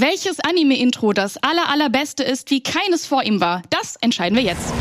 [0.00, 4.72] Welches Anime-Intro das aller allerbeste ist, wie keines vor ihm war, das entscheiden wir jetzt.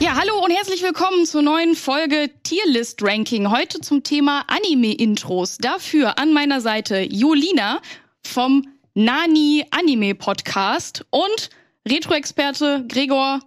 [0.00, 3.50] Ja, hallo und herzlich willkommen zur neuen Folge Tierlist Ranking.
[3.50, 5.58] Heute zum Thema Anime-Intros.
[5.58, 7.82] Dafür an meiner Seite Jolina
[8.22, 11.50] vom Nani Anime Podcast und
[11.86, 13.40] Retro-Experte Gregor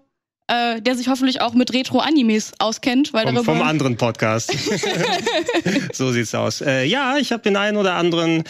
[0.48, 3.14] äh, der sich hoffentlich auch mit Retro-Animes auskennt.
[3.14, 4.52] Weil vom, vom anderen Podcast.
[5.94, 6.62] so sieht's aus.
[6.62, 8.44] Äh, ja, ich habe den einen oder anderen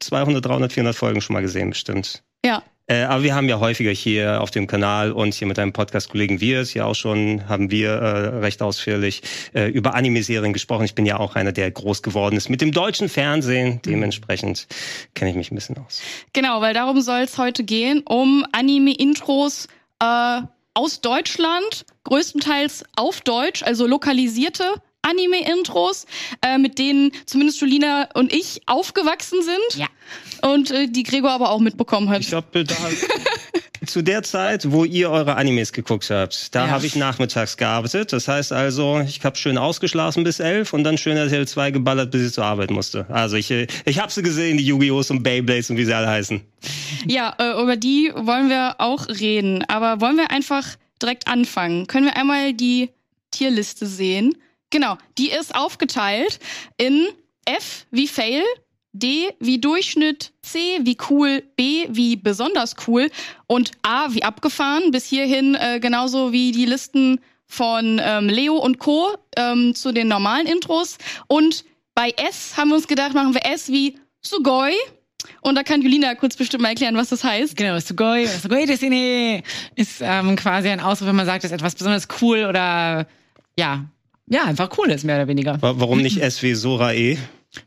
[0.00, 2.22] 200, 300, 400 Folgen schon mal gesehen, bestimmt.
[2.44, 2.62] Ja.
[2.86, 6.40] Äh, aber wir haben ja häufiger hier auf dem Kanal und hier mit einem Podcast-Kollegen
[6.40, 9.22] Wirs hier auch schon, haben wir äh, recht ausführlich
[9.54, 10.84] äh, über Anime-Serien gesprochen.
[10.84, 13.80] Ich bin ja auch einer, der groß geworden ist mit dem deutschen Fernsehen.
[13.84, 14.66] Dementsprechend
[15.14, 16.02] kenne ich mich ein bisschen aus.
[16.32, 19.68] Genau, weil darum soll es heute gehen, um Anime-Intros
[20.00, 20.42] äh,
[20.74, 24.64] aus Deutschland, größtenteils auf Deutsch, also lokalisierte
[25.02, 26.06] Anime-Intros,
[26.44, 29.80] äh, mit denen zumindest Julina und ich aufgewachsen sind.
[29.80, 29.86] Ja.
[30.48, 32.20] Und äh, die Gregor aber auch mitbekommen hat.
[32.20, 32.74] Ich glaube, da
[33.86, 36.70] zu der Zeit, wo ihr eure Animes geguckt habt, da Ja.
[36.70, 38.12] habe ich nachmittags gearbeitet.
[38.12, 42.10] Das heißt also, ich habe schön ausgeschlafen bis elf und dann schön RTL 2 geballert,
[42.12, 43.06] bis ich zur Arbeit musste.
[43.08, 46.08] Also ich, äh, ich habe sie gesehen, die Yu-Gi-Ohs und Beyblades und wie sie alle
[46.08, 46.40] heißen.
[47.06, 49.64] Ja, äh, über die wollen wir auch reden.
[49.68, 50.64] Aber wollen wir einfach
[51.00, 51.88] direkt anfangen?
[51.88, 52.90] Können wir einmal die
[53.32, 54.36] Tierliste sehen?
[54.72, 56.40] Genau, die ist aufgeteilt
[56.78, 57.06] in
[57.44, 58.42] F wie Fail,
[58.94, 63.10] D wie Durchschnitt, C wie cool, B wie besonders cool
[63.46, 64.90] und A wie abgefahren.
[64.90, 69.14] Bis hierhin äh, genauso wie die Listen von ähm, Leo und Co.
[69.36, 70.96] Ähm, zu den normalen Intros.
[71.26, 74.72] Und bei S haben wir uns gedacht, machen wir S wie Sugoi.
[75.42, 77.56] Und da kann Julina kurz bestimmt mal erklären, was das heißt.
[77.56, 79.42] Genau, Sugoi, Sugoi Desine
[79.74, 83.06] ist ähm, quasi ein Ausdruck, wenn man sagt, dass etwas besonders cool oder
[83.58, 83.84] ja,
[84.28, 85.60] ja, einfach cool ist, mehr oder weniger.
[85.60, 87.18] Wa- Warum nicht S wie Sorae?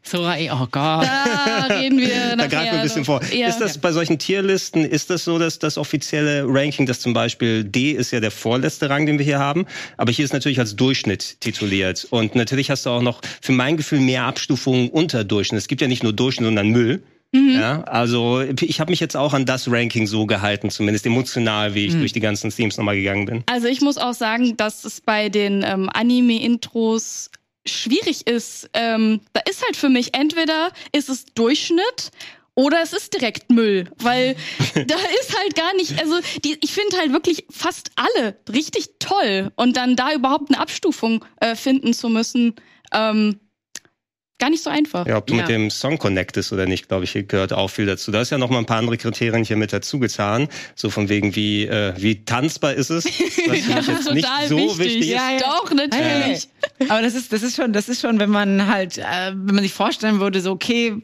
[0.02, 0.72] Sorai, oh Gott.
[1.06, 3.22] Da reden wir Da greifen wir ein bisschen vor.
[3.32, 3.48] Ja.
[3.48, 7.64] Ist das bei solchen Tierlisten, ist das so, dass das offizielle Ranking, das zum Beispiel
[7.64, 9.68] D ist ja der vorletzte Rang, den wir hier haben,
[9.98, 12.08] aber hier ist natürlich als Durchschnitt tituliert.
[12.10, 15.60] Und natürlich hast du auch noch für mein Gefühl mehr Abstufungen unter Durchschnitt.
[15.60, 17.04] Es gibt ja nicht nur Durchschnitt, sondern Müll.
[17.36, 17.60] Mhm.
[17.60, 21.86] Ja, also ich habe mich jetzt auch an das Ranking so gehalten, zumindest emotional, wie
[21.86, 22.00] ich Mhm.
[22.00, 23.44] durch die ganzen Themes nochmal gegangen bin.
[23.48, 27.30] Also ich muss auch sagen, dass es bei den ähm, Anime-Intros
[27.66, 28.70] schwierig ist.
[28.74, 32.12] Ähm, da ist halt für mich entweder ist es Durchschnitt
[32.54, 34.36] oder es ist direkt Müll, weil
[34.76, 39.52] da ist halt gar nicht, also die, ich finde halt wirklich fast alle richtig toll
[39.56, 42.54] und dann da überhaupt eine Abstufung äh, finden zu müssen,
[42.94, 43.40] ähm,
[44.38, 45.08] gar nicht so einfach.
[45.08, 45.42] Ja, ob du Ja.
[45.42, 48.12] mit dem Song connectest oder nicht, glaube ich, gehört auch viel dazu.
[48.12, 50.48] Da ist ja noch mal ein paar andere Kriterien hier mit dazu getan.
[50.76, 53.06] So von wegen, wie, äh, wie tanzbar ist es?
[53.48, 55.08] Was mich jetzt nicht so wichtig ist.
[55.10, 55.40] Ja, ja.
[55.40, 56.50] Doch, natürlich.
[56.90, 59.64] Aber das ist, das ist schon, das ist schon, wenn man halt, äh, wenn man
[59.64, 60.96] sich vorstellen würde, so, okay,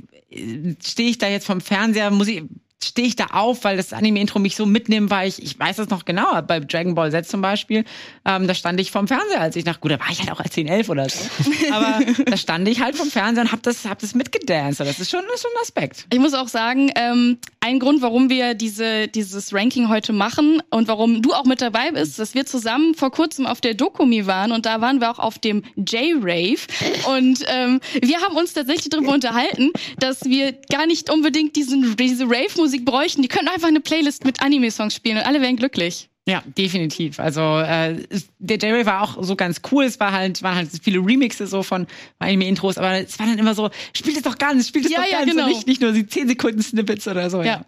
[0.84, 2.44] stehe ich da jetzt vom Fernseher, muss ich,
[2.84, 5.90] stehe ich da auf, weil das Anime-Intro mich so mitnimmt, weil ich, ich weiß das
[5.90, 7.86] noch genau, bei Dragon Ball Z zum Beispiel,
[8.26, 10.40] ähm, da stand ich vom Fernseher, als ich nach, gut, da war ich halt auch
[10.40, 11.20] als 10, 11 oder so,
[11.72, 15.10] aber da stand ich halt vom Fernseher und hab das, hab das mitgedanced, das ist
[15.12, 16.08] schon, das ist schon ein Aspekt.
[16.12, 20.88] Ich muss auch sagen, ähm, ein Grund, warum wir diese, dieses Ranking heute machen und
[20.88, 24.52] warum du auch mit dabei bist, dass wir zusammen vor kurzem auf der Dokumi waren
[24.52, 26.62] und da waren wir auch auf dem J-Rave.
[27.08, 32.26] Und ähm, wir haben uns tatsächlich darüber unterhalten, dass wir gar nicht unbedingt diesen, diese
[32.26, 33.22] Rave-Musik bräuchten.
[33.22, 36.10] Die könnten einfach eine Playlist mit Anime-Songs spielen und alle wären glücklich.
[36.28, 37.20] Ja, definitiv.
[37.20, 38.06] Also äh,
[38.38, 39.86] der J-Ray war auch so ganz cool.
[39.86, 41.88] Es war halt, waren halt viele Remixe so von
[42.20, 45.12] Anime-Intros, aber es war dann immer so, spielt es doch ganz, spielt es Ja, doch
[45.12, 45.46] ja, ganz genau.
[45.46, 47.42] und nicht, nicht nur die 10 Sekunden Snippets oder so.
[47.42, 47.66] Ja.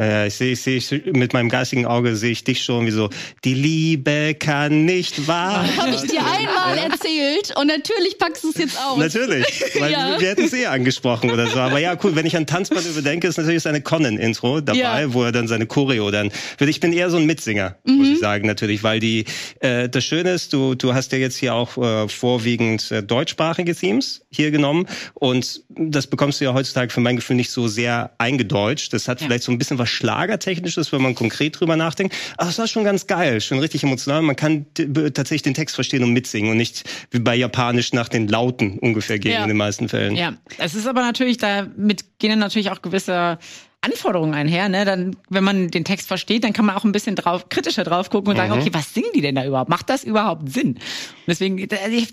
[0.00, 2.90] Äh, ich sehe, ich sehe, ich, mit meinem geistigen Auge sehe ich dich schon wie
[2.90, 3.10] so,
[3.44, 5.64] die Liebe kann nicht wahr.
[5.76, 8.98] Habe ich dir einmal erzählt und natürlich packst du es jetzt aus.
[8.98, 9.46] Natürlich,
[9.78, 10.10] weil Ja.
[10.12, 11.58] wir, wir hätten es eh angesprochen oder so.
[11.58, 15.12] Aber ja, cool, wenn ich an Tanzband überdenke, ist natürlich seine Conan-Intro dabei, Ja.
[15.12, 16.30] wo er dann seine Choreo dann.
[16.58, 19.24] Ich bin eher so ein Mitsinger, muss ich sagen, natürlich, weil die
[19.60, 23.74] äh, das Schöne ist, du, du hast ja jetzt hier auch äh, vorwiegend äh, deutschsprachige
[23.74, 28.12] Themes hier genommen und das bekommst du ja heutzutage für mein Gefühl nicht so sehr
[28.18, 28.92] eingedeutscht.
[28.92, 29.26] Das hat Ja.
[29.26, 32.14] vielleicht so ein bisschen was Schlagertechnisches, wenn man konkret drüber nachdenkt.
[32.36, 34.22] Aber es war schon ganz geil, schon richtig emotional.
[34.22, 38.28] Man kann tatsächlich den Text verstehen und mitsingen und nicht wie bei Japanisch nach den
[38.28, 39.42] Lauten ungefähr gehen Ja.
[39.42, 40.14] in den meisten Fällen.
[40.16, 43.38] Ja, es ist aber natürlich, damit gehen natürlich auch gewisse
[43.82, 44.68] Anforderungen einher.
[44.68, 44.84] Ne?
[44.84, 48.10] Dann, wenn man den Text versteht, dann kann man auch ein bisschen drauf, kritischer drauf
[48.10, 49.70] gucken und sagen, okay, was singen die denn da überhaupt?
[49.70, 50.74] Macht das überhaupt Sinn?
[50.74, 50.80] Und
[51.26, 51.70] deswegen, ich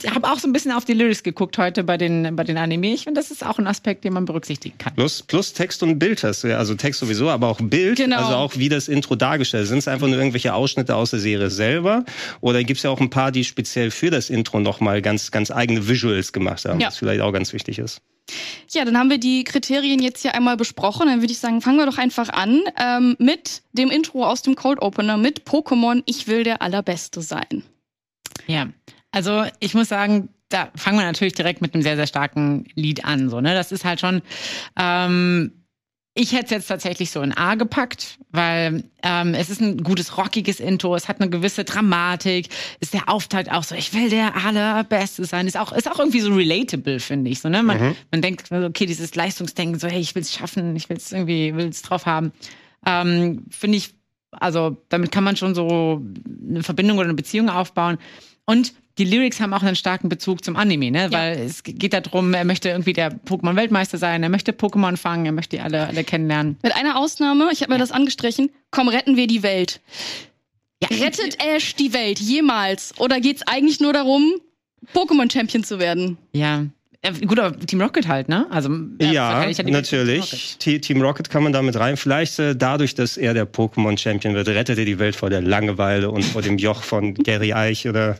[0.10, 2.94] habe auch so ein bisschen auf die Lyrics geguckt heute bei den, bei den Anime.
[2.94, 4.96] Ich finde, das ist auch ein Aspekt, den man berücksichtigen kann.
[4.96, 6.58] Plus, plus Text und Bild hast du ja.
[6.58, 7.98] Also Text sowieso, aber auch Bild.
[7.98, 8.18] Genau.
[8.18, 9.69] Also auch wie das Intro dargestellt ist.
[9.69, 12.06] Sind es einfach nur irgendwelche Ausschnitte aus der Serie selber?
[12.40, 15.52] Oder gibt es ja auch ein paar, die speziell für das Intro nochmal ganz, ganz
[15.52, 16.88] eigene Visuals gemacht haben, Ja.
[16.88, 18.02] was vielleicht auch ganz wichtig ist.
[18.70, 21.08] Ja, dann haben wir die Kriterien jetzt hier einmal besprochen.
[21.08, 24.56] Dann würde ich sagen, fangen wir doch einfach an ähm, mit dem Intro aus dem
[24.56, 27.64] Cold Opener mit Pokémon Ich will der Allerbeste sein.
[28.46, 28.68] Ja,
[29.12, 33.06] also ich muss sagen, da fangen wir natürlich direkt mit einem sehr, sehr starken Lied
[33.06, 33.30] an.
[33.30, 33.54] So, ne?
[33.54, 34.22] Das ist halt schon.
[34.78, 35.52] Ähm,
[36.18, 40.18] ich hätte es jetzt tatsächlich so in A gepackt, weil ähm, es ist ein gutes
[40.18, 42.50] rockiges Intro, es hat eine gewisse Dramatik,
[42.80, 46.19] ist der Auftakt auch so, ich will der allerbeste sein, ist auch ist auch irgendwie
[46.19, 47.40] so relatable, finde ich.
[47.40, 47.62] So, ne?
[47.62, 47.96] man, mhm.
[48.12, 51.56] man denkt, okay, dieses Leistungsdenken, so hey, ich will es schaffen, ich will es irgendwie,
[51.56, 52.31] will es drauf haben.
[52.86, 53.94] Ähm, finde ich,
[54.31, 56.02] also damit kann man schon so
[56.50, 58.00] eine Verbindung oder eine Beziehung aufbauen.
[58.46, 61.04] Und die Lyrics haben auch einen starken Bezug zum Anime, ne?
[61.04, 61.12] Ja.
[61.12, 65.32] Weil es geht darum, er möchte irgendwie der Pokémon-Weltmeister sein, er möchte Pokémon fangen, er
[65.32, 66.58] möchte die alle, alle kennenlernen.
[66.64, 67.82] Mit einer Ausnahme, ich habe mir ja.
[67.82, 69.82] das angestrichen, komm, retten wir die Welt.
[70.82, 70.90] Ja.
[70.90, 72.94] Rettet Ash die Welt jemals?
[73.00, 74.34] Oder geht's eigentlich nur darum,
[74.94, 76.18] Pokémon-Champion zu werden?
[76.34, 76.66] Ja,
[77.26, 78.48] Gut, aber Team Rocket halt, ne?
[78.50, 80.58] Also ja, ja natürlich.
[80.58, 80.82] Team Rocket.
[80.82, 81.96] Team Rocket kann man damit rein.
[81.96, 86.10] Vielleicht äh, dadurch, dass er der Pokémon-Champion wird, rettet er die Welt vor der Langeweile
[86.10, 88.18] und vor dem Joch von Gary Eich oder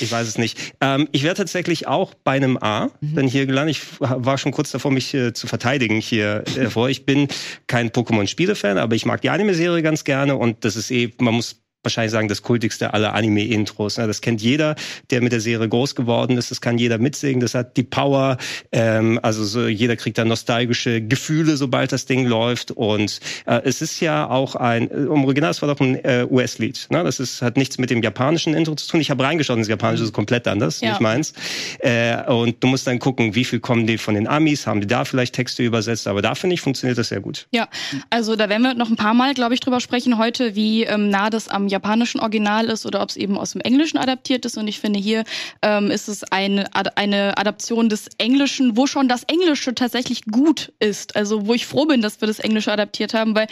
[0.00, 0.58] ich weiß es nicht.
[0.80, 3.14] Ähm, ich wäre tatsächlich auch bei einem A, mhm.
[3.14, 3.76] denn hier gelandet.
[3.76, 6.88] Ich war schon kurz davor, mich äh, zu verteidigen hier äh, vor.
[6.88, 7.28] Ich bin
[7.66, 11.63] kein Pokémon-Spiele-Fan, aber ich mag die Anime-Serie ganz gerne und das ist eh, man muss
[11.84, 13.98] wahrscheinlich sagen, das kultigste aller Anime-Intros.
[13.98, 14.06] Ne?
[14.06, 14.74] Das kennt jeder,
[15.10, 16.50] der mit der Serie groß geworden ist.
[16.50, 17.40] Das kann jeder mitsingen.
[17.40, 18.36] Das hat die Power.
[18.72, 22.70] Ähm, also so, jeder kriegt da nostalgische Gefühle, sobald das Ding läuft.
[22.70, 26.86] Und äh, es ist ja auch ein, im Original ist doch ein äh, US-Lied.
[26.90, 27.04] Ne?
[27.04, 29.00] Das ist, hat nichts mit dem japanischen Intro zu tun.
[29.00, 30.90] Ich habe reingeschaut, das japanische ist komplett anders, ja.
[30.90, 31.32] nicht meins.
[31.78, 34.86] Äh, und du musst dann gucken, wie viel kommen die von den Amis, haben die
[34.86, 36.06] da vielleicht Texte übersetzt.
[36.08, 37.46] Aber da finde ich, funktioniert das sehr gut.
[37.50, 37.68] Ja,
[38.10, 41.10] also da werden wir noch ein paar Mal, glaube ich, drüber sprechen heute, wie ähm,
[41.10, 44.56] nah das am japanischen Original ist oder ob es eben aus dem Englischen adaptiert ist.
[44.56, 45.24] Und ich finde, hier
[45.62, 46.66] ähm, ist es eine,
[46.96, 51.16] eine Adaption des Englischen, wo schon das Englische tatsächlich gut ist.
[51.16, 53.48] Also wo ich froh bin, dass wir das Englische adaptiert haben, weil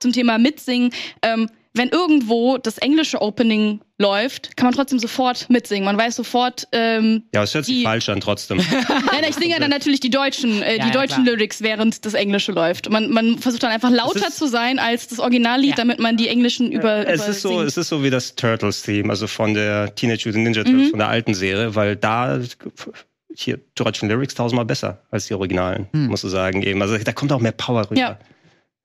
[0.00, 0.92] zum Thema Mitsingen,
[1.22, 5.84] ähm, wenn irgendwo das englische Opening läuft, kann man trotzdem sofort mitsingen.
[5.84, 6.68] Man weiß sofort.
[6.72, 8.58] Ähm, ja, es hört sich falsch an trotzdem.
[8.88, 11.36] Nein, ich singe dann natürlich die deutschen, äh, ja, die ja, deutschen klar.
[11.36, 12.90] Lyrics, während das Englische läuft.
[12.90, 15.76] Man, man versucht dann einfach lauter ist, zu sein als das Originallied, ja.
[15.76, 17.06] damit man die englischen über.
[17.06, 20.64] Es ist so, es ist so wie das Turtles-Theme, also von der Teenage Mutant Ninja
[20.64, 20.90] Turtles, mhm.
[20.90, 22.38] von der alten Serie, weil da
[23.34, 26.08] hier deutschen Lyrics tausendmal besser als die Originalen, hm.
[26.08, 26.82] musst du sagen eben.
[26.82, 27.98] Also da kommt auch mehr Power rüber.
[27.98, 28.18] Ja.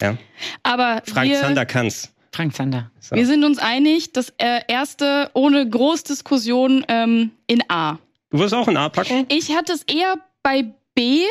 [0.02, 0.18] ja.
[0.64, 2.14] Aber Frank wir, Zander kann's.
[2.38, 2.92] Frank Zander.
[3.00, 3.16] So.
[3.16, 7.98] Wir sind uns einig, das äh, erste ohne Großdiskussion ähm, in A.
[8.30, 9.26] Du wirst auch in A packen?
[9.30, 11.24] Ich hatte es eher bei B,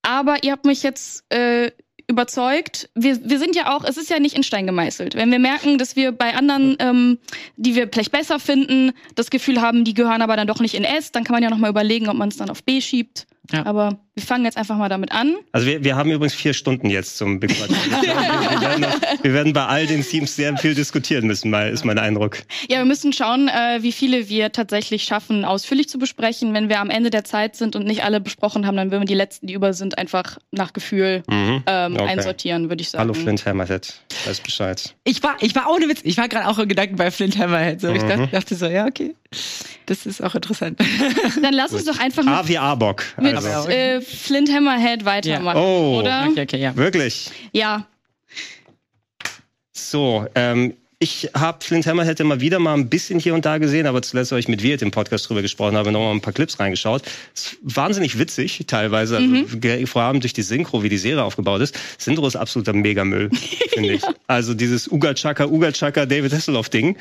[0.00, 1.70] aber ihr habt mich jetzt äh,
[2.08, 2.88] überzeugt.
[2.94, 5.16] Wir, wir sind ja auch, es ist ja nicht in Stein gemeißelt.
[5.16, 7.18] Wenn wir merken, dass wir bei anderen, ähm,
[7.56, 10.84] die wir vielleicht besser finden, das Gefühl haben, die gehören aber dann doch nicht in
[10.84, 13.26] S, dann kann man ja nochmal überlegen, ob man es dann auf B schiebt.
[13.52, 13.66] Ja.
[13.66, 15.36] Aber wir fangen jetzt einfach mal damit an.
[15.52, 17.74] Also wir, wir haben übrigens vier Stunden jetzt zum Big Brother.
[18.02, 18.86] wir, werden
[19.22, 22.38] wir werden bei all den Teams sehr viel diskutieren müssen, mal, ist mein Eindruck.
[22.68, 26.52] Ja, wir müssen schauen, äh, wie viele wir tatsächlich schaffen, ausführlich zu besprechen.
[26.52, 29.06] Wenn wir am Ende der Zeit sind und nicht alle besprochen haben, dann würden wir
[29.06, 31.62] die letzten, die über sind, einfach nach Gefühl mhm.
[31.66, 32.04] ähm, okay.
[32.04, 33.04] einsortieren, würde ich sagen.
[33.04, 33.94] Hallo Flint Hammerhead,
[34.26, 34.94] weiß Bescheid.
[35.04, 37.80] Ich war, ich war ohne Witz, ich war gerade auch in Gedanken bei Flint Hammerhead.
[37.80, 37.88] So.
[37.88, 37.96] Mhm.
[37.96, 39.14] Ich dachte, dachte so, ja, okay.
[39.86, 40.78] Das ist auch interessant.
[41.42, 43.02] Dann lass uns doch einfach mit, A wie A-Bock.
[43.18, 43.68] Mit also.
[43.68, 45.62] äh, Flint Hammerhead weitermachen, ja.
[45.62, 46.28] oh, oder?
[46.30, 46.76] Okay, okay, ja.
[46.76, 47.30] Wirklich?
[47.52, 47.86] Ja.
[49.72, 53.88] So, ähm, ich habe Flint Hammerhead immer wieder mal ein bisschen hier und da gesehen,
[53.88, 56.32] aber zuletzt, weil ich mit Wirt im Podcast drüber gesprochen habe, noch mal ein paar
[56.32, 57.02] Clips reingeschaut.
[57.34, 59.86] Es ist wahnsinnig witzig teilweise, also mhm.
[59.88, 61.76] vor allem durch die Synchro, wie die Serie aufgebaut ist.
[61.98, 63.30] Synchro ist absoluter Megamüll,
[63.70, 64.02] finde ich.
[64.28, 66.96] Also dieses Uga Chaka, Uga Chaka, David Hasselhoff-Ding.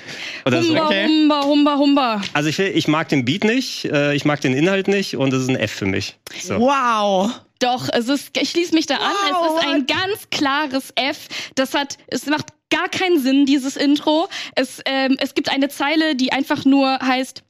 [0.45, 0.75] Humba, so.
[0.75, 1.05] Okay.
[1.05, 2.21] humba, humba, humba.
[2.33, 5.43] Also ich, ich mag den Beat nicht, äh, ich mag den Inhalt nicht und das
[5.43, 6.17] ist ein F für mich.
[6.41, 6.59] So.
[6.59, 7.29] Wow.
[7.61, 9.13] Doch, es ist, ich schließe mich da an.
[9.29, 9.45] Wow.
[9.45, 11.27] Es ist ein ganz klares F.
[11.55, 14.27] Das hat, es macht gar keinen Sinn, dieses Intro.
[14.55, 17.43] Es, ähm, es gibt eine Zeile, die einfach nur heißt,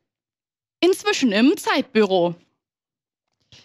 [0.81, 2.35] inzwischen im Zeitbüro.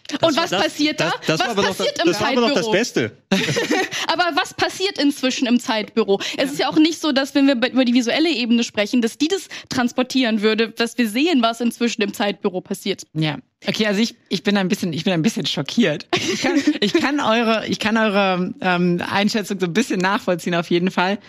[0.07, 1.11] Das und was das, passiert da?
[1.25, 2.47] Das, was passiert das, im das Zeitbüro?
[2.47, 3.17] Das war aber das Beste.
[4.07, 6.19] aber was passiert inzwischen im Zeitbüro?
[6.37, 6.43] Es ja.
[6.43, 9.27] ist ja auch nicht so, dass wenn wir über die visuelle Ebene sprechen, dass die
[9.27, 13.03] das transportieren würde, dass wir sehen, was inzwischen im Zeitbüro passiert.
[13.13, 13.37] Ja.
[13.65, 16.07] Okay, also ich, ich bin ein bisschen, ich bin ein bisschen schockiert.
[16.15, 20.69] Ich kann, ich kann eure, ich kann eure ähm, Einschätzung so ein bisschen nachvollziehen auf
[20.69, 21.19] jeden Fall.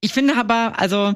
[0.00, 1.14] Ich finde aber, also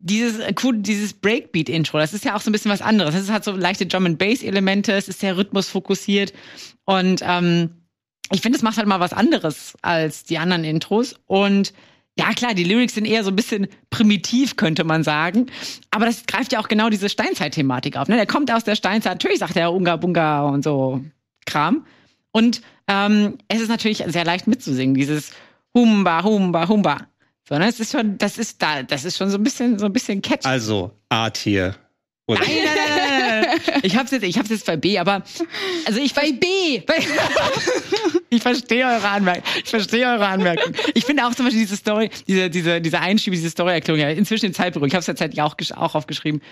[0.00, 3.14] dieses äh, dieses Breakbeat-Intro, das ist ja auch so ein bisschen was anderes.
[3.14, 6.32] Es hat so leichte Drum and Bass-Elemente, es ist sehr rhythmusfokussiert
[6.84, 7.70] und ähm,
[8.30, 11.72] ich finde, es macht halt mal was anderes als die anderen Intros und
[12.18, 15.46] ja, klar, die Lyrics sind eher so ein bisschen primitiv, könnte man sagen.
[15.92, 18.08] Aber das greift ja auch genau diese Steinzeit-Thematik auf.
[18.08, 18.16] Ne?
[18.16, 19.12] Der kommt aus der Steinzeit.
[19.12, 21.00] Natürlich sagt er Unga Bunga und so
[21.46, 21.86] Kram.
[22.32, 25.30] Und ähm, es ist natürlich sehr leicht mitzusingen, dieses
[25.74, 27.06] Humba, Humba, Humba.
[27.48, 27.68] So, ne?
[27.68, 30.20] Es ist schon, das ist da, das ist schon so ein bisschen, so ein bisschen
[30.20, 30.46] catchy.
[30.46, 31.74] Also A-Tier.
[32.28, 33.80] Nein, nein, nein, nein, nein.
[33.82, 35.22] Ich hab's jetzt, ich hab's jetzt bei B, aber
[35.86, 36.80] also ich bei B.
[36.80, 36.96] Bei,
[38.28, 39.44] ich verstehe eure Anmerkung.
[39.64, 40.74] Ich verstehe eure Anmerkung.
[40.92, 44.46] Ich finde auch zum Beispiel diese Story, diese, diese, diese Einstieg, diese Storyerklärung, ja, inzwischen
[44.46, 46.42] in Zeitbüro, ich habe es tatsächlich auch, auch aufgeschrieben,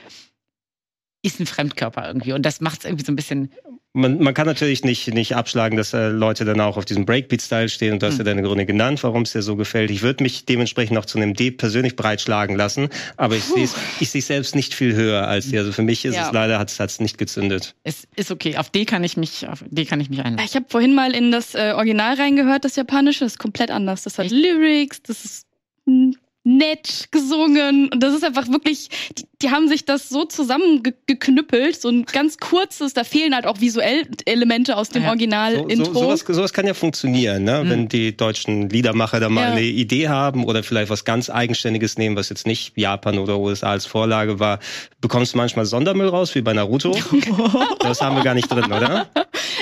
[1.26, 2.32] ist ein Fremdkörper irgendwie.
[2.32, 3.50] Und das macht es irgendwie so ein bisschen.
[3.92, 7.70] Man, man kann natürlich nicht, nicht abschlagen, dass äh, Leute dann auch auf diesem Breakbeat-Style
[7.70, 9.90] stehen und du hast ja deine Gründe genannt, warum es dir so gefällt.
[9.90, 13.74] Ich würde mich dementsprechend noch zu einem D persönlich breitschlagen lassen, aber ich sehe es
[13.98, 15.60] ich sehe selbst nicht viel höher als dir.
[15.60, 16.26] Also für mich ist Ja.
[16.26, 17.74] es leider, hat es nicht gezündet.
[17.84, 18.58] Es ist okay.
[18.58, 20.46] Auf D kann ich mich, auf D kann ich mich einlassen.
[20.46, 24.02] Ich habe vorhin mal in das äh, Original reingehört, das Japanische, das ist komplett anders.
[24.02, 24.34] Das hat Echt?
[24.34, 25.46] Lyrics, das ist
[25.86, 26.10] mm,
[26.48, 28.88] nett gesungen und das ist einfach wirklich,
[29.18, 33.60] die, die haben sich das so zusammengeknüppelt, so ein ganz kurzes, da fehlen halt auch
[33.60, 35.08] visuell Elemente aus dem Ja.
[35.08, 35.92] So, Original-Intro.
[35.92, 37.62] so, sowas, sowas kann ja funktionieren, ne?
[37.66, 39.50] wenn die deutschen Liedermacher da mal Ja.
[39.52, 43.70] eine Idee haben oder vielleicht was ganz Eigenständiges nehmen, was jetzt nicht Japan oder USA
[43.70, 44.60] als Vorlage war.
[45.00, 46.96] Bekommst du manchmal Sondermüll raus, wie bei Naruto?
[47.80, 49.08] das haben wir gar nicht drin, oder?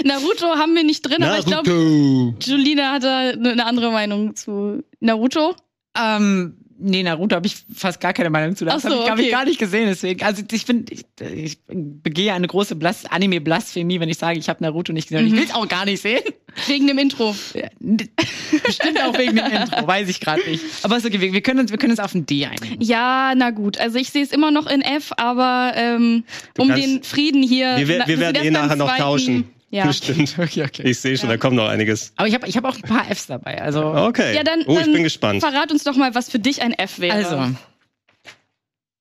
[0.05, 4.37] Naruto haben wir nicht drin, aber ich glaube, Julina hat da eine eine andere Meinung
[4.37, 5.55] zu Naruto.
[5.97, 8.65] Ähm, nee, Naruto habe ich fast gar keine Meinung zu.
[8.65, 9.31] Das so, habe ich, hab ich okay.
[9.33, 9.87] gar nicht gesehen.
[9.87, 14.49] Deswegen, also ich finde, ich, ich begehe eine große Blas Anime-Blasphemie, wenn ich sage, ich
[14.49, 15.27] habe Naruto nicht gesehen.
[15.27, 15.35] Mhm.
[15.35, 16.23] Ich will es auch gar nicht sehen.
[16.67, 17.35] Wegen dem Intro.
[17.81, 20.63] Bestimmt auch wegen dem Intro, weiß ich gerade nicht.
[20.83, 22.81] Aber ist okay, wir, wir können uns, wir können uns auf ein D einigen.
[22.81, 23.79] Ja, na gut.
[23.79, 26.25] Also ich sehe es immer noch in F, aber ähm,
[26.59, 27.77] um kannst- den Frieden hier.
[27.79, 29.49] Wir, wir werden eh nachher noch tauschen.
[29.75, 29.87] Ja.
[29.89, 30.37] Bestimmt.
[30.39, 30.83] Okay, okay.
[30.85, 32.13] Ich sehe schon, da kommt noch einiges.
[32.17, 33.61] Aber ich habe ich hab auch ein paar Fs dabei.
[33.61, 34.35] Also, Okay.
[34.35, 35.41] Ja, dann, oh, ich dann bin gespannt.
[35.41, 37.15] Verrat uns doch mal, was für dich ein F wäre.
[37.15, 37.57] also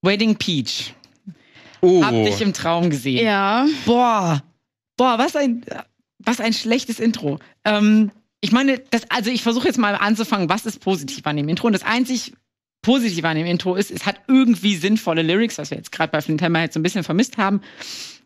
[0.02, 0.94] Wedding Peach.
[1.82, 2.04] Oh.
[2.04, 3.24] Hab dich im Traum gesehen.
[3.24, 3.68] Ja.
[3.86, 4.42] Boah,
[4.98, 5.64] boah, was ein,
[6.18, 7.40] was ein schlechtes Intro.
[7.66, 8.12] Ähm,
[8.42, 11.68] ich meine, das, also ich versuche jetzt mal anzufangen, was ist positiv an dem Intro?
[11.68, 12.34] Und das einzig
[12.82, 16.20] Positive an dem Intro ist, es hat irgendwie sinnvolle Lyrics, was wir jetzt gerade bei
[16.22, 17.62] Flint Hammerhead so ein bisschen vermisst haben.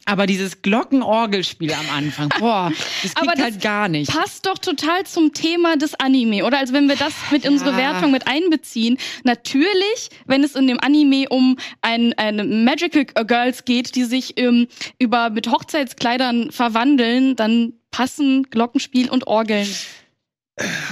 [0.10, 2.72] Aber dieses Glockenorgelspiel am Anfang, boah,
[3.04, 4.10] das Aber geht das halt gar nicht.
[4.10, 6.60] Passt doch total zum Thema des Anime, oder?
[6.60, 7.52] Also wenn wir das mit Ja.
[7.52, 13.66] unserer Wertung mit einbeziehen, natürlich, wenn es in dem Anime um ein, eine Magical Girls
[13.66, 19.68] geht, die sich ähm, über mit Hochzeitskleidern verwandeln, dann passen Glockenspiel und Orgeln.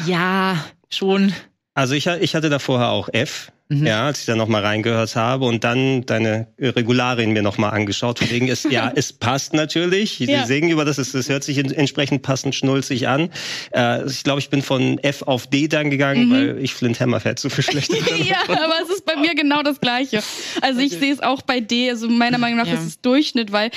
[0.05, 1.33] Ja, schon.
[1.73, 3.87] Also ich, ich hatte da vorher auch F, Mhm.
[3.87, 8.19] ja, als ich da nochmal reingehört habe und dann deine Regularien mir nochmal angeschaut.
[8.19, 10.17] Von wegen ist, ja, es passt natürlich.
[10.19, 10.45] Sie Ja.
[10.45, 13.31] singen über das, es, es hört sich in, entsprechend passend schnulzig an.
[13.73, 17.39] Äh, ich glaube, ich bin von F auf D dann gegangen, weil ich Flint Hammerfett
[17.39, 18.23] so viel schlechter Mhm.
[18.23, 20.21] ja, aber es ist bei mir genau das Gleiche.
[20.61, 21.89] Also ich sehe es auch bei D.
[21.89, 22.73] Also meiner Meinung nach Ja.
[22.75, 23.71] ist es Durchschnitt, weil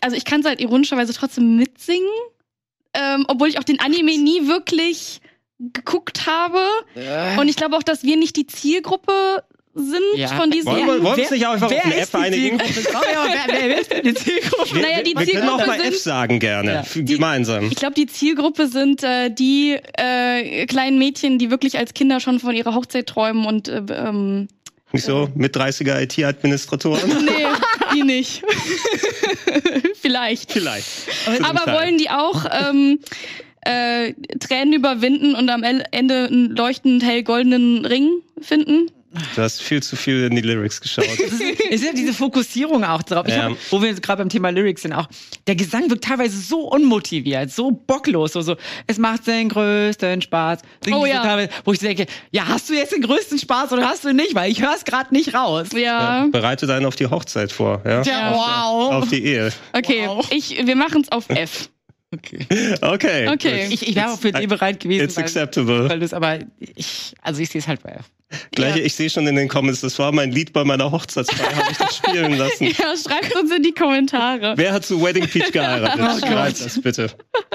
[0.00, 2.08] also ich kann es halt ironischerweise trotzdem mitsingen,
[2.92, 5.20] ähm, obwohl ich auch den Anime nie wirklich
[5.58, 6.58] geguckt habe.
[7.40, 9.42] Und ich glaube auch, dass wir nicht die Zielgruppe
[9.78, 10.28] sind Ja.
[10.28, 10.66] von diesen.
[10.72, 12.58] Wollen wir- wollen wir uns nicht einfach auf wer ein ist F die einigen?
[12.60, 12.96] Zielgruppe?
[13.18, 14.74] Aber wer, wer, ist denn die Zielgruppe?
[14.74, 16.80] Wir, Naja, die wir, wir können auch Zielgruppe mal F sind- sagen gerne, Ja.
[16.80, 17.66] f- gemeinsam.
[17.70, 22.40] Ich glaube, die Zielgruppe sind äh, die äh, kleinen Mädchen, die wirklich als Kinder schon
[22.40, 24.48] von ihrer Hochzeit träumen und äh, ähm,
[24.92, 27.10] Nicht so mit 30er IT-Administratoren?
[27.26, 27.46] nee,
[27.94, 28.42] die nicht.
[30.00, 30.52] Vielleicht.
[30.52, 30.86] Vielleicht.
[31.42, 32.98] Aber wollen die auch ähm,
[33.66, 38.90] äh, Tränen überwinden und am Ende einen leuchtend hell goldenen Ring finden?
[39.34, 41.06] Du hast viel zu viel in die Lyrics geschaut.
[41.70, 43.24] Es ist ja diese Fokussierung auch drauf.
[43.26, 43.44] Ich Ja.
[43.44, 45.08] hab, wo wir jetzt gerade beim Thema Lyrics sind, auch
[45.46, 48.56] der Gesang wirkt teilweise so unmotiviert, so bocklos, so, so
[48.86, 50.60] es macht den größten Spaß.
[50.84, 51.22] Singen Oh ja.
[51.22, 54.16] teilweise, wo ich denke, ja, hast du jetzt den größten Spaß oder hast du ihn
[54.16, 54.34] nicht?
[54.34, 55.68] Weil ich höre es gerade nicht raus.
[55.74, 56.26] Ja.
[56.30, 58.02] Bereite deinen auf die Hochzeit vor, ja?
[58.02, 58.92] Ja, wow.
[59.02, 59.50] Auf die Ehe.
[59.72, 60.28] Okay, Wow.
[60.30, 61.70] ich, wir machen es auf F.
[62.14, 62.46] Okay.
[62.80, 63.28] Okay.
[63.28, 63.66] Okay.
[63.70, 65.04] Ich, ich wäre auch für D bereit gewesen.
[65.04, 65.88] It's weil, acceptable.
[65.88, 68.04] weil das aber ich, also ich sehe es halt bei F.
[68.52, 68.82] Gleich, Ja.
[68.84, 71.76] ich sehe schon in den Comments, das war mein Lied bei meiner Hochzeitsfeier, habe ich
[71.78, 72.64] das spielen lassen.
[72.78, 74.54] Ja, schreibt uns in die Kommentare.
[74.56, 76.00] Wer hat zu Wedding Peach geheiratet?
[76.22, 76.26] Oh.
[76.26, 77.10] Schreibt das bitte.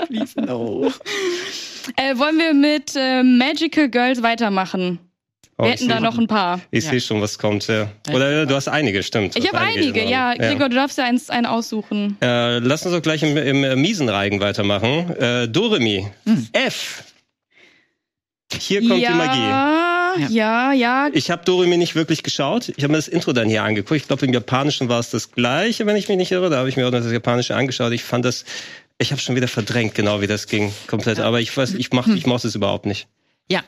[0.07, 0.91] Please no.
[1.97, 4.99] Äh, wollen wir mit äh, Magical Girls weitermachen?
[5.61, 6.59] Oh, wir hätten da noch ein paar.
[6.71, 6.89] Ich Ja.
[6.89, 7.67] sehe schon, was kommt.
[7.67, 7.87] Ja.
[8.11, 9.35] Oder du hast einige, stimmt.
[9.35, 10.33] Ich habe einige, ja.
[10.33, 10.53] genommen.
[10.53, 12.17] Gregor, du darfst ja eins, einen aussuchen.
[12.19, 15.15] Äh, lass uns doch gleich im, im äh, Miesenreigen weitermachen.
[15.17, 16.07] Äh, Doremi.
[16.25, 16.47] Hm.
[16.53, 17.03] F.
[18.59, 20.33] Hier kommt ja, die Magie.
[20.33, 21.09] Ja, ja.
[21.13, 22.69] Ich habe Doremi nicht wirklich geschaut.
[22.75, 24.01] Ich habe mir das Intro dann hier angeguckt.
[24.01, 26.49] Ich glaube, im Japanischen war es das gleiche, wenn ich mich nicht irre.
[26.49, 27.93] Da habe ich mir auch noch das Japanische angeschaut.
[27.93, 28.45] Ich fand das,
[28.97, 31.19] ich habe schon wieder verdrängt, genau wie das ging, komplett.
[31.19, 33.07] Aber ich weiß, ich mach, ich mochte es überhaupt nicht.
[33.49, 33.61] Ja.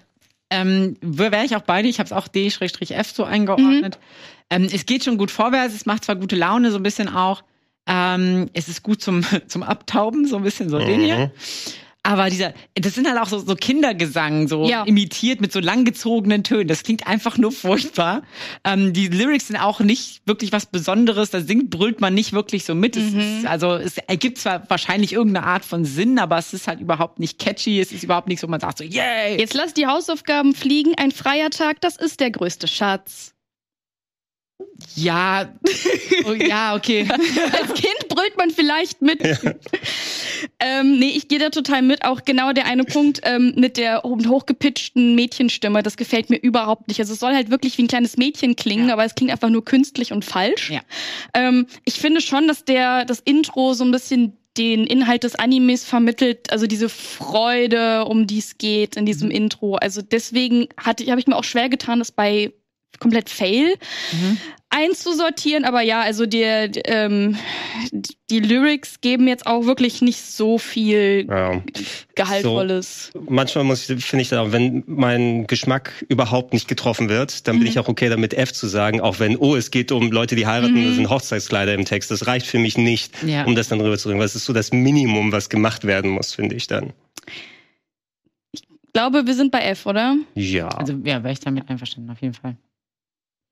[0.54, 3.98] Ähm, wäre ich auch beide, ich habe es auch D-F so eingeordnet.
[4.52, 7.44] Ähm, es geht schon gut vorwärts, es macht zwar gute Laune, so ein bisschen auch.
[7.88, 11.32] Ähm, es ist gut zum, zum Abtauben, so ein bisschen so den hier.
[12.06, 14.84] Aber dieser, das sind halt auch so, so Kindergesang, so Ja.
[14.84, 16.68] imitiert mit so langgezogenen Tönen.
[16.68, 18.24] Das klingt einfach nur furchtbar.
[18.66, 21.30] Ähm, die Lyrics sind auch nicht wirklich was Besonderes.
[21.30, 22.98] Da singt, brüllt man nicht wirklich so mit.
[22.98, 26.82] Es ist, also es ergibt zwar wahrscheinlich irgendeine Art von Sinn, aber es ist halt
[26.82, 27.80] überhaupt nicht catchy.
[27.80, 29.40] Es ist überhaupt nichts, wo man sagt so, yay!
[29.40, 30.94] Jetzt lass die Hausaufgaben fliegen.
[30.98, 33.33] Ein freier Tag, das ist der größte Schatz.
[34.96, 35.54] Ja,
[36.26, 37.08] oh, ja, okay.
[37.10, 39.22] Als Kind brüllt man vielleicht mit.
[40.60, 42.04] ähm, nee, ich gehe da total mit.
[42.06, 46.88] Auch genau der eine Punkt ähm, mit der ho- hochgepitchten Mädchenstimme, das gefällt mir überhaupt
[46.88, 47.00] nicht.
[47.00, 48.94] Also es soll halt wirklich wie ein kleines Mädchen klingen, Ja.
[48.94, 50.70] aber es klingt einfach nur künstlich und falsch.
[50.70, 50.82] Ja.
[51.34, 55.84] Ähm, ich finde schon, dass der das Intro so ein bisschen den Inhalt des Animes
[55.84, 59.76] vermittelt, also diese Freude, um die es geht in diesem Intro.
[59.76, 62.54] Also deswegen hatte, habe ich mir auch schwer getan, das bei
[63.00, 63.76] komplett Fail
[64.12, 64.38] Mhm.
[64.70, 65.66] einzusortieren.
[65.66, 67.36] Aber ja, also der, ähm,
[68.30, 71.62] die Lyrics geben jetzt auch wirklich nicht so viel Ja.
[72.16, 73.12] Gehaltvolles.
[73.30, 77.56] Manchmal muss ich, finde ich dann auch, wenn mein Geschmack überhaupt nicht getroffen wird, dann
[77.58, 77.70] bin Mhm.
[77.70, 80.48] ich auch okay damit F zu sagen, auch wenn, oh, es geht um Leute, die
[80.48, 80.86] heiraten, Mhm.
[80.88, 82.10] das sind Hochzeitskleider im Text.
[82.10, 83.44] Das reicht für mich nicht, Ja.
[83.46, 84.20] um das dann rüberzubringen.
[84.20, 86.94] Weil es ist so das Minimum, was gemacht werden muss, finde ich dann.
[88.54, 90.16] Ich glaube, wir sind bei F, oder?
[90.36, 92.56] Ja, Also ja, wäre ich damit einverstanden, auf jeden Fall.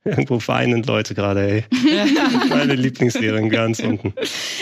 [0.04, 1.66] Irgendwo weinen Leute gerade, ey.
[2.50, 4.14] Meine Lieblingsserie ganz unten.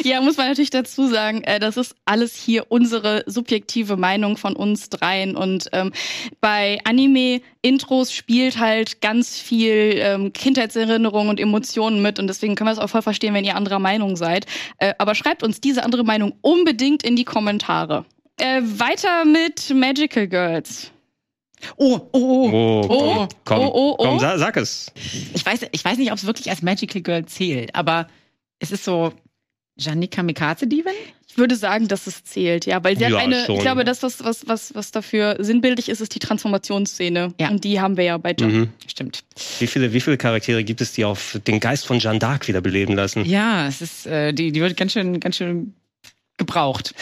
[0.04, 4.56] Ja, muss man natürlich dazu sagen, äh, das ist alles hier unsere subjektive Meinung von
[4.56, 5.36] uns dreien.
[5.36, 5.92] Und ähm,
[6.42, 12.20] bei Anime-Intros spielt halt ganz viel ähm, Kindheitserinnerung und Emotionen mit.
[12.20, 14.46] Und deswegen können wir es auch voll verstehen, wenn ihr anderer Meinung seid.
[14.78, 18.06] Äh, aber schreibt uns diese andere Meinung unbedingt in die Kommentare.
[18.38, 20.92] Äh, weiter mit Magical Girls.
[21.78, 22.52] Oh, oh, oh.
[22.52, 24.04] Oh, komm, Oh, komm, oh, oh, oh.
[24.04, 24.92] komm sa sag es.
[25.34, 28.08] Ich weiß, ich weiß nicht, ob es wirklich als Magical Girl zählt, aber
[28.60, 29.14] es ist so
[29.78, 30.92] Janik Kamikaze Diven?
[31.28, 33.56] Ich würde sagen, dass es zählt, ja, weil sie Ja, hat eine, schon.
[33.56, 37.34] ich glaube, das, was, was, was, was dafür sinnbildlich ist, ist die Transformationsszene.
[37.40, 37.50] Ja.
[37.50, 38.52] Und die haben wir ja bei Jump.
[38.54, 38.70] Mhm.
[38.88, 39.24] Stimmt.
[39.60, 42.62] Wie viele, wie viele Charaktere gibt es, die auf den Geist von Jeanne d'Arc wieder
[42.62, 43.24] beleben lassen?
[43.26, 45.76] Ja, es ist, äh, die, die wird ganz schön, ganz schön
[46.40, 46.94] gebraucht.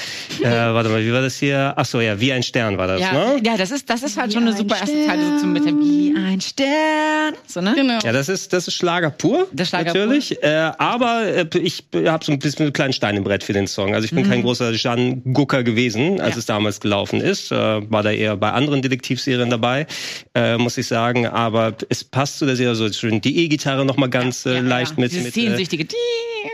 [0.42, 1.74] Äh, warte mal, wie war das hier?
[1.78, 3.42] Ach so, ja, wie ein Stern war das, Ja, ne?
[3.46, 5.54] ja, das ist, das ist halt Wie schon eine ein super erste Zeile so zum
[5.54, 5.80] Mitheben.
[5.80, 7.34] Wie ein Stern.
[7.48, 7.74] So, ne?
[7.76, 8.00] Genau.
[8.04, 9.48] Ja, das ist, das ist Schlager pur.
[9.54, 10.42] Das Schlager natürlich.
[10.44, 13.68] Äh, aber äh, ich habe so ein bisschen einen kleinen Stein im Brett für den
[13.68, 13.94] Song.
[13.94, 16.40] Also ich bin kein großer Jeanne-Gucker gewesen, als Ja.
[16.40, 17.52] es damals gelaufen ist.
[17.52, 17.56] Äh,
[17.92, 19.88] war da eher bei anderen Detektivserien dabei,
[20.36, 21.28] äh, muss ich sagen.
[21.28, 23.22] Aber es passt zu der Serie so schön.
[23.22, 25.86] Die E-Gitarre noch mal ganz äh, leicht mit, Dieses mit, äh, sehnsüchtige.
[25.86, 25.96] Die-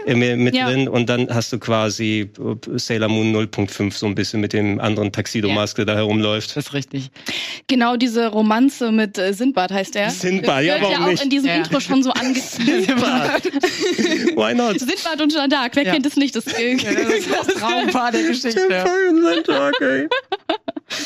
[0.07, 0.69] äh, mit, mit Ja.
[0.69, 0.87] drin.
[0.89, 2.29] Und dann hast du quasi
[2.77, 6.55] Sailor Moon 0.5 so ein bisschen mit dem anderen Taxido-Maske da herumläuft.
[6.55, 7.09] Das ist richtig.
[7.67, 10.09] Genau diese Romanze mit äh, Sindbad heißt er.
[10.09, 11.23] Sindbad, ja, warum ja auch nicht?
[11.23, 11.55] in diesem Ja.
[11.55, 13.45] Intro schon so angeteasert.
[14.35, 14.79] Why not?
[14.79, 15.93] Sindbad und Jeanne d'Arc, wer Ja.
[15.93, 16.35] kennt es nicht?
[16.35, 18.67] Das, Das ist das Traumpaar der Geschichte.
[18.69, 20.07] Mein Tag, ey.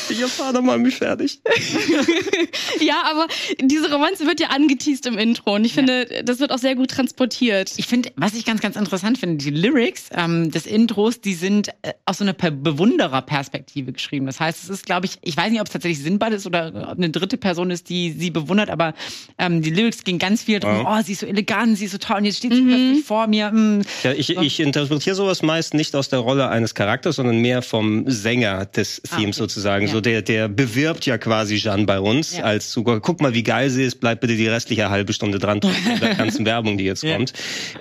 [0.08, 1.40] Ich fahr doch mal mich fertig.
[2.80, 3.26] ja, aber
[3.60, 6.90] diese Romanze wird ja angeteased im Intro und ich finde, das wird auch sehr gut
[6.90, 7.72] transportiert.
[7.76, 11.68] Ich finde, was ich ganz, ganz interessant finde, die Lyrics ähm, des Intros, die sind
[11.82, 14.26] äh, aus so einer Per- Bewundererperspektive geschrieben.
[14.26, 16.68] Das heißt, es ist, glaube ich, ich weiß nicht, ob es tatsächlich Sinnbad ist oder
[16.90, 18.94] ob eine dritte Person ist, die sie bewundert, aber
[19.38, 20.98] ähm, die Lyrics gehen ganz viel drum, Ja.
[20.98, 23.26] oh, sie ist so elegant, sie ist so toll und jetzt steht sie plötzlich vor
[23.26, 23.50] mir.
[23.50, 23.82] mm.
[24.02, 28.04] Ja, ich, ich interpretiere sowas meist nicht aus der Rolle eines Charakters, sondern mehr vom
[28.10, 29.42] Sänger des Themes okay.
[29.44, 29.77] sozusagen.
[29.86, 29.92] Ja.
[29.92, 32.44] So der, der bewirbt ja quasi Jeanne bei uns Ja.
[32.44, 33.00] als Zugang.
[33.00, 36.14] Guck mal, wie geil sie ist, bleib bitte die restliche halbe Stunde dran mit der
[36.16, 37.16] ganzen Werbung, die jetzt Ja.
[37.16, 37.32] kommt.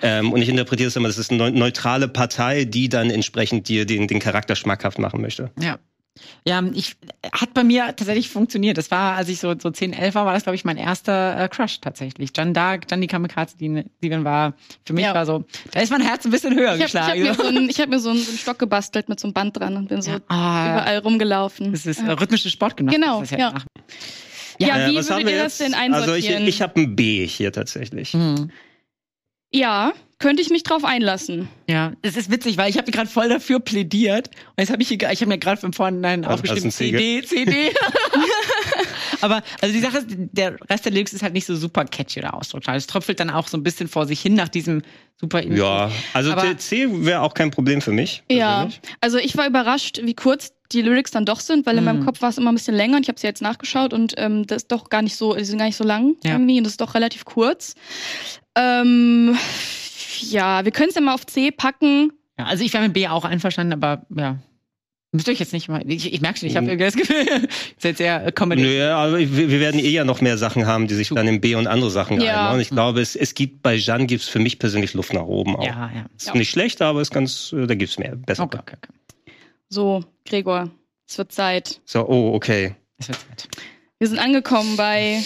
[0.01, 3.67] Ähm, und ich interpretiere es immer, das ist eine neu- neutrale Partei, die dann entsprechend
[3.67, 5.51] dir den, den Charakter schmackhaft machen möchte.
[5.59, 5.79] Ja.
[6.45, 6.95] Ja, ich
[7.31, 8.77] hat bei mir tatsächlich funktioniert.
[8.77, 11.39] Das war, als ich so, so 10, 11 war, war das, glaube ich, mein erster
[11.43, 12.33] äh, Crush tatsächlich.
[12.33, 14.53] Jeanne Dark, Gianni Kamikaze, die, die war,
[14.85, 15.13] für mich Ja.
[15.13, 17.23] war so, da ist mein Herz ein bisschen höher Ich habe hab geschlagen.
[17.23, 19.33] mir, so einen, ich hab mir so, einen, so einen Stock gebastelt mit so einem
[19.33, 21.71] Band dran und bin so Ah, überall rumgelaufen.
[21.71, 23.01] das ist äh, rhythmische Sportgymnastik.
[23.03, 23.51] Genau, ist das ja.
[23.51, 23.65] nach-
[24.59, 26.47] Ja, Äh, wie würdet ihr das denn Also ich, einsortieren?
[26.47, 28.13] ich habe ein B hier tatsächlich.
[28.13, 28.51] Mhm.
[29.51, 31.47] ja, könnte ich mich drauf einlassen.
[31.69, 34.29] Ja, es ist witzig, weil ich habe gerade voll dafür plädiert.
[34.29, 37.71] Und jetzt habe ich hier, ich habe mir gerade im Vorhinein Also, aufgeschrieben, CD, CD.
[39.21, 42.19] Aber also die Sache ist, der Rest der Lyrics ist halt nicht so super catchy
[42.19, 42.75] oder ausdrucksvoll.
[42.75, 44.81] Es tröpfelt dann auch so ein bisschen vor sich hin nach diesem
[45.19, 45.57] super Intro.
[45.57, 48.23] Ja, also Aber- C wäre auch kein Problem für mich.
[48.31, 48.69] Ja,
[49.01, 51.85] also ich war überrascht, wie kurz die Lyrics dann doch sind, weil in Mhm.
[51.85, 54.13] meinem Kopf war es immer ein bisschen länger und ich habe sie jetzt nachgeschaut und
[54.17, 56.33] ähm, das ist doch gar nicht so, die sind gar nicht so lang Ja.
[56.33, 57.73] irgendwie und das ist doch relativ kurz.
[58.55, 59.37] Ähm,
[60.21, 62.11] ja, wir können es ja mal auf C packen.
[62.37, 64.37] Ja, also ich wäre mit B auch einverstanden, aber ja.
[65.13, 65.81] Müsst ihr euch jetzt nicht mal.
[65.89, 66.71] Ich, ich merke schon, ich habe Mhm.
[66.79, 67.47] irgendwie das Gefühl,
[67.81, 68.61] jetzt sehr Comedy.
[68.61, 71.55] Nö, aber wir, werden eh ja noch mehr Sachen haben, die sich dann in B
[71.55, 72.41] und andere Sachen Ja.
[72.47, 72.59] einbauen.
[72.59, 75.65] Ich glaube, es, es gibt bei Jeanne gibt's für mich persönlich Luft nach oben auch.
[75.65, 76.05] Ja, ja.
[76.17, 78.15] Ist nicht schlecht, aber ist ganz, äh, da gibt's mehr.
[78.17, 78.43] Besser.
[78.43, 79.33] Okay, okay, okay.
[79.69, 80.69] So, Gregor,
[81.07, 81.79] Es wird Zeit.
[81.85, 82.75] So, oh, okay.
[82.97, 83.47] Es wird Zeit.
[83.99, 85.23] Wir sind angekommen bei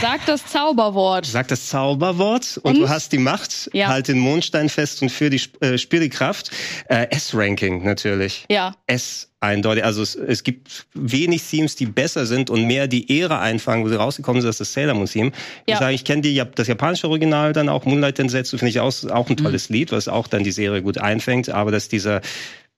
[0.00, 1.26] Sag das Zauberwort.
[1.26, 2.80] Sag das Zauberwort und, Und?
[2.80, 3.68] du hast die Macht.
[3.74, 3.88] Ja.
[3.88, 6.50] Halt den Mondstein fest und für die äh, spiel die Kraft.
[6.88, 8.46] Äh, S-Ranking natürlich.
[8.50, 8.74] Ja.
[8.86, 9.84] S eindeutig.
[9.84, 13.88] Also es, es gibt wenig Themes, die besser sind und mehr die Ehre einfangen, wo
[13.90, 15.32] sie rausgekommen sind, ist das Sailor Moon Theme.
[15.66, 15.78] Ich Ja.
[15.78, 19.28] sage, ich kenne die, das japanische Original dann auch, Moonlight Densetsu, finde ich auch, auch
[19.28, 22.22] ein tolles Lied, was auch dann die Serie gut einfängt, aber dass dieser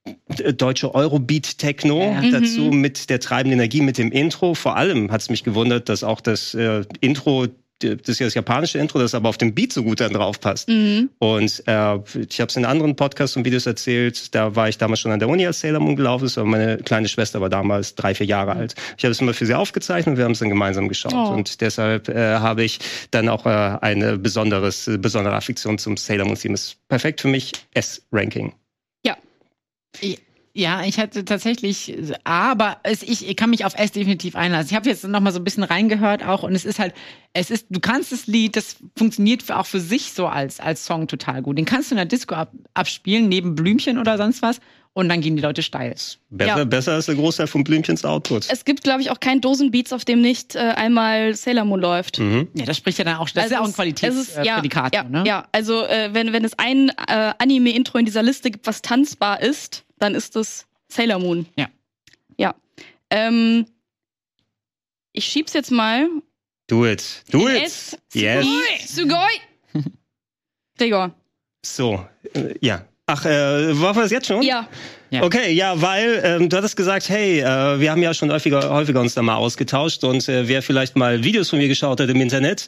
[0.05, 2.31] äh, deutsche Eurobeat-Techno Ja.
[2.31, 4.55] dazu mit der treibenden Energie, mit dem Intro.
[4.55, 7.47] Vor allem hat es mich gewundert, dass auch das äh, Intro
[7.81, 10.41] das ist ja das japanische Intro, das aber auf dem Beat so gut dann drauf
[10.41, 10.69] passt.
[10.69, 11.11] Mhm.
[11.19, 11.97] Und äh,
[12.29, 15.19] ich habe es in anderen Podcasts und Videos erzählt, da war ich damals schon an
[15.19, 18.27] der Uni, als Sailor Moon gelaufen ist, aber meine kleine Schwester war damals drei, vier
[18.27, 18.75] Jahre alt.
[18.97, 21.15] Ich habe es immer für sie aufgezeichnet und wir haben es dann gemeinsam geschaut.
[21.15, 21.35] Oh.
[21.35, 22.79] Und deshalb äh, habe ich
[23.11, 26.55] dann auch äh, eine besonderes, besondere Affektion zum Sailor Moon Theme.
[26.55, 28.53] Ist perfekt für mich S-Ranking.
[30.57, 34.69] Ja, ich hatte tatsächlich, aber es, ich, ich kann mich auf S definitiv einlassen.
[34.71, 36.95] Ich habe jetzt noch mal so ein bisschen reingehört auch und es ist halt,
[37.33, 40.87] es ist, du kannst das Lied, das funktioniert für, auch für sich so als als
[40.87, 41.59] Song total gut.
[41.59, 44.61] Den kannst du in der Disco ab, abspielen neben Blümchen oder sonst was
[44.95, 45.95] und dann gehen die Leute steil.
[46.31, 46.65] Besser, Ja.
[46.65, 48.47] besser als der Großteil von Blümchens Output.
[48.51, 52.19] Es gibt, glaube ich, auch keinen Dosenbeats, auf dem nicht äh, einmal Sailor Moon läuft.
[52.21, 52.49] Mhm.
[52.55, 54.95] Ja, das spricht ja dann auch, das ist ja auch ein es- es ist- Qualitätsprädikat.
[54.95, 55.25] ja, ne?
[55.27, 59.41] ja, also äh, wenn, wenn es ein äh, Anime-Intro in dieser Liste gibt, was tanzbar
[59.43, 61.47] ist, dann ist es Sailor Moon.
[61.57, 61.69] Ja.
[62.39, 62.55] Ja.
[63.11, 63.67] Ähm,
[65.13, 66.09] ich schieb's jetzt mal.
[66.67, 67.23] Do it.
[67.31, 67.63] Do it.
[67.65, 67.97] S.
[68.13, 68.47] Yes.
[68.89, 69.17] Sugoi.
[70.79, 71.13] Gregor.
[71.65, 72.85] So, äh, ja.
[73.07, 74.41] Ach, äh, war das jetzt schon?
[74.43, 74.67] Ja.
[75.11, 75.23] Ja.
[75.23, 79.01] Okay, ja, weil ähm, du hattest gesagt, hey, äh, wir haben ja schon häufiger, häufiger
[79.01, 82.21] uns da mal ausgetauscht und äh, wer vielleicht mal Videos von mir geschaut hat im
[82.21, 82.67] Internet,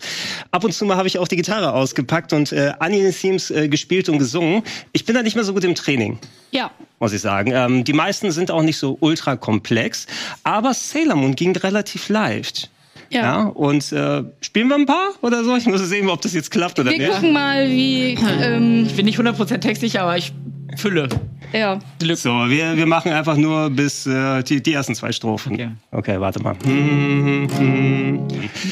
[0.51, 4.11] ab und zu mal habe ich auch die Gitarre ausgepackt und äh, Anime-Themes äh, gespielt
[4.11, 4.63] und gesungen.
[4.93, 6.19] Ich bin da nicht mehr so gut im Training
[6.53, 6.71] Ja.
[7.01, 7.53] muss ich sagen.
[7.53, 10.07] Ähm, die meisten sind auch nicht so ultra komplex,
[10.45, 12.71] aber Sailor Moon ging relativ leicht.
[13.11, 13.21] Ja.
[13.23, 15.57] Ja, und äh, spielen wir ein paar oder so?
[15.57, 17.11] Ich muss sehen, ob das jetzt klappt oder Wir nicht.
[17.13, 18.19] gucken mal, wie.
[18.43, 20.33] Ähm, Ich bin nicht 100% textsicher, aber ich
[20.77, 21.09] fülle.
[21.53, 21.79] ja.
[22.15, 25.53] So, wir, wir machen einfach nur bis äh, die, die ersten zwei Strophen.
[25.55, 25.69] Okay.
[25.93, 26.55] Okay, warte mal.
[26.65, 28.29] Hm, hm,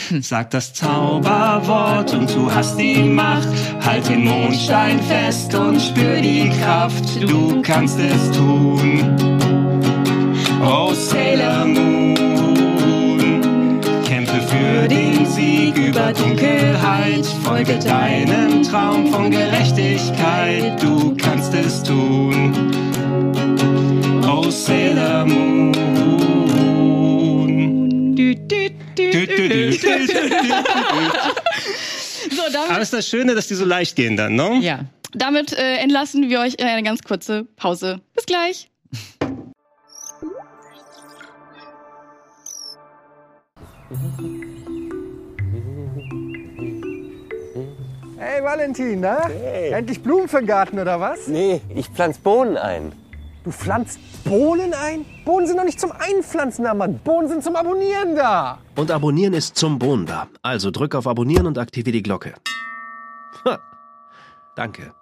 [0.09, 0.23] hm.
[0.23, 3.49] Sag das Zauberwort und du hast die Macht.
[3.85, 7.05] Halt den Mondstein fest und spür die Kraft.
[7.23, 9.17] Du kannst es tun.
[10.67, 12.04] Oh Sailor Moon,
[14.55, 17.27] für den Sieg über Dunkelheit.
[17.43, 20.81] Folge deinem Traum von Gerechtigkeit.
[20.83, 22.55] Du kannst es tun.
[24.27, 25.73] Oh Sailor Moon.
[28.15, 29.73] Du, du, du.
[32.31, 34.59] So, Aber damit, ist das Schöne, dass die so leicht gehen dann, ne?
[34.61, 34.81] Ja.
[35.13, 38.01] damit äh, entlassen wir euch in eine ganz kurze Pause.
[38.15, 38.71] Bis gleich.
[48.17, 49.29] Hey Valentin, na?
[49.29, 51.29] Endlich Blumen für den Garten oder was?
[51.29, 52.93] Nee, ich pflanz Bohnen ein.
[53.45, 55.05] Du pflanzt Bohnen ein?
[55.27, 56.99] Bohnen sind doch nicht zum Einpflanzen da, Mann.
[57.05, 58.59] Bohnen sind zum Abonnieren da.
[58.75, 60.29] Und Abonnieren ist zum Bohnen da.
[60.41, 62.33] Also drück auf Abonnieren und aktiviere die Glocke.
[63.45, 63.59] Ha.
[64.57, 64.95] Danke.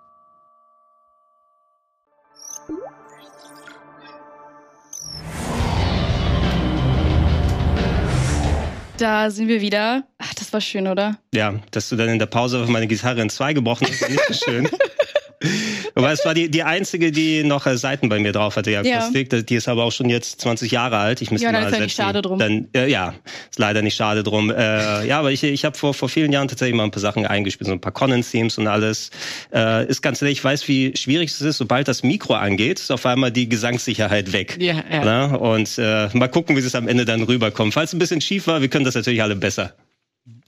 [9.03, 10.05] Da sind wir wieder.
[10.19, 11.19] Ach, das war schön, oder?
[11.35, 14.09] Ja, dass du dann in der Pause auf meine Gitarre in zwei gebrochen hast, war
[14.09, 14.69] nicht so schön.
[15.95, 18.89] Aber es war die, die einzige, die noch äh, Seiten bei mir drauf hatte, die
[18.89, 18.99] Ja.
[18.99, 19.47] Akustik.
[19.47, 21.21] Die ist aber auch schon jetzt 20 Jahre alt.
[21.23, 22.39] Ich müsste Ja, dann mal ist ja nicht schade drum.
[22.39, 23.15] Dann, äh, ja,
[23.51, 24.51] ist leider nicht schade drum.
[24.51, 27.27] Äh, ja, aber ich, ich habe vor, vor vielen Jahren tatsächlich mal ein paar Sachen
[27.27, 29.11] eingespielt, so ein paar Conan-Themes und alles.
[29.53, 32.91] Äh, ist ganz ehrlich, ich weiß, wie schwierig es ist, sobald das Mikro angeht, ist
[32.91, 34.57] auf einmal die Gesangssicherheit weg.
[34.61, 35.25] Ja, ja.
[35.27, 37.75] Und äh, mal gucken, wie es am Ende dann rüberkommt.
[37.75, 39.75] Falls es ein bisschen schief war, wir können das natürlich alle besser.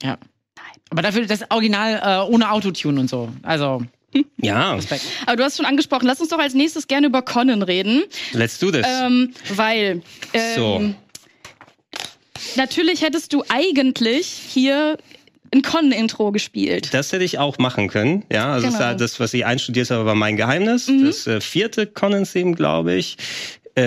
[0.02, 0.16] ja.
[0.90, 3.28] Aber dafür das Original äh, ohne Autotune und so.
[3.42, 3.82] Also,
[4.40, 4.78] Ja.
[5.26, 8.02] Aber du hast schon angesprochen, lass uns doch als nächstes gerne über Conan reden.
[8.32, 8.86] let's do this.
[8.86, 10.02] Ähm, weil.
[10.32, 10.94] Ähm, So.
[12.56, 14.98] Natürlich hättest du eigentlich hier
[15.52, 16.92] ein Conan-Intro gespielt.
[16.92, 18.24] Das hätte ich auch machen können.
[18.30, 18.78] Ja, also Genau.
[18.78, 20.90] das, das, was ich einstudiert habe, war mein Geheimnis.
[21.04, 23.16] Das äh, vierte Conan-Theme, glaube ich.
[23.76, 23.82] Äh,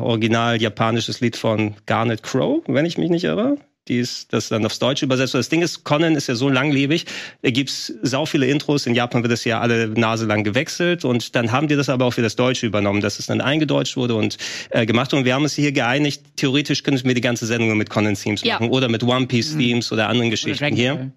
[0.00, 3.56] original japanisches Lied von Garnet Crow, wenn ich mich nicht irre.
[3.88, 5.34] Die ist das dann aufs Deutsche übersetzt.
[5.34, 7.06] Das Ding ist, Conan ist ja so langlebig.
[7.42, 8.86] Da gibt's sau viele Intros.
[8.86, 11.04] In Japan wird das ja alle Nase lang gewechselt.
[11.04, 13.96] Und dann haben die das aber auch für das Deutsche übernommen, dass es dann eingedeutscht
[13.96, 14.38] wurde und
[14.70, 15.14] äh, gemacht.
[15.14, 18.42] Und wir haben uns hier geeinigt, theoretisch könnten wir die ganze Sendung nur mit Conan-Themes
[18.42, 18.54] Ja.
[18.54, 18.70] machen.
[18.70, 21.12] Oder mit One Piece-Themes oder anderen Geschichten Dragon hier.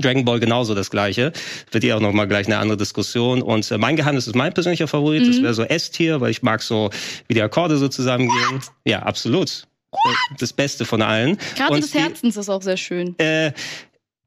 [0.00, 1.32] Dragon Ball genauso das gleiche.
[1.70, 3.42] Wird ja auch noch mal gleich eine andere Diskussion.
[3.42, 5.26] Und äh, mein Geheimnis ist mein persönlicher Favorit.
[5.28, 6.90] Das wäre so S-Tier, weil ich mag so,
[7.28, 8.60] wie die Akkorde so zusammengehen.
[8.84, 9.67] Ja, absolut.
[10.38, 11.38] Das Beste von allen.
[11.56, 13.18] Karte Und des die- Herzens ist auch sehr schön.
[13.18, 13.48] Äh,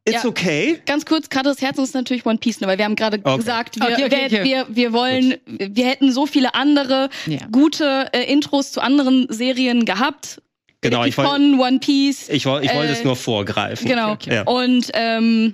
[0.06, 0.26] it's Ja.
[0.26, 0.82] okay.
[0.86, 2.67] Ganz kurz, Karte des Herzens ist natürlich One Piece, ne?
[2.67, 3.38] weil wir haben gerade Okay.
[3.38, 4.43] gesagt, wir, Okay, okay, okay.
[4.43, 7.39] Wir, wir wollen, wir hätten so viele andere Ja.
[7.52, 10.41] gute äh, Intros zu anderen Serien gehabt.
[10.82, 12.28] Genau, ich wollte von One Piece.
[12.30, 13.88] ich, woll- ich wollte Äh, es nur vorgreifen.
[13.88, 14.13] Genau.
[14.13, 14.34] okay.
[14.34, 14.41] Ja.
[14.43, 15.54] Und ähm,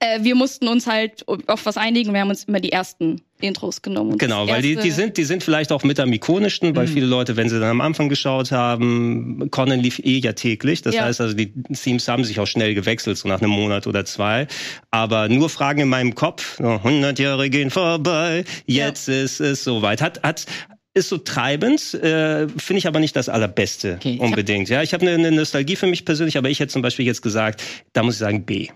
[0.00, 2.12] äh, wir mussten uns halt auf was einigen.
[2.12, 4.12] Wir haben uns immer die ersten Intros genommen.
[4.12, 6.76] Und Genau, weil die, die, sind, die sind vielleicht auch mit am ikonischsten, Mhm.
[6.76, 10.82] weil viele Leute, wenn sie dann am Anfang geschaut haben, Conan lief eh ja täglich.
[10.82, 11.04] Das Ja.
[11.04, 14.46] heißt also, die Themes haben sich auch schnell gewechselt, so nach einem Monat oder zwei.
[14.90, 20.00] Aber nur Fragen in meinem Kopf, noch 100 Jahre gehen vorbei, jetzt ist es soweit.
[20.00, 20.46] Hat, hat,
[20.94, 24.70] ist so treibend, äh, finde ich aber nicht das Allerbeste Okay, ich hab- unbedingt.
[24.70, 27.20] ja, ich habe eine, eine Nostalgie für mich persönlich, aber ich hätte zum Beispiel jetzt
[27.20, 28.68] gesagt, da muss ich sagen B.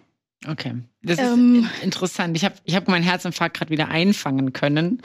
[0.48, 0.72] Okay.
[1.02, 1.68] Das ist Ähm.
[1.80, 2.36] in- interessant.
[2.36, 5.00] Ich habe ich hab meinen Herzinfarkt gerade wieder einfangen können.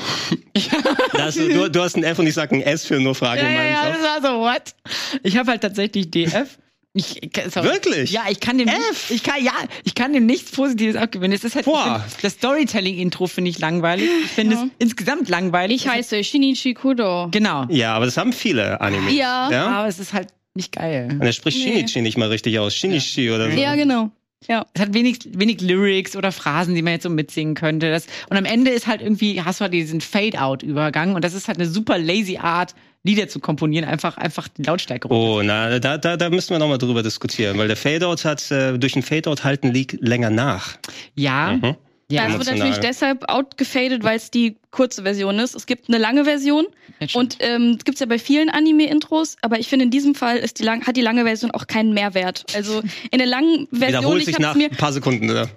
[1.14, 3.48] Das, du, du hast ein F und ich sag ein S für nur Fragen Ja,
[3.50, 3.98] in ja, meinem ja, Kopf.
[4.02, 4.76] das war so, what?
[5.24, 6.58] Ich habe halt tatsächlich DF.
[6.98, 7.20] Ich,
[7.50, 7.68] sorry.
[7.68, 8.12] Wirklich?
[8.12, 9.12] Ja, ich kann dem F?
[9.12, 9.52] ich kann ja,
[9.84, 11.36] ich kann dem nichts Positives abgewinnen.
[11.36, 12.00] Es ist halt Boah.
[12.08, 14.10] find, das Storytelling-Intro finde ich langweilig.
[14.24, 14.64] Ich finde Ja.
[14.64, 15.84] es insgesamt langweilig.
[15.84, 17.28] Ich heiße Shinichi Kudo.
[17.32, 17.66] genau.
[17.70, 19.12] Ja, aber das haben viele Anime.
[19.12, 19.50] Ja.
[19.80, 21.10] Aber es ist halt nicht geil.
[21.12, 21.74] Und er spricht Nee.
[21.74, 22.74] Shinichi nicht mal richtig aus.
[22.74, 23.58] Shinichi oder so.
[23.58, 24.10] Ja, genau.
[24.48, 24.66] Ja.
[24.74, 27.90] Es hat wenig, wenig Lyrics oder Phrasen, die man jetzt so mitsingen könnte.
[27.90, 31.48] Das, und am Ende ist halt irgendwie, hast du halt diesen Fade-Out-Übergang und das ist
[31.48, 35.24] halt eine super lazy Art, Lieder zu komponieren, einfach, einfach die Lautstärke runter.
[35.24, 38.80] Oh, na, da, da, da müssen wir nochmal drüber diskutieren, weil der Fadeout hat, äh,
[38.80, 40.78] durch den Fadeout halten Lied länger nach.
[41.14, 41.76] Ja, Mhm.
[42.10, 42.28] Ja.
[42.28, 45.56] Das wird natürlich deshalb outgefadet, weil es die kurze Version ist.
[45.56, 46.68] Es gibt eine lange Version
[47.14, 50.64] und ähm, gibt's ja bei vielen Anime-Intros, aber ich finde in diesem Fall ist die
[50.64, 52.46] lang hat die lange Version auch keinen Mehrwert.
[52.54, 55.30] Also in der langen Version, Wiederholt ich sich hab's nach mir ein paar Sekunden.
[55.30, 55.50] Oder?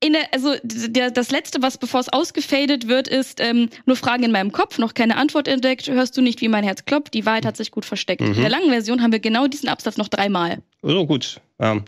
[0.00, 4.24] in der, also der, das letzte, was bevor es ausgefadet wird, ist ähm, nur Fragen
[4.24, 7.24] in meinem Kopf, noch keine Antwort entdeckt, hörst du nicht, wie mein Herz klopft, die
[7.24, 8.20] Wahrheit hat sich gut versteckt.
[8.20, 8.34] Mhm.
[8.34, 10.58] In der langen Version haben wir genau diesen Absatz noch dreimal.
[10.82, 11.40] Oh, gut.
[11.60, 11.82] Ja.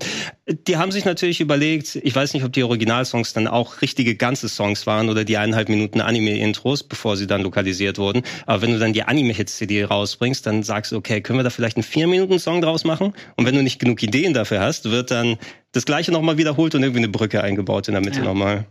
[0.67, 4.49] Die haben sich natürlich überlegt, ich weiß nicht, ob die Originalsongs dann auch richtige ganze
[4.49, 8.23] Songs waren oder die eineinhalb Minuten Anime-Intros, bevor sie dann lokalisiert wurden.
[8.47, 11.77] Aber wenn du dann die Anime-Hits-CD rausbringst, dann sagst du, okay, können wir da vielleicht
[11.77, 13.13] einen Vier-Minuten-Song draus machen?
[13.37, 15.37] Und wenn du nicht genug Ideen dafür hast, wird dann
[15.73, 18.25] das Gleiche nochmal wiederholt und irgendwie eine Brücke eingebaut in der Mitte Ja.
[18.25, 18.65] nochmal.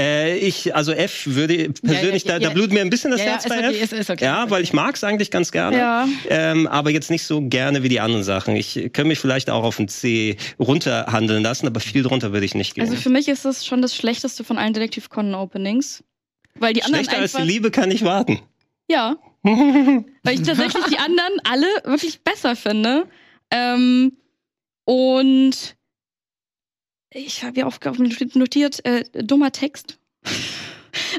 [0.00, 2.54] Äh, ich, also F würde persönlich, ja, ja, da, da ja.
[2.54, 3.82] blutet mir ein bisschen das Ja, ja, Herz bei okay, F.
[3.82, 4.24] ist- ist okay.
[4.24, 5.76] Ja, weil ich mag es eigentlich ganz gerne.
[5.76, 6.08] Ja.
[6.28, 8.56] Ähm, aber jetzt nicht so gerne wie die anderen Sachen.
[8.56, 12.54] Ich könnte mich vielleicht auch auf ein C runterhandeln lassen, aber viel drunter würde ich
[12.54, 12.84] nicht gehen.
[12.84, 16.02] Also für mich ist das schon das schlechteste von allen Detective Conan Openings.
[16.54, 18.40] Weil die anderen Schlechter als die Liebe kann ich warten.
[18.88, 19.16] Ja.
[19.42, 23.06] Weil ich tatsächlich die anderen alle wirklich besser finde.
[23.50, 24.12] Ähm,
[24.84, 25.76] und
[27.12, 29.98] ich habe ja Aufgaben notiert, äh, dummer Text.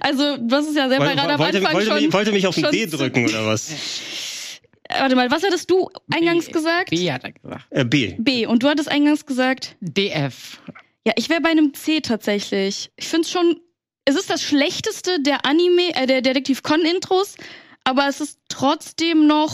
[0.01, 2.03] Also, du hast es ja selber Woll- gerade am wollte, Anfang wollte, schon.
[2.03, 3.69] mich, wollte mich auf ein schon D drücken oder was?
[4.83, 6.51] Äh, Warte mal, was hattest du eingangs B.
[6.51, 6.89] gesagt?
[6.89, 7.65] B hat er gesagt.
[7.69, 8.15] Äh, B.
[8.17, 8.45] B.
[8.45, 10.59] Und du hattest eingangs gesagt, DF.
[11.07, 12.91] ja, ich wäre bei einem C tatsächlich.
[12.97, 13.61] Ich finde es schon,
[14.03, 17.35] es ist das schlechteste der Anime, äh, der Detektiv Con Intros,
[17.85, 19.53] aber es ist trotzdem noch,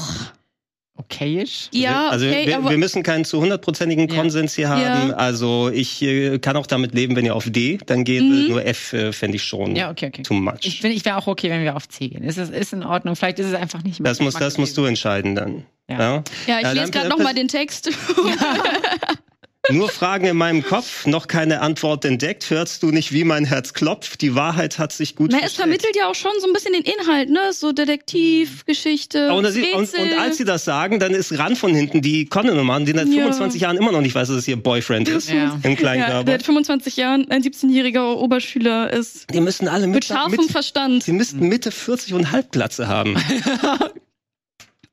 [0.97, 1.69] Okayisch.
[1.71, 4.15] ja, also okay, wir, aber wir müssen keinen zu hundertprozentigen Ja.
[4.15, 5.09] Konsens hier haben.
[5.09, 5.15] Ja.
[5.15, 8.23] Also ich äh, kann auch damit leben, wenn ihr auf D dann geht.
[8.23, 8.47] Mhm.
[8.49, 10.23] Nur F äh, fände ich schon Ja, okay, okay.
[10.23, 10.59] too much.
[10.63, 12.23] Ich, bin- ich wäre auch okay, wenn wir auf C gehen.
[12.23, 13.15] Ist, es- ist in Ordnung.
[13.15, 14.09] Vielleicht ist es einfach nicht mehr.
[14.11, 15.63] das muss, das musst du entscheiden dann.
[15.89, 15.99] Ja.
[15.99, 16.23] Ja.
[16.47, 17.89] ja, ich Ja, lese gerade nochmal den Text.
[19.69, 22.49] Nur Fragen in meinem Kopf, noch keine Antwort entdeckt.
[22.49, 24.21] Hörst du nicht, wie mein Herz klopft?
[24.21, 26.83] Die Wahrheit hat sich gut Na, es vermittelt ja auch schon so ein bisschen den
[26.83, 27.51] Inhalt, ne?
[27.51, 29.33] So Detektivgeschichte.
[29.33, 32.93] Und, und, und als sie das sagen, dann ist Ran von hinten die Conan-Nummer, die
[32.93, 33.13] seit Ja.
[33.23, 35.29] 25 Jahren immer noch nicht weiß, dass es ihr Boyfriend ist.
[35.29, 35.57] Ja.
[35.63, 36.23] Im ja, Kleinkörper.
[36.23, 39.25] der hat 25 Jahren ein 17-jähriger Oberschüler ist.
[39.33, 41.03] die müssen alle Mit mit, scharfem mit Verstand.
[41.03, 43.15] Sie müssten Mitte 40 und Halbglatze haben.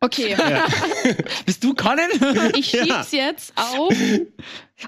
[0.04, 0.36] Okay,
[1.46, 2.10] Bist du Conan?
[2.56, 2.84] ich Ja.
[2.84, 3.92] schieb's jetzt auf.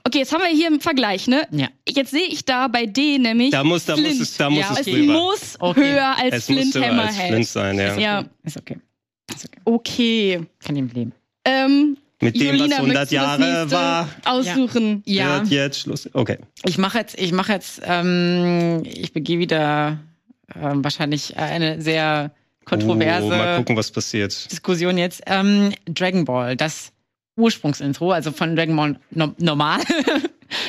[0.04, 1.46] Okay, jetzt haben wir hier im Vergleich, ne?
[1.52, 1.68] ja.
[1.88, 3.50] Jetzt sehe ich da bei D nämlich.
[3.50, 4.20] Da muss, da muss Flint.
[4.20, 5.12] es, da muss Ja, es es drüber.
[5.12, 5.80] muss Okay.
[5.92, 7.28] höher als es Flint muss höher als Hammerhead.
[7.28, 7.96] Flint sein, ja.
[7.98, 8.24] Ja.
[8.44, 8.78] Ist okay.
[9.34, 9.60] Ist okay.
[9.64, 10.40] Okay.
[10.64, 11.12] Kann ihm leben.
[11.44, 15.02] Ähm, Mit dem, Julina, was 100 möchtest du das Jahre war, Aussuchen.
[15.06, 15.40] Ja.
[15.40, 16.08] wird jetzt Schluss.
[16.12, 16.38] Okay.
[16.64, 19.98] Ich mache jetzt, ich mache jetzt, ähm, ich begehe wieder
[20.54, 22.32] ähm, wahrscheinlich eine sehr
[22.66, 24.50] kontroverse Oh, mal gucken, was passiert.
[24.50, 25.22] Diskussion jetzt.
[25.26, 26.92] Ähm, Dragon Ball, das
[27.38, 29.80] Ursprungsintro, also von Dragon Ball no normal.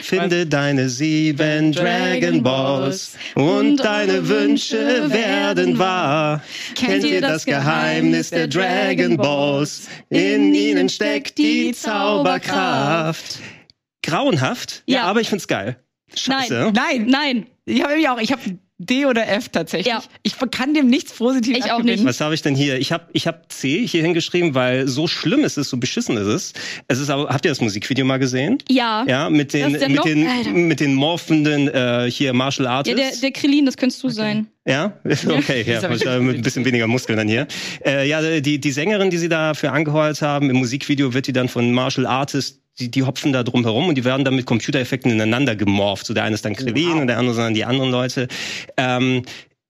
[0.01, 6.41] Finde deine sieben Dragon Balls und deine Wünsche werden wahr.
[6.73, 9.87] Kennt ihr das Geheimnis der Dragon Balls?
[10.09, 13.39] In ihnen steckt die Zauberkraft.
[14.01, 15.77] Grauenhaft, ja, aber ich find's geil.
[16.15, 16.71] Scheiße.
[16.73, 18.41] Nein, Nein, ich habe nämlich auch, ich habe
[18.79, 19.87] D oder F tatsächlich.
[19.87, 20.03] Ja.
[20.21, 21.95] Ich kann dem nichts Positives Ich auch abgewinnen.
[21.95, 22.05] nicht.
[22.05, 22.77] Was habe ich denn hier?
[22.77, 26.27] Ich habe ich hab C hier hingeschrieben, weil so schlimm ist es, so beschissen ist
[26.27, 26.53] es.
[26.87, 28.59] Es ist aber, habt ihr das Musikvideo mal gesehen?
[28.69, 29.03] ja.
[29.07, 30.51] Ja, mit den, mit noch- den, Alter.
[30.51, 33.19] mit den morphenden, äh, hier Martial Ja, Artists.
[33.19, 34.47] der, der Krillin, das könntest du sein.
[34.67, 37.47] Ja, okay, ja, ja, mit ein bisschen weniger Muskeln dann hier.
[37.85, 41.47] Äh, ja, die, die Sängerin, die sie dafür angeheuert haben, im Musikvideo wird die dann
[41.47, 45.11] von Martial Artists, die, die hopfen da drum herum und die werden dann mit Computereffekten
[45.11, 46.05] ineinander gemorpht.
[46.05, 48.27] So der eine ist dann Krillin und der andere sind dann die anderen Leute.
[48.77, 49.23] Ähm,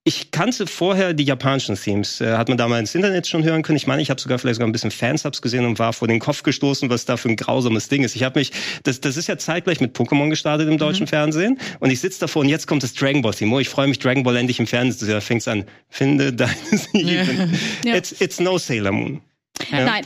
[0.07, 2.21] ich kannte vorher die japanischen Themes.
[2.21, 3.75] Äh, hat man da mal ins Internet schon hören können.
[3.75, 6.19] Ich meine, ich habe sogar vielleicht sogar ein bisschen Fansubs gesehen und war vor den
[6.19, 8.15] Kopf gestoßen, was da für ein grausames Ding ist.
[8.15, 11.59] Ich habe mich, das, das ist ja zeitgleich mit Pokémon gestartet im deutschen Fernsehen.
[11.81, 13.53] Und ich sitze davor und jetzt kommt das Dragon Ball Theme.
[13.53, 15.15] Oh, ich freue mich, Dragon Ball endlich im Fernsehen zu sehen.
[15.15, 15.65] Da fängt's an.
[15.89, 16.55] Finde deine
[16.93, 17.59] Sieben.
[17.83, 17.95] Ja.
[17.95, 19.19] It's, it's no Sailor Moon.
[19.71, 19.83] Ja.
[19.83, 20.05] Nein.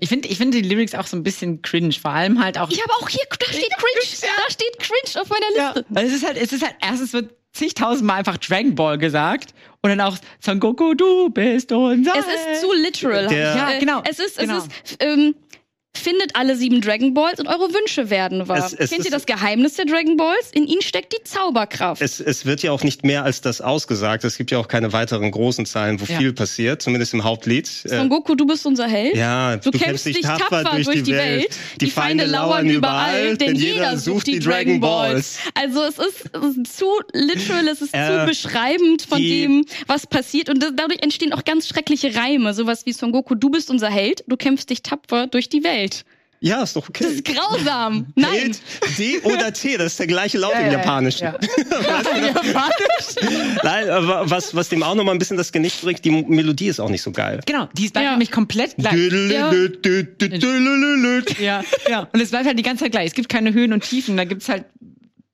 [0.00, 1.92] Ich finde ich find die Lyrics auch so ein bisschen cringe.
[1.92, 2.70] Vor allem halt auch.
[2.70, 5.84] Ich habe auch hier, da steht cringe, da steht cringe auf meiner Liste.
[5.90, 9.90] Weil es ist halt, es ist halt, erstens wird zigtausendmal einfach Dragon Ball gesagt und
[9.90, 12.14] dann auch Son Goku, du bist unser.
[12.16, 13.26] Es ist zu literal.
[13.28, 14.58] Der- Ja, Äh, genau, Es ist, genau.
[14.58, 15.34] es ist, ähm,
[15.96, 18.58] findet alle sieben Dragon Balls und eure Wünsche werden wahr.
[18.58, 20.50] Es- es Kennt ihr das Geheimnis der Dragon Balls?
[20.52, 22.00] In ihnen steckt die Zauberkraft.
[22.00, 24.24] Es, es wird ja auch nicht mehr als das ausgesagt.
[24.24, 26.18] Es gibt ja auch keine weiteren großen Zahlen, wo Ja.
[26.18, 27.68] viel passiert, zumindest im Hauptlied.
[27.84, 29.16] Äh, Son Goku, du bist unser Held.
[29.16, 31.50] Ja, Du kämpfst dich tapfer durch die Welt.
[31.80, 35.38] Die Feinde lauern überall, denn jeder sucht die Dragon Balls.
[35.54, 39.64] Also es ist, es ist zu literal, es ist Äh, zu beschreibend von die- dem,
[39.88, 40.48] was passiert.
[40.48, 42.54] Und das, dadurch entstehen auch ganz schreckliche Reime.
[42.54, 45.79] Sowas wie Son Goku, du bist unser Held, du kämpfst dich tapfer durch die Welt.
[46.42, 47.04] Ja, ist doch okay.
[47.04, 48.06] Das ist grausam.
[48.14, 48.56] Nein.
[48.96, 51.24] D oder T, das ist der gleiche Laut im Japanischen.
[51.24, 51.38] Ja.
[52.18, 53.60] Japanisch.
[53.62, 56.80] Nein, aber was, was dem auch nochmal ein bisschen das Genick bricht, die Melodie ist
[56.80, 57.40] auch nicht so geil.
[57.44, 58.10] Genau, die ist bleibt Ja.
[58.12, 58.94] nämlich komplett gleich.
[59.30, 59.52] Ja.
[61.38, 62.08] Ja, ja.
[62.12, 63.08] Und es bleibt halt die ganze Zeit gleich.
[63.08, 64.16] Es gibt keine Höhen und Tiefen.
[64.16, 64.64] Da gibt's halt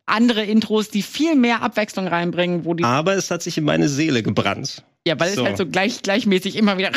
[0.07, 2.85] andere Intros, die viel mehr Abwechslung reinbringen, wo die.
[2.85, 4.85] Aber es hat sich in meine Seele gebrannt.
[5.07, 5.43] ja, weil so.
[5.43, 6.91] es halt so gleich, gleichmäßig immer wieder.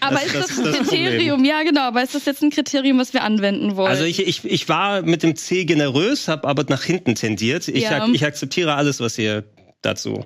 [0.00, 1.44] Aber Das- ist das das, ein das Kriterium?
[1.44, 1.82] Ja, genau.
[1.82, 3.90] Aber ist das jetzt ein Kriterium, was wir anwenden wollen?
[3.90, 7.68] Also ich, ich, ich war mit dem C generös, habe aber nach hinten tendiert.
[7.68, 8.02] Ich, Ja.
[8.02, 9.44] ak ich akzeptiere alles, was ihr
[9.82, 10.24] dazu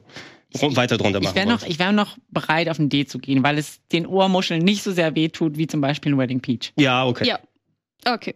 [0.52, 3.42] weiter drunter machen Ich wäre noch, ich wäre noch bereit, auf ein D zu gehen,
[3.42, 6.72] weil es den Ohrmuscheln nicht so sehr wehtut wie zum Beispiel in Wedding Peach.
[6.76, 7.26] Ja, okay.
[7.26, 7.38] ja.
[8.04, 8.34] Okay.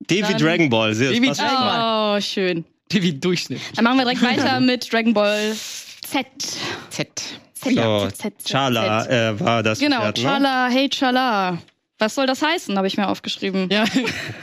[0.00, 0.94] D wie Dragon Ball.
[0.94, 1.54] Sehr, D wie Dragon.
[1.54, 2.16] Ball.
[2.16, 2.64] Oh, schön.
[3.02, 3.60] Wie Durchschnitt.
[3.74, 6.26] Dann machen wir direkt weiter mit Dragon Ball Z.
[6.90, 7.22] Z.
[7.54, 9.78] Z, So, Z, Z, Z, Chala äh, war das.
[9.78, 10.24] Genau, Pferd, ne?
[10.24, 11.58] Chala, hey Chala.
[12.02, 13.68] Was soll das heißen, habe ich mir aufgeschrieben.
[13.70, 13.84] Ja.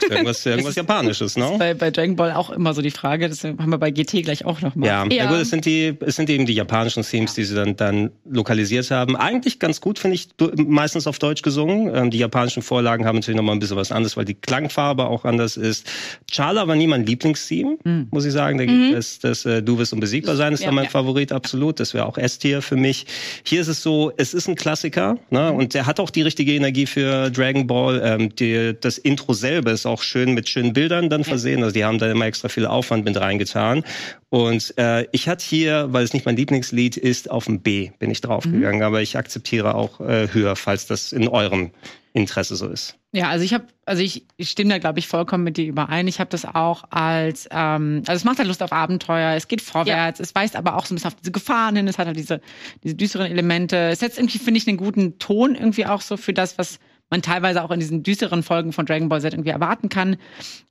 [0.08, 1.56] Irgendwas, irgendwas Japanisches, ne?
[1.58, 3.28] bei, bei Dragon Ball auch immer so die Frage.
[3.28, 4.88] Das haben wir bei GT gleich auch nochmal.
[4.88, 5.24] Ja, ja.
[5.24, 5.26] Ja.
[5.30, 8.90] gut, es sind die, es sind eben die japanischen Themes, die sie dann, dann lokalisiert
[8.90, 9.14] haben.
[9.14, 11.94] Eigentlich ganz gut, finde ich, meistens auf Deutsch gesungen.
[11.94, 15.26] Ähm, die japanischen Vorlagen haben natürlich nochmal ein bisschen was anderes, weil die Klangfarbe auch
[15.26, 15.86] anders ist.
[16.30, 17.76] Chala war nie mein Lieblingstheme,
[18.10, 18.56] muss ich sagen.
[18.56, 20.68] Da gibt es das äh, Du wirst unbesiegbar sein, ist Ja.
[20.68, 20.90] dann mein Ja.
[20.90, 21.78] Favorit, absolut.
[21.78, 23.04] Das wäre auch S-Tier für mich.
[23.44, 25.52] Hier ist es so, es ist ein Klassiker, ne?
[25.52, 28.00] Und der hat auch die richtige Energie für Dragon Ball.
[28.04, 31.62] Ähm, die, das Intro selber ist auch schön mit schönen Bildern dann versehen.
[31.62, 33.84] Also die haben da immer extra viel Aufwand mit reingetan.
[34.28, 38.10] Und äh, ich hatte hier, weil es nicht mein Lieblingslied ist, auf dem B bin
[38.10, 38.82] ich draufgegangen.
[38.82, 41.70] Aber ich akzeptiere auch äh, höher, falls das in eurem
[42.12, 42.96] Interesse so ist.
[43.12, 46.06] Ja, also ich habe, also ich, ich stimme da glaube ich vollkommen mit dir überein.
[46.08, 49.60] Ich habe das auch als, ähm, also es macht halt Lust auf Abenteuer, es geht
[49.60, 52.16] vorwärts, es weist aber auch so ein bisschen auf diese Gefahren hin, es hat halt
[52.16, 52.40] diese,
[52.84, 53.76] diese düsteren Elemente.
[53.76, 56.78] Es setzt irgendwie, finde ich, einen guten Ton irgendwie auch so für das, was
[57.10, 60.16] man teilweise auch in diesen düsteren Folgen von Dragon Ball Z irgendwie erwarten kann.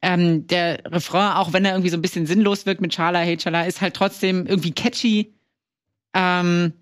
[0.01, 3.37] Ähm, der Refrain, auch wenn er irgendwie so ein bisschen sinnlos wirkt mit Chala, hey
[3.37, 5.33] Chala, ist halt trotzdem irgendwie catchy.
[6.13, 6.73] Ähm,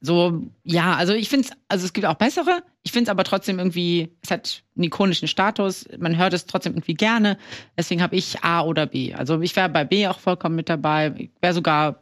[0.00, 2.62] so, ja, also ich finde es, also es gibt auch bessere.
[2.82, 5.86] Ich finde es aber trotzdem irgendwie, es hat einen ikonischen Status.
[5.98, 7.36] Man hört es trotzdem irgendwie gerne.
[7.76, 9.12] Deswegen habe ich A oder B.
[9.12, 11.12] Also ich wäre bei B auch vollkommen mit dabei.
[11.16, 11.99] Ich wäre sogar.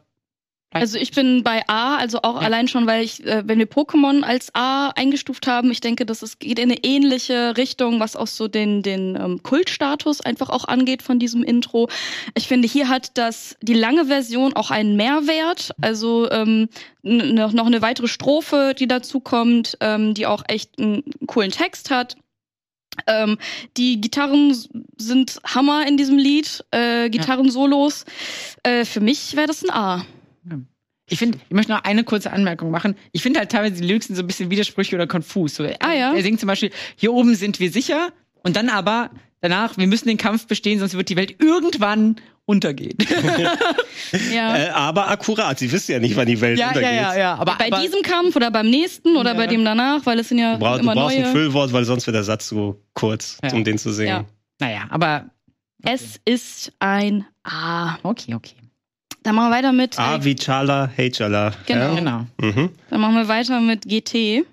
[0.71, 2.45] Also ich bin bei A, also auch Ja.
[2.45, 6.21] allein schon, weil ich, äh, wenn wir Pokémon als A eingestuft haben, ich denke, dass
[6.21, 10.65] es geht in eine ähnliche Richtung, was auch so den den ähm, Kultstatus einfach auch
[10.65, 11.89] angeht von diesem Intro.
[12.35, 16.69] Ich finde, hier hat das die lange Version auch einen Mehrwert, also ähm,
[17.01, 21.89] noch noch eine weitere Strophe, die dazu kommt, ähm, die auch echt einen coolen Text
[21.89, 22.15] hat.
[23.07, 23.37] Ähm,
[23.77, 24.55] die Gitarren
[24.97, 28.05] sind Hammer in diesem Lied, äh, Gitarrensolos.
[28.63, 30.05] Äh, für mich wäre das ein A.
[31.11, 32.95] Ich finde, ich möchte noch eine kurze Anmerkung machen.
[33.11, 35.55] Ich finde halt teilweise die Lyrics sind so ein bisschen widersprüchlich oder konfus.
[35.55, 36.13] So, Ah, ja?
[36.13, 38.09] Er singt zum Beispiel, hier oben sind wir sicher
[38.43, 39.09] und dann aber
[39.41, 42.97] danach, wir müssen den Kampf bestehen, sonst wird die Welt irgendwann untergehen.
[44.33, 44.57] Ja.
[44.57, 46.89] Äh, aber akkurat, sie wissen ja nicht, wann die Welt ja, untergeht.
[46.93, 47.35] ja, ja, ja.
[47.35, 49.37] Aber, bei aber, diesem Kampf oder beim nächsten oder Ja.
[49.37, 51.27] bei dem danach, weil es sind ja Du brauchst, du immer brauchst neue.
[51.27, 53.53] ein Füllwort, weil sonst wird der Satz so kurz, Ja.
[53.53, 54.09] um den zu singen.
[54.09, 54.25] Ja.
[54.59, 55.29] Naja, aber
[55.83, 57.97] es ist ein A.
[58.03, 58.55] okay, okay.
[59.29, 59.99] Dann machen wir weiter mit.
[59.99, 61.53] A Äh, wie Chala, hey Chala.
[61.67, 61.93] Genau.
[61.93, 61.95] Ja?
[61.95, 62.25] Genau.
[62.41, 62.69] Mhm.
[62.89, 64.43] dann machen wir weiter mit GT.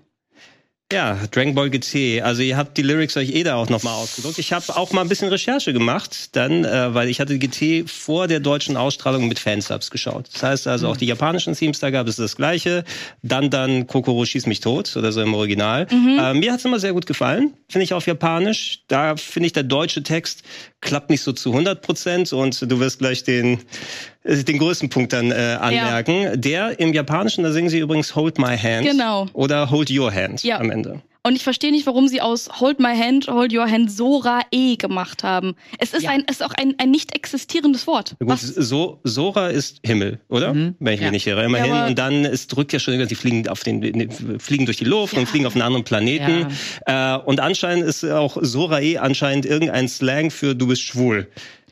[0.93, 2.22] Ja, Dragon Ball GT.
[2.22, 4.39] Also ihr habt die Lyrics euch eh da auch nochmal ausgedruckt.
[4.39, 8.29] Ich habe auch mal ein bisschen Recherche gemacht, dann, äh, weil ich hatte GT vor
[8.29, 10.29] der deutschen Ausstrahlung mit Fansubs geschaut.
[10.33, 12.85] Das heißt also auch die japanischen Themes, da gab es das gleiche.
[13.22, 15.89] Dann dann Kokoro schieß mich tot oder so im Original.
[15.91, 18.85] Äh, mir hat's immer sehr gut gefallen, finde ich auf Japanisch.
[18.87, 20.45] Da finde ich der deutsche Text
[20.87, 23.59] klappt nicht so zu 100 Prozent und du wirst gleich den
[24.24, 26.41] äh, den größten Punkt dann äh, anmerken.
[26.41, 29.26] Der im Japanischen, da singen sie übrigens Hold My Hand Genau.
[29.34, 30.59] oder Hold Your Hand Ja.
[30.59, 31.03] am Ende.
[31.27, 34.77] Und ich verstehe nicht, warum sie aus Hold My Hand, Hold Your Hand Sora E
[34.77, 35.57] gemacht haben.
[35.81, 36.11] Es ist, Ja.
[36.11, 38.14] ein, es ist auch ein, ein nicht existierendes Wort.
[38.20, 40.55] Gut, Was, so, Sora ist Himmel, oder?
[40.55, 40.77] Mhm.
[40.79, 41.07] Wenn ich Ja.
[41.07, 41.43] mich nicht irre.
[41.45, 41.72] Immerhin.
[41.72, 44.09] Ja, und dann es drückt ja schon, sie fliegen auf den, ne,
[44.39, 46.47] fliegen durch die Luft und fliegen auf einen anderen Planeten.
[46.87, 51.27] Äh, und anscheinend ist auch Sora eh anscheinend irgendein Slang für du bist schwul.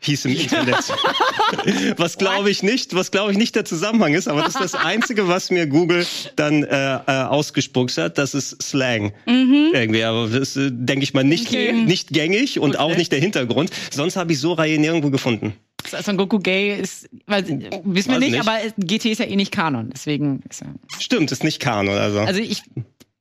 [0.04, 0.76] Hieß im Internet.
[1.96, 4.74] was glaube ich nicht, was glaube ich nicht der Zusammenhang ist, aber das ist das
[4.74, 8.18] Einzige, was mir Google dann äh, äh, ausgespuckt hat.
[8.18, 9.12] Das ist Slang.
[9.26, 11.72] Irgendwie, aber das äh, denke ich mal nicht, Okay.
[11.72, 12.96] nicht gängig und auch ne?
[12.98, 13.70] nicht der Hintergrund.
[13.90, 15.54] Sonst habe ich Sora eh nirgendwo gefunden.
[15.86, 17.44] Son Goku gay ist, weil,
[17.84, 18.40] wissen wir nicht, nicht.
[18.40, 21.96] aber GT ist ja eh nicht Kanon, deswegen ist er, Stimmt, ist nicht Kanon.
[21.96, 22.20] Also.
[22.20, 22.62] also ich,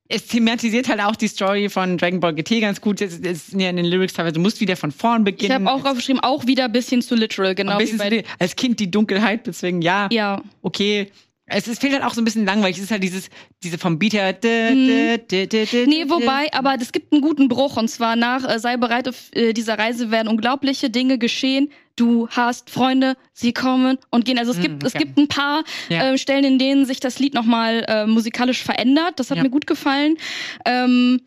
[0.08, 3.00] es thematisiert halt auch die Story von Dragon Ball GT ganz gut.
[3.00, 5.66] Es sind ja in den Lyrics teilweise, du musst wieder von vorn ich beginnen.
[5.66, 8.90] habe auch aufgeschrieben, auch wieder ein bisschen zu literal, genau bisschen die- als Kind die
[8.90, 11.10] Dunkelheit, deswegen ja, Ja, okay.
[11.46, 12.78] Es, es fehlt halt auch so ein bisschen langweilig.
[12.78, 13.28] Es ist halt dieses,
[13.62, 14.32] diese vom Beat her.
[14.32, 15.88] dä, dä, Mhm.
[15.90, 19.30] Nee, wobei, aber es gibt einen guten Bruch und zwar nach äh, sei bereit auf
[19.34, 21.70] äh, dieser Reise werden unglaubliche Dinge geschehen.
[21.96, 24.38] Du hast Freunde, sie kommen und gehen.
[24.38, 25.04] Also es gibt es okay.
[25.04, 26.12] gibt ein paar Ja.
[26.14, 29.20] äh, Stellen, in denen sich das Lied nochmal äh, musikalisch verändert.
[29.20, 29.42] Das hat Ja.
[29.42, 30.16] mir gut gefallen.
[30.64, 31.20] Ähm,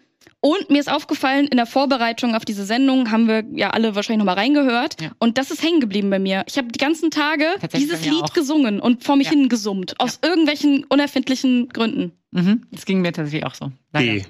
[0.47, 4.19] und mir ist aufgefallen, in der Vorbereitung auf diese Sendung haben wir ja alle wahrscheinlich
[4.19, 5.01] nochmal reingehört.
[5.01, 5.11] Ja.
[5.19, 6.43] Und das ist hängen geblieben bei mir.
[6.47, 7.45] Ich habe die ganzen Tage
[7.75, 8.33] dieses Lied auch.
[8.33, 9.31] gesungen und vor mich Ja.
[9.33, 9.99] hin gesummt.
[9.99, 12.11] Aus irgendwelchen unerfindlichen Gründen.
[12.31, 13.71] Mhm, das ging mir tatsächlich auch so.
[13.93, 14.13] Leider.
[14.13, 14.23] B.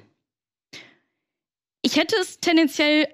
[1.81, 3.07] Ich hätte es tendenziell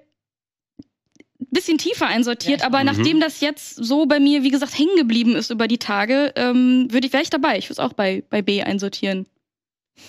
[1.40, 2.66] ein bisschen tiefer einsortiert, Ja.
[2.66, 2.86] aber Mhm.
[2.86, 6.88] nachdem das jetzt so bei mir, wie gesagt, hängen geblieben ist über die Tage, ähm,
[6.90, 7.58] würde ich, wäre ich dabei.
[7.58, 9.26] Ich würde es auch bei, bei B einsortieren.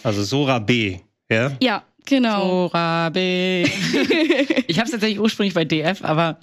[0.03, 0.99] Also Sora B.
[1.29, 1.55] Ja?
[1.61, 2.69] Ja, genau.
[2.69, 3.63] Sora B.
[4.67, 6.39] ich habe es tatsächlich ursprünglich bei DF, aber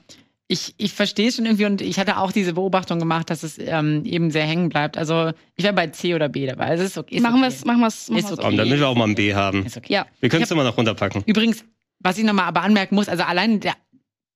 [0.49, 3.59] ich, ich verstehe es schon irgendwie und ich hatte auch diese Beobachtung gemacht, dass es
[3.59, 4.99] ähm, eben sehr hängen bleibt.
[4.99, 6.67] Also ich wäre bei C oder B dabei.
[6.67, 7.17] Also ist okay.
[7.17, 8.03] Ist machen wir es, machen wir es.
[8.03, 8.43] Ist Machen okay.
[8.43, 9.65] Komm, damit wir auch mal ein B haben.
[9.65, 9.93] Ist okay.
[9.93, 10.07] Ja.
[10.21, 11.23] Wir können es immer noch runterpacken.
[11.27, 11.65] Übrigens,
[12.01, 13.75] was ich nochmal aber anmerken muss, also allein der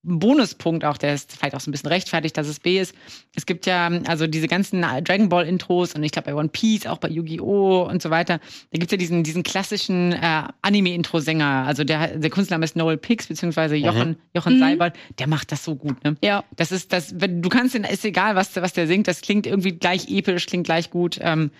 [0.07, 2.95] Bonuspunkt auch, der ist vielleicht auch so ein bisschen rechtfertigt, dass es B ist.
[3.35, 6.87] Es gibt ja also diese ganzen Dragon Ball Intros und ich glaube bei One Piece,
[6.87, 7.87] auch bei Yu-Gi-Oh!
[7.89, 8.39] und so weiter.
[8.71, 11.65] Da gibt's ja diesen, diesen klassischen äh, Anime-Intro-Sänger.
[11.67, 14.59] Also der, der Künstlername ist Noel Pix, beziehungsweise Jochen, Jochen Mhm.
[14.59, 14.95] Seibert.
[15.19, 16.15] Der macht das so gut, ne?
[16.23, 16.43] Ja.
[16.55, 19.45] Das ist das, wenn du kannst den, ist egal, was, was der singt, das klingt
[19.45, 21.19] irgendwie gleich episch, klingt gleich gut.
[21.21, 21.51] Ähm,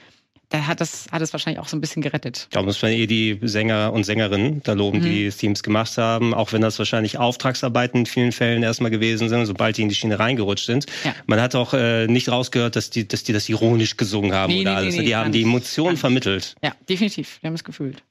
[0.49, 2.47] da hat das, hat es wahrscheinlich auch so ein bisschen gerettet.
[2.51, 6.33] Da muss man eh die Sänger und Sängerinnen da loben, die die Teams gemacht haben,
[6.33, 9.95] auch wenn das wahrscheinlich Auftragsarbeiten in vielen Fällen erstmal gewesen sind, sobald die in die
[9.95, 10.85] Schiene reingerutscht sind.
[11.03, 11.13] Ja.
[11.25, 14.61] Man hat auch äh, nicht rausgehört, dass die, dass die das ironisch gesungen haben Nee,
[14.61, 14.95] oder nee, alles.
[14.95, 15.47] nee, die haben die nicht.
[15.47, 15.99] Emotion Gar nicht.
[15.99, 16.55] vermittelt.
[16.63, 17.39] Ja, definitiv.
[17.41, 18.01] Wir haben es gefühlt.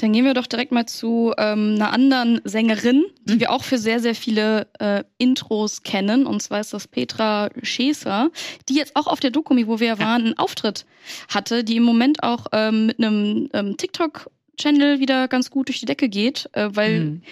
[0.00, 3.76] Dann gehen wir doch direkt mal zu ähm, einer anderen Sängerin, die wir auch für
[3.76, 6.24] sehr, sehr viele äh, Intros kennen.
[6.24, 8.30] Und zwar ist das Petra Scheser,
[8.68, 10.86] die jetzt auch auf der Dokumi, wo wir waren, einen Auftritt
[11.28, 15.86] hatte, die im Moment auch ähm, mit einem ähm, TikTok-Channel wieder ganz gut durch die
[15.86, 17.22] Decke geht, äh, weil Mhm.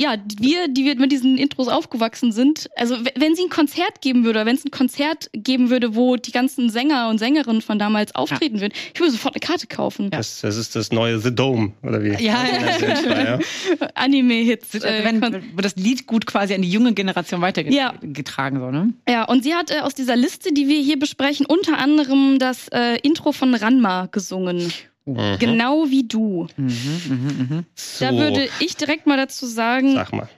[0.00, 4.24] Ja, wir, die wir mit diesen Intros aufgewachsen sind, also wenn sie ein Konzert geben
[4.24, 8.14] würde, wenn es ein Konzert geben würde, wo die ganzen Sänger und Sängerinnen von damals
[8.14, 10.10] auftreten würden, ich würde sofort eine Karte kaufen.
[10.10, 12.10] Das, das ist das neue The Dome, oder wie?
[12.10, 13.24] Ja, ja.
[13.24, 13.38] ja.
[13.94, 14.74] Anime-Hits.
[14.74, 17.46] Also Äh, wenn, das Lied gut quasi an die junge Generation Ja.
[17.48, 18.94] weitergetragen, so, ne?
[19.08, 22.68] ja, und sie hat äh, aus dieser Liste, die wir hier besprechen, unter anderem das
[22.68, 24.72] äh, Intro von Ranma gesungen.
[25.14, 25.38] Mhm.
[25.38, 26.46] Genau wie du.
[26.56, 26.66] Mhm,
[27.08, 27.66] mhm, mhm.
[27.74, 30.28] So, Da würde ich direkt mal dazu sagen, sag mal.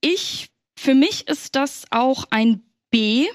[0.00, 3.26] ich, für mich ist das auch ein B,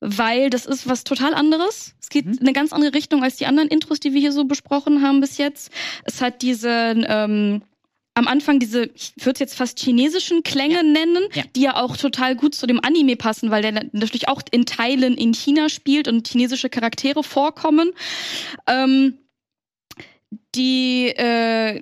[0.00, 1.94] weil das ist was total anderes.
[2.00, 2.32] Es geht Mhm.
[2.32, 5.20] in eine ganz andere Richtung als die anderen Intros, die wir hier so besprochen haben
[5.20, 5.70] bis jetzt.
[6.04, 6.68] Es hat diese,
[7.06, 7.62] ähm,
[8.14, 11.44] am Anfang diese, ich würde es jetzt fast chinesischen Klänge nennen, Ja.
[11.56, 15.16] die ja auch total gut zu dem Anime passen, weil der natürlich auch in Teilen
[15.16, 17.92] in China spielt und chinesische Charaktere vorkommen.
[18.66, 19.14] Ähm,
[20.54, 21.80] die, äh,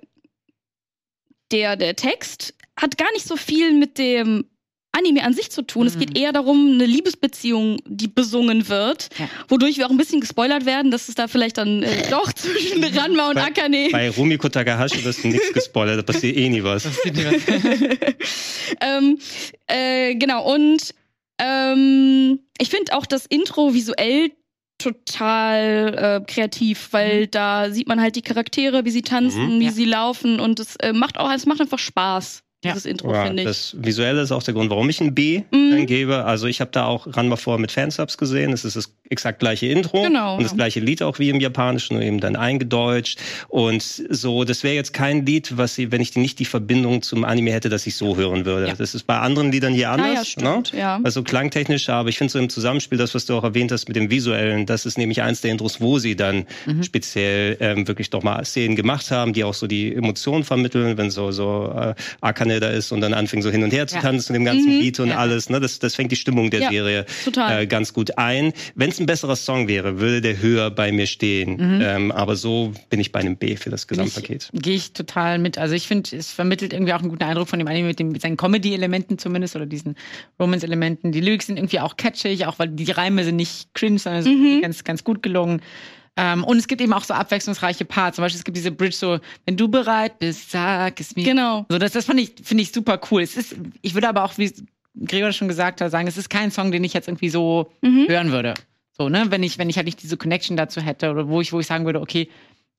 [1.53, 4.45] der, der Text hat gar nicht so viel mit dem
[4.93, 5.87] Anime an sich zu tun.
[5.87, 6.17] Es geht Mhm.
[6.17, 9.29] eher darum, eine Liebesbeziehung, die besungen wird, Ja.
[9.49, 12.83] wodurch wir auch ein bisschen gespoilert werden, dass es da vielleicht dann äh, doch zwischen
[12.83, 13.89] Ranma und Bei- Akane.
[13.93, 16.87] Bei Rumiko Takahashi wirst du nichts gespoilert, da passiert eh nie was.
[18.81, 19.19] ähm,
[19.67, 20.95] äh, genau, und
[21.43, 24.31] Ähm, ich finde auch das Intro visuell
[24.81, 29.61] total äh, kreativ, weil da sieht man halt die Charaktere, wie sie tanzen, Mhm.
[29.61, 29.71] wie Ja.
[29.73, 32.73] sie laufen und es äh, macht auch, es macht einfach Spaß, Ja.
[32.73, 33.49] dieses Intro, Ja, finde ich.
[33.49, 35.71] das Visuelle ist auch der Grund, warum ich ein B Mhm.
[35.71, 36.25] dann gebe.
[36.27, 38.53] Also ich habe da auch Ranma vor mit Fansubs gesehen.
[38.53, 40.37] Es ist das exakt gleiche Intro Genau.
[40.37, 43.19] und das gleiche Lied auch wie im Japanischen, nur eben dann eingedeutscht.
[43.49, 47.25] Und so, das wäre jetzt kein Lied, was sie, wenn ich nicht die Verbindung zum
[47.25, 48.69] Anime hätte, dass ich so hören würde.
[48.69, 48.75] Ja.
[48.75, 50.09] Das ist bei anderen Liedern hier anders.
[50.11, 50.79] Ah ja, stimmt, ne?
[50.79, 51.01] ja.
[51.03, 53.97] Also klangtechnisch, aber ich finde so im Zusammenspiel, das, was du auch erwähnt hast mit
[53.97, 56.83] dem Visuellen, das ist nämlich eins der Intros, wo sie dann Mhm.
[56.83, 61.11] speziell ähm, wirklich doch mal Szenen gemacht haben, die auch so die Emotionen vermitteln, wenn
[61.11, 61.95] so so äh,
[62.51, 64.03] Akane da ist und dann anfängt so hin und her zu Ja.
[64.03, 64.81] tanzen, dem ganzen Mhm.
[64.81, 65.17] Beat und Ja.
[65.17, 65.49] alles.
[65.51, 65.61] Ne?
[65.61, 67.07] Das, das fängt die Stimmung der Ja, Serie
[67.49, 68.53] äh, ganz gut ein.
[68.75, 71.53] Wenn es ein besserer Song wäre, würde der höher bei mir stehen.
[71.57, 71.81] Mhm.
[71.83, 74.51] Ähm, aber so bin ich bei einem B für das Gesamtpaket.
[74.53, 75.59] Gehe ich total mit.
[75.59, 78.11] Also ich finde, es vermittelt irgendwie auch einen guten Eindruck von dem Anime mit, dem,
[78.13, 79.97] mit seinen Comedy-Elementen zumindest oder diesen
[80.39, 81.13] Romance-Elementen.
[81.13, 84.63] Die Lyrics sind irgendwie auch catchig, auch weil die Reime sind nicht cringe, sondern sind
[84.63, 85.61] ganz, ganz gut gelungen.
[86.17, 88.17] Ähm, und es gibt eben auch so abwechslungsreiche Parts.
[88.17, 91.25] Zum Beispiel es gibt diese Bridge so, wenn du bereit bist, sag es mir.
[91.25, 91.67] Genau.
[91.69, 93.23] So, das, das ich, finde ich super cool.
[93.23, 94.53] Es ist, ich würde aber auch, wie
[95.05, 98.07] Gregor schon gesagt hat, sagen, es ist kein Song, den ich jetzt irgendwie so Mhm.
[98.09, 98.55] hören würde.
[98.99, 101.53] So, ne, wenn ich, wenn ich halt nicht diese Connection dazu hätte oder wo ich,
[101.53, 102.29] wo ich sagen würde, okay,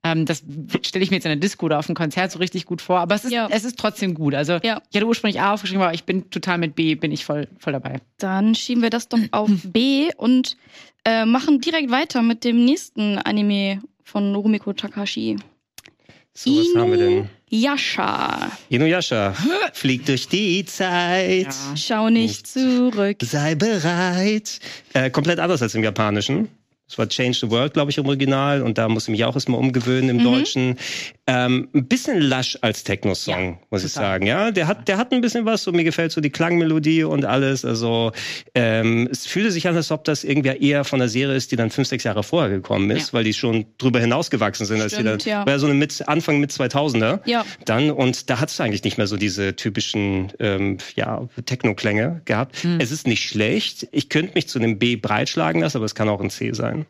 [0.04, 0.44] ähm, das
[0.84, 3.00] stelle ich mir jetzt in der Disco oder auf einem Konzert so richtig gut vor,
[3.00, 3.48] aber es ist, Ja.
[3.52, 4.34] es ist trotzdem gut.
[4.36, 4.82] Also Ja.
[4.90, 7.74] ich hatte ursprünglich A aufgeschrieben, aber ich bin total mit B, bin ich voll, voll
[7.74, 8.00] dabei.
[8.18, 10.58] Dann schieben wir das doch auf B und
[11.06, 15.38] äh, machen direkt weiter mit dem nächsten Anime von Rumiko Takahashi.
[16.34, 17.30] So, was haben wir denn?
[17.50, 18.50] Yasha.
[18.70, 19.36] Inuyasha
[19.74, 21.54] fliegt durch die Zeit.
[21.76, 23.18] Schau nicht zurück.
[23.22, 24.60] Sei bereit.
[24.94, 26.48] Äh, komplett anders als im Japanischen.
[26.92, 28.62] Das war Change the World, glaube ich, im Original.
[28.62, 30.78] Und da musste ich mich auch erstmal umgewöhnen im Deutschen.
[31.28, 34.10] Ähm, ein bisschen lasch als Techno-Song, Ja, muss ich total.
[34.14, 34.26] sagen.
[34.26, 35.62] Ja, der hat, der hat ein bisschen was.
[35.64, 37.64] So mir gefällt so die Klangmelodie und alles.
[37.64, 38.12] Also
[38.56, 41.56] ähm, es fühlte sich an, als ob das irgendwie eher von der Serie ist, die
[41.58, 43.14] dann fünf, sechs Jahre vorher gekommen ist, Ja.
[43.14, 45.20] weil die schon drüber hinausgewachsen sind, als die dann.
[45.20, 45.46] Stimmt, ja.
[45.46, 47.20] War so eine mit Anfang mit 2000er.
[47.26, 47.46] Ja.
[47.66, 52.66] Dann und da hat es eigentlich nicht mehr so diese typischen ähm, ja, Techno-Klänge gehabt.
[52.80, 53.88] Es ist nicht schlecht.
[53.92, 56.88] Ich könnte mich zu einem B breitschlagen lassen, aber es kann auch ein C sein.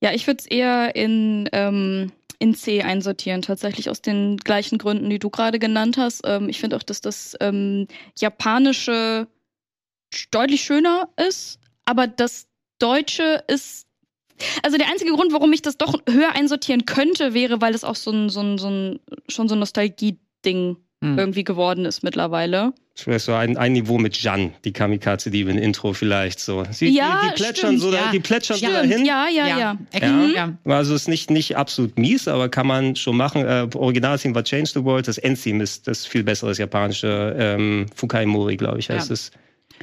[0.00, 5.10] Ja, ich würde es eher in, ähm, in C einsortieren, tatsächlich aus den gleichen Gründen,
[5.10, 6.22] die du gerade genannt hast.
[6.24, 7.86] Ähm, ich finde auch, dass das ähm,
[8.18, 9.28] Japanische
[10.30, 12.46] deutlich schöner ist, aber das
[12.78, 13.86] Deutsche ist.
[14.64, 17.94] Also der einzige Grund, warum ich das doch höher einsortieren könnte, wäre, weil es auch
[17.94, 21.18] so ein, so ein, so ein schon so ein Nostalgie-Ding Hm.
[21.18, 22.72] irgendwie geworden ist mittlerweile.
[22.96, 26.62] Vielleicht so ein, ein Niveau mit Jan, die Kamikaze-Diebe in Intro vielleicht so.
[26.70, 28.10] Sie, Ja, die, die plätschern stimmt, so, da, ja.
[28.12, 29.04] die plätschern so Stimmt, dahin.
[29.04, 29.58] Ja, ja, ja.
[29.58, 29.76] Ja.
[30.00, 30.26] Ja.
[30.64, 30.74] ja.
[30.76, 33.44] Also ist nicht, nicht absolut mies, aber kann man schon machen.
[33.44, 38.26] Äh, Originaltheme war Change the World, das Endtheme ist das viel besseres japanische ähm, Fukai
[38.26, 39.14] Mori, glaube ich, heißt Ja.
[39.14, 39.32] es.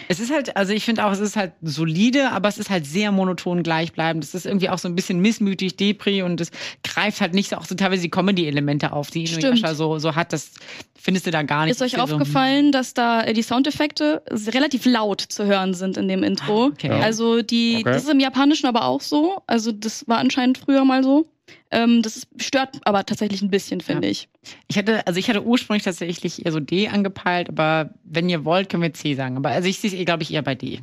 [0.08, 2.86] Es ist halt, also ich finde auch, es ist halt solide, aber es ist halt
[2.86, 4.24] sehr monoton gleichbleibend.
[4.24, 6.52] Es ist irgendwie auch so ein bisschen missmütig, Depri und es
[6.84, 9.44] greift halt nicht so auch so teilweise die Comedy-Elemente auf, die Stimmt.
[9.44, 10.34] Inuyasha so, so hat.
[10.34, 10.52] Das
[11.00, 11.72] findest du da gar nicht.
[11.76, 15.98] Ist euch Das so, aufgefallen, dass da äh, die Soundeffekte relativ laut zu hören sind
[15.98, 16.66] in dem Intro?
[16.66, 16.88] Ah, okay.
[16.88, 17.00] Ja.
[17.00, 17.84] Also die, Okay.
[17.94, 19.42] das ist im Japanischen aber auch so.
[19.48, 21.26] Also das war anscheinend früher mal so.
[21.72, 24.28] Ähm, das ist, stört aber tatsächlich ein bisschen, finde ich.
[24.68, 28.70] Ich hatte, also ich hatte ursprünglich tatsächlich eher so D angepeilt, aber wenn ihr wollt,
[28.70, 29.38] können wir C sagen.
[29.38, 30.82] Aber also ich sehe es, glaube ich, eher bei D.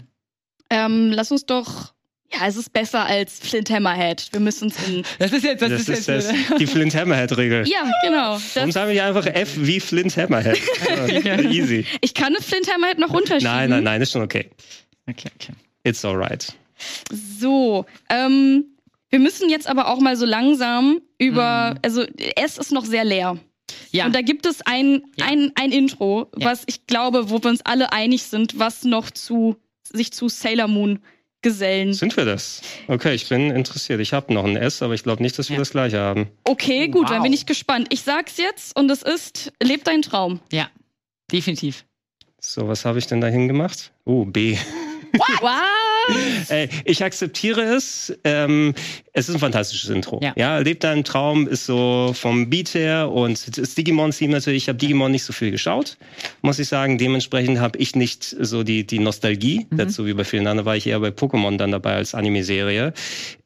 [0.71, 1.93] Ähm, lass uns doch.
[2.33, 4.29] Ja, es ist besser als Flint Hammerhead.
[4.33, 5.03] Wir müssen es in.
[5.19, 6.31] Das ist jetzt, das, Das ist ist jetzt.
[6.51, 7.66] das, die Flint Hammerhead-Regel.
[7.66, 8.39] Ja, genau.
[8.55, 10.59] Warum Das, sagen wir einfach F wie Flint Hammerhead?
[11.25, 11.87] Ja, Easy.
[12.03, 13.45] ich kann eine Flint Hammerhead noch runterschieben.
[13.45, 14.51] Nein, nein, nein, ist schon okay.
[15.09, 15.53] Okay, okay.
[15.85, 16.53] It's alright.
[17.41, 18.66] So, ähm,
[19.11, 21.79] wir müssen jetzt aber auch mal so langsam über, Mhm.
[21.83, 22.03] also
[22.37, 23.39] S ist noch sehr leer.
[23.91, 24.07] Ja.
[24.07, 25.27] Und da gibt es ein, Ja.
[25.27, 26.51] ein, ein Intro, Ja.
[26.51, 30.69] was ich glaube, wo wir uns alle einig sind, was noch zu sich zu Sailor
[30.69, 31.01] Moon
[31.41, 31.93] gesellen.
[31.95, 32.63] Sind wir das?
[32.89, 34.01] Okay, ich bin interessiert.
[34.01, 35.61] Ich habe noch ein S, aber ich glaube nicht, dass wir Ja.
[35.61, 36.29] das gleiche haben.
[36.45, 37.23] Okay, gut, dann Wow.
[37.25, 37.87] bin ich gespannt.
[37.91, 40.41] Ich sag's jetzt und es ist Leb dein Traum.
[40.53, 40.69] ja,
[41.31, 41.85] definitiv.
[42.41, 43.93] So, was habe ich denn dahin gemacht?
[44.05, 44.57] Oh, B.
[45.41, 45.51] Wow!
[46.49, 48.17] Ey, ich akzeptiere es.
[48.25, 48.75] Ähm,
[49.13, 50.21] es ist ein fantastisches Intro.
[50.23, 50.33] Ja.
[50.37, 54.65] Ja, Lebt dein Traum ist so vom Beat her und das Digimon-Theme natürlich.
[54.65, 55.97] Ich habe Digimon nicht so viel geschaut,
[56.43, 56.99] muss ich sagen.
[56.99, 59.77] Dementsprechend habe ich nicht so die, die Nostalgie Mhm.
[59.77, 60.67] dazu wie bei vielen anderen.
[60.67, 62.93] War ich eher bei Pokémon dann dabei als Anime-Serie.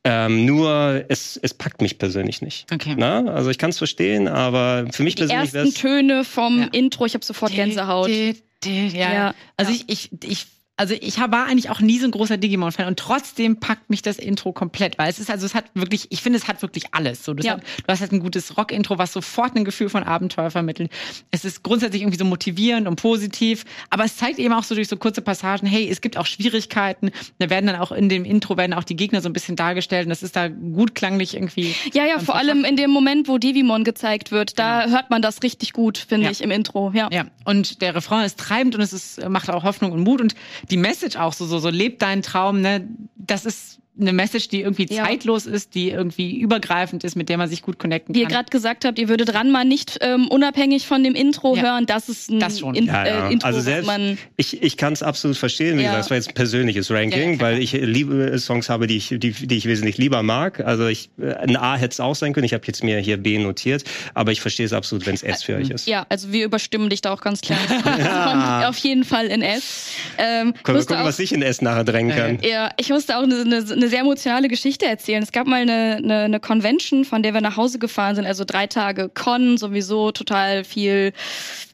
[0.04, 2.66] Ähm, nur es, es packt mich persönlich nicht.
[2.72, 2.94] Okay.
[2.96, 3.24] Na?
[3.26, 6.64] Also ich kann es verstehen, aber für mich Die persönlich wäre ersten Töne vom Ja.
[6.66, 8.08] Töne vom Intro, ich habe sofort Gänsehaut.
[8.08, 9.12] Die, die, ja.
[9.12, 9.34] Ja.
[9.56, 9.78] Also Ja.
[9.86, 10.46] ich, ich, ich
[10.78, 14.16] also ich war eigentlich auch nie so ein großer Digimon-Fan und trotzdem packt mich das
[14.18, 17.24] Intro komplett, weil es ist also, es hat wirklich, ich finde, es hat wirklich alles.
[17.24, 17.52] So, du, Ja.
[17.54, 20.90] hast, du hast halt ein gutes Rock-Intro, was sofort ein Gefühl von Abenteuer vermittelt.
[21.30, 24.88] Es ist grundsätzlich irgendwie so motivierend und positiv, aber es zeigt eben auch so durch
[24.88, 27.10] so kurze Passagen, hey, es gibt auch Schwierigkeiten.
[27.38, 30.06] Da werden dann auch in dem Intro werden auch die Gegner so ein bisschen dargestellt
[30.06, 31.74] und das ist da gut klanglich irgendwie.
[31.92, 35.42] Ja, ja, vor allem in dem Moment, wo Devimon gezeigt wird, da hört man das
[35.42, 36.30] richtig gut, finde Ja.
[36.32, 36.90] ich, im Intro.
[36.94, 37.08] Ja.
[37.12, 40.34] Ja, und der Refrain ist treibend und es ist, macht auch Hoffnung und Mut und
[40.70, 44.62] die Message auch so, so, so, lebt deinen Traum, ne, das ist eine Message, die
[44.62, 45.04] irgendwie Ja.
[45.04, 48.36] zeitlos ist, die irgendwie übergreifend ist, mit der man sich gut connecten Wie ihr kann.
[48.36, 51.62] gerade gesagt habt, ihr würdet Ranma nicht ähm, unabhängig von dem Intro Ja.
[51.62, 51.84] hören.
[51.86, 52.74] Das ist ein Das schon.
[52.74, 53.28] In, Ja, ja.
[53.28, 54.16] Äh, Intro, also selbst, man.
[54.38, 55.76] ich, ich kann es absolut verstehen.
[55.76, 55.88] Wie Ja.
[55.88, 58.96] gesagt, das war jetzt ein persönliches Ranking, Ja, ja, weil ich liebe Songs habe, die
[58.96, 60.60] ich, die, die ich wesentlich lieber mag.
[60.60, 62.46] Also ich, äh, ein A hätte es auch sein können.
[62.46, 63.84] Ich habe jetzt mir hier B notiert,
[64.14, 65.86] aber ich verstehe es absolut, wenn es S für euch ist.
[65.86, 67.58] Ja, also wir überstimmen dich da auch ganz klar.
[67.68, 69.90] Das kommt auf jeden Fall in S.
[70.16, 72.38] Ähm, Können wir gucken, auch- was ich in S nachher drängen kann.
[72.42, 75.22] Ja, ich musste auch eine, eine, eine sehr emotionale Geschichte erzählen.
[75.22, 78.44] Es gab mal eine, eine, eine Convention, von der wir nach Hause gefahren sind, also
[78.44, 81.12] drei Tage Con, sowieso total viel,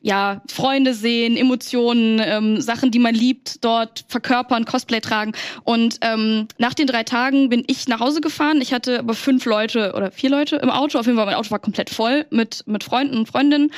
[0.01, 5.33] ja, Freunde sehen, Emotionen, ähm, Sachen, die man liebt, dort verkörpern, Cosplay tragen.
[5.65, 8.61] Und ähm, nach den drei Tagen bin ich nach Hause gefahren.
[8.61, 10.99] Ich hatte aber fünf Leute oder vier Leute im Auto.
[10.99, 13.71] Auf jeden Fall, mein Auto war komplett voll mit, mit Freunden und Freundinnen.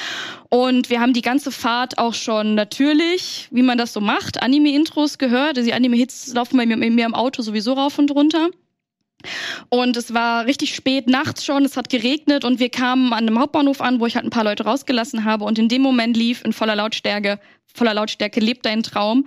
[0.50, 5.18] Und wir haben die ganze Fahrt auch schon natürlich, wie man das so macht, Anime-Intros
[5.18, 5.56] gehört.
[5.56, 8.19] Also die Anime-Hits laufen bei mir, bei mir im Auto sowieso rauf und runter.
[9.68, 13.38] Und es war richtig spät nachts schon, es hat geregnet und wir kamen an einem
[13.38, 15.44] Hauptbahnhof an, wo ich halt ein paar Leute rausgelassen habe.
[15.44, 17.38] Und in dem Moment lief in voller Lautstärke,
[17.74, 19.26] voller Lautstärke, lebt dein Traum.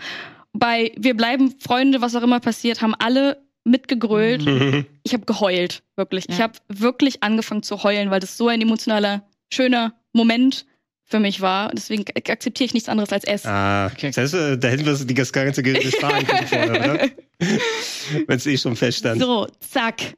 [0.51, 4.45] Bei Wir bleiben Freunde, was auch immer passiert, haben alle mitgegrölt.
[4.45, 4.85] Mhm.
[5.03, 6.27] Ich habe geheult, wirklich.
[6.27, 6.45] Ich Ja.
[6.45, 10.65] habe wirklich angefangen zu heulen, weil das so ein emotionaler, schöner Moment
[11.13, 11.69] für mich war.
[11.73, 13.45] Deswegen ak- akzeptiere ich nichts anderes als S.
[13.45, 14.07] Ah, Okay.
[14.07, 17.09] das heißt, äh, da hätten wir die das ganze Gericht fahren können vorher, oder?
[18.27, 19.21] Wenn es eh schon feststand.
[19.21, 20.15] So, zack.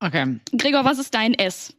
[0.00, 0.36] Okay.
[0.56, 1.74] Gregor, was ist dein S?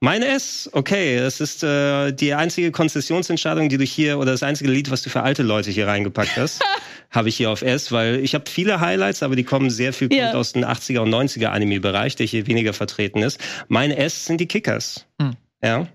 [0.00, 4.70] Mein S, okay, das ist äh, die einzige Konzessionsentscheidung, die du hier, oder das einzige
[4.70, 6.60] Lied, was du für alte Leute hier reingepackt hast,
[7.10, 10.08] habe ich hier auf S, weil ich habe viele Highlights, aber die kommen sehr viel
[10.10, 13.40] kommt aus dem 80er und 90er Anime-Bereich, der hier weniger vertreten ist.
[13.68, 15.06] Mein S sind die Kickers.
[15.20, 15.32] Hm.
[15.62, 15.86] Ja.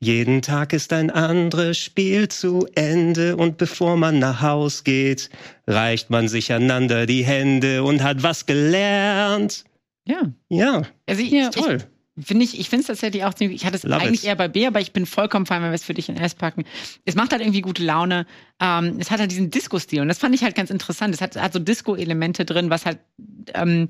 [0.00, 5.30] Jeden Tag ist ein anderes Spiel zu Ende und bevor man nach Haus geht,
[5.66, 9.64] reicht man sich einander die Hände und hat was gelernt.
[10.06, 10.20] Ja.
[10.50, 11.48] Ja, Also ich, Ja.
[11.48, 11.78] ich, toll.
[12.18, 14.28] Finde ich, ich finde es tatsächlich auch ziemlich, ich hatte es Love eigentlich it.
[14.28, 16.34] eher bei B, aber ich bin vollkommen fein, wenn wir es für dich in S
[16.34, 16.64] packen.
[17.04, 18.26] Es macht halt irgendwie gute Laune.
[18.58, 21.14] Ähm, es hat halt diesen Disco-Stil und das fand ich halt ganz interessant.
[21.14, 23.00] Es hat, hat so Disco-Elemente drin, was halt,
[23.52, 23.88] ähm,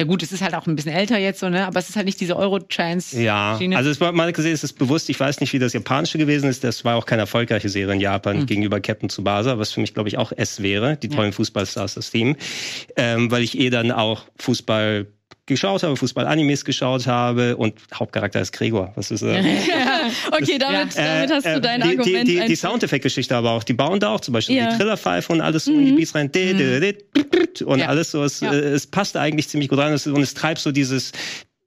[0.00, 1.96] ja gut, es ist halt auch ein bisschen älter jetzt so, ne, aber es ist
[1.96, 3.20] halt nicht diese Euro-Trance.
[3.20, 6.16] Ja, also es war mal gesehen, es ist bewusst, ich weiß nicht, wie das japanische
[6.16, 9.80] gewesen ist, das war auch keine erfolgreiche Serie in Japan gegenüber Captain Tsubasa, was für
[9.80, 12.36] mich, glaube ich, auch S wäre, die tollen Fußballstars, das Team,
[12.96, 15.06] ähm, weil ich eh dann auch Fußball
[15.50, 18.92] geschaut habe, Fußball-Animes geschaut habe und Hauptcharakter ist Gregor.
[18.96, 19.42] Was ist äh,
[20.32, 22.26] Okay, damit, damit hast du dein die, Argument.
[22.28, 24.70] Die, die, die Soundeffekt-Geschichte aber auch, die bauen da auch zum Beispiel Ja.
[24.70, 26.32] die Trillerpfeife und alles so in die Beats rein.
[26.32, 26.94] Di-
[27.64, 27.86] Und Ja.
[27.88, 28.52] alles so, es, Ja.
[28.52, 31.12] äh, es passt eigentlich ziemlich gut rein und es treibt so dieses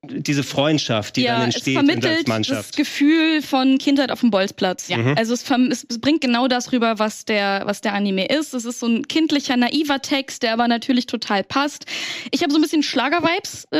[0.05, 2.75] diese Freundschaft, die ja, dann es entsteht in der vermittelt das Mannschaft.
[2.75, 4.89] Gefühl von Kindheit auf dem Bolzplatz.
[4.89, 4.97] Ja.
[4.97, 5.15] Mhm.
[5.17, 5.43] Also es,
[5.89, 8.53] es bringt genau das rüber, was der, was der Anime ist.
[8.53, 11.85] Es ist so ein kindlicher, naiver Text, der aber natürlich total passt.
[12.31, 13.77] Ich habe so ein bisschen Schlager-Vibes, äh,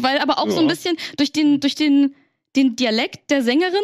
[0.00, 0.68] weil aber auch so ein Ja.
[0.74, 2.14] bisschen durch den, durch den,
[2.56, 3.74] den Dialekt der Sängerin.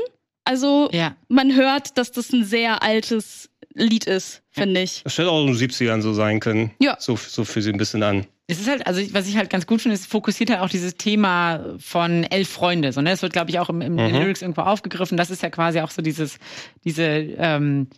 [0.44, 1.14] Also Ja.
[1.28, 5.02] man hört, dass das ein sehr altes Lied ist, finde ich.
[5.04, 6.72] Das hätte auch in den 70ern so sein können.
[6.78, 6.96] Ja.
[6.98, 8.26] So, so für sie ein bisschen an.
[8.48, 10.96] Es ist halt, also was ich halt ganz gut finde, es fokussiert halt auch dieses
[10.96, 12.92] Thema von elf Freunde.
[12.92, 13.12] So, ne?
[13.12, 14.18] Es wird, glaube ich, auch im, im den Mhm.
[14.20, 15.16] Lyrics irgendwo aufgegriffen.
[15.16, 16.38] Das ist ja quasi auch so dieses,
[16.84, 17.88] diese, ähm,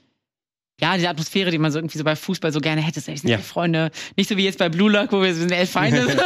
[0.81, 3.01] ja, diese Atmosphäre, die man so irgendwie so bei Fußball so gerne hätte.
[3.01, 3.37] Sind Ja.
[3.37, 3.91] elf Freunde.
[4.17, 6.07] Nicht so wie jetzt bei Blue Lock, wo wir sind elf Feinde.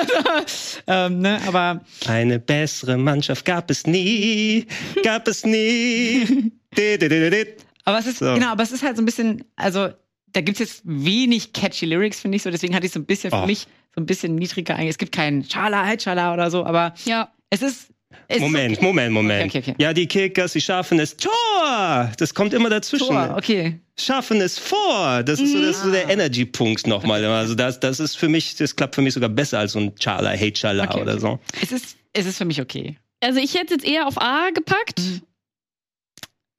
[0.87, 1.39] ähm, ne?
[1.47, 4.67] Aber Eine bessere Mannschaft gab es nie,
[5.05, 6.51] gab es nie.
[7.85, 8.35] Aber es ist, So.
[8.35, 9.89] genau, aber es ist halt so ein bisschen, also
[10.33, 12.51] da gibt's jetzt wenig catchy Lyrics, finde ich so.
[12.51, 13.47] Deswegen hatte ich so ein bisschen für Oh.
[13.47, 13.61] mich
[13.95, 14.91] so ein bisschen niedriger eigentlich.
[14.91, 17.33] Es gibt keinen Schala, halt Schala oder so, aber Ja.
[17.51, 17.89] es ist.
[18.27, 18.87] Es Moment, ist okay.
[18.87, 19.45] Moment, Moment.
[19.51, 19.83] Okay, okay, okay.
[19.83, 21.17] Ja, die Kickers, die schaffen es.
[21.17, 22.11] Tor!
[22.19, 23.07] Das kommt immer dazwischen.
[23.09, 23.79] Tor, okay.
[23.99, 25.23] Schaffen es vor.
[25.23, 27.25] Das ist so, das ist so der Energy-Punkt nochmal.
[27.25, 29.95] Also das, das ist für mich, das klappt für mich sogar besser als so ein
[29.97, 31.39] Chala, Hey Chala Okay, oder so.
[31.61, 32.97] Es ist, es ist für mich okay.
[33.21, 35.01] Also ich hätte jetzt eher auf A gepackt.
[35.01, 35.21] Mhm.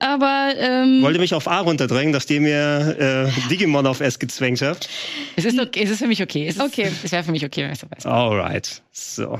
[0.00, 4.88] Aber ähm, Wollte mich auf A runterdrängen, nachdem ihr äh, Digimon auf S gezwängt habt.
[5.36, 6.46] Es ist, okay, es ist für mich okay.
[6.48, 6.90] Es ist, Okay.
[7.04, 8.06] Es wäre für mich okay, wenn ich so weiß.
[8.06, 8.82] Alright.
[8.90, 9.38] So.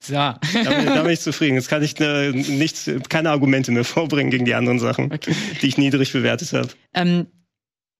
[0.00, 0.14] So.
[0.14, 1.56] Da bin, da bin ich zufrieden.
[1.56, 5.34] Jetzt kann ich äh, nichts, keine Argumente mehr vorbringen gegen die anderen Sachen, Okay.
[5.60, 6.68] die ich niedrig bewertet habe.
[6.94, 7.26] ähm,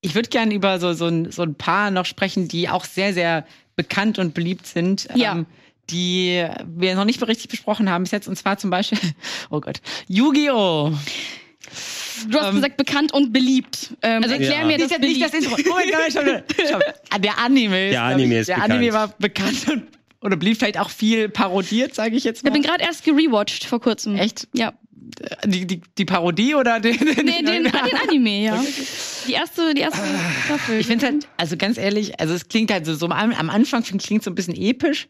[0.01, 3.13] Ich würde gerne über so, so, ein, so ein paar noch sprechen, die auch sehr,
[3.13, 3.45] sehr
[3.75, 5.09] bekannt und beliebt sind.
[5.17, 5.33] Ja.
[5.33, 5.47] Ähm,
[5.91, 8.29] die wir noch nicht richtig besprochen haben bis jetzt.
[8.29, 8.99] Und zwar zum Beispiel,
[9.51, 10.93] oh Gott, Yu-Gi-Oh!
[12.29, 13.91] Du hast Ähm, gesagt, bekannt und beliebt.
[14.03, 14.65] Ähm, Also erklär Ja.
[14.67, 15.59] mir das Nicht, nicht das beliebt.
[15.59, 15.73] Intro.
[15.73, 16.79] Oh mein Gott, schau, schau.
[17.11, 18.73] Ah, Der Anime ist, Der Anime ich, ist der bekannt.
[18.73, 19.83] Anime war bekannt und
[20.21, 22.51] oder blieb vielleicht auch viel parodiert, sage ich jetzt Ich mal.
[22.51, 24.17] bin gerade erst gerewatcht vor kurzem.
[24.17, 24.49] Echt?
[24.53, 24.73] Ja.
[25.45, 28.65] Die, die, die Parodie oder den, den, Nee, den, den Anime, ja.
[29.29, 30.01] Die erste, die erste
[30.45, 30.81] Staffel.
[30.81, 33.83] Ich finde halt, also ganz ehrlich, also es klingt halt so, so am, am Anfang
[33.83, 35.07] klingt so ein bisschen episch,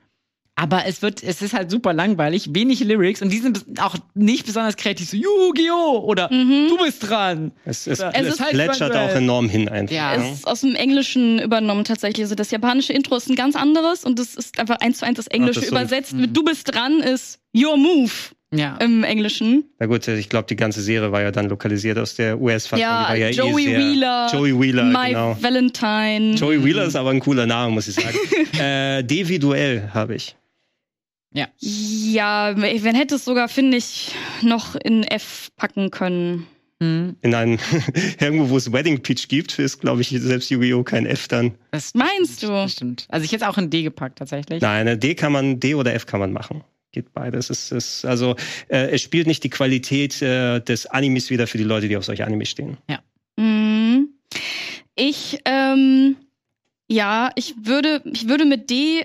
[0.60, 4.44] aber es wird, es ist halt super langweilig, wenig Lyrics und die sind auch nicht
[4.44, 6.00] besonders kreativ, so Yu-Gi-Oh!
[6.00, 6.66] oder Mhm.
[6.68, 7.52] du bist dran.
[7.64, 9.94] Es, es, Es es, ist halt plätschert auch enorm hin einfach.
[9.94, 10.16] Ja.
[10.16, 10.32] ne?
[10.32, 12.24] ist aus dem Englischen übernommen tatsächlich.
[12.24, 15.16] Also das japanische Intro ist ein ganz anderes und das ist einfach eins zu eins
[15.16, 16.12] das Englische Ach, das ist so- übersetzt.
[16.14, 18.10] Mit Du bist dran ist Your Move
[18.52, 18.76] Ja.
[18.78, 19.64] im Englischen.
[19.78, 22.80] Na gut, ich glaube, die ganze Serie war ja dann lokalisiert aus der US-Fassung.
[22.82, 25.36] Ja, ja Joey eh Wheeler, Joey Wheeler, My genau.
[25.40, 26.34] Valentine.
[26.34, 28.16] Joey Wheeler ist aber ein cooler Name, muss ich sagen.
[28.60, 30.34] äh, Devi Duell habe ich.
[31.58, 34.12] Ja, wenn hätte es sogar, finde ich,
[34.42, 36.46] noch in F packen können.
[36.80, 37.58] Hm, In einem,
[38.20, 40.84] irgendwo, wo es Wedding Peach gibt, ist, glaube ich, selbst Yu-Gi-Oh!
[40.84, 41.54] kein F dann.
[41.72, 42.48] das Meinst du?
[42.48, 43.06] Das stimmt.
[43.08, 44.62] Also ich hätte es auch in D gepackt tatsächlich.
[44.62, 46.62] Nein, eine D kann man, D oder F kann man machen.
[46.92, 47.50] Geht beides.
[47.50, 48.36] Es ist, also,
[48.68, 52.04] äh, es spielt nicht die Qualität äh, des Animes wieder für die Leute, die auf
[52.04, 52.78] solche Anime stehen.
[53.36, 54.08] Mhm.
[54.94, 56.16] Ich, ähm,
[56.88, 59.04] ja, ich würde, ich würde mit D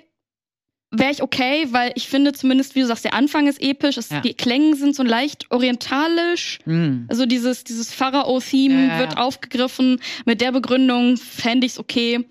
[0.94, 4.10] wäre ich okay, weil ich finde zumindest, wie du sagst, der Anfang ist episch, es,
[4.10, 4.22] Ja.
[4.22, 6.60] die Klänge sind so leicht orientalisch.
[6.66, 7.06] Hm.
[7.10, 9.18] Also dieses, dieses Pharao-Theme Ja, ja, wird ja.
[9.20, 10.00] aufgegriffen.
[10.26, 12.26] Mit der Begründung fände ich's okay.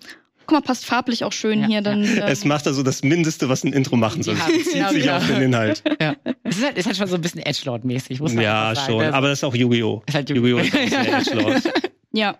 [0.45, 1.75] Guck mal, passt farblich auch schön Ja, hier.
[1.75, 1.81] ja.
[1.81, 4.35] Dann, ähm, Es macht also das Mindeste, was ein Intro machen soll.
[4.35, 5.17] Ja, Es zieht genau, sich genau.
[5.17, 5.83] auf den Inhalt.
[6.01, 6.15] Ja.
[6.43, 8.91] Es ist halt, ist halt schon so ein bisschen Edgelord-mäßig, muss man Ja, sagen.
[8.91, 8.99] schon.
[9.05, 10.03] Das- Aber das ist auch Yu-Gi-Oh!
[10.05, 10.59] Ist halt Yu-Gi-Oh!
[10.59, 10.79] Yu-Gi-Oh!
[10.83, 11.73] ist auch sehr edgelord.
[12.11, 12.37] ja.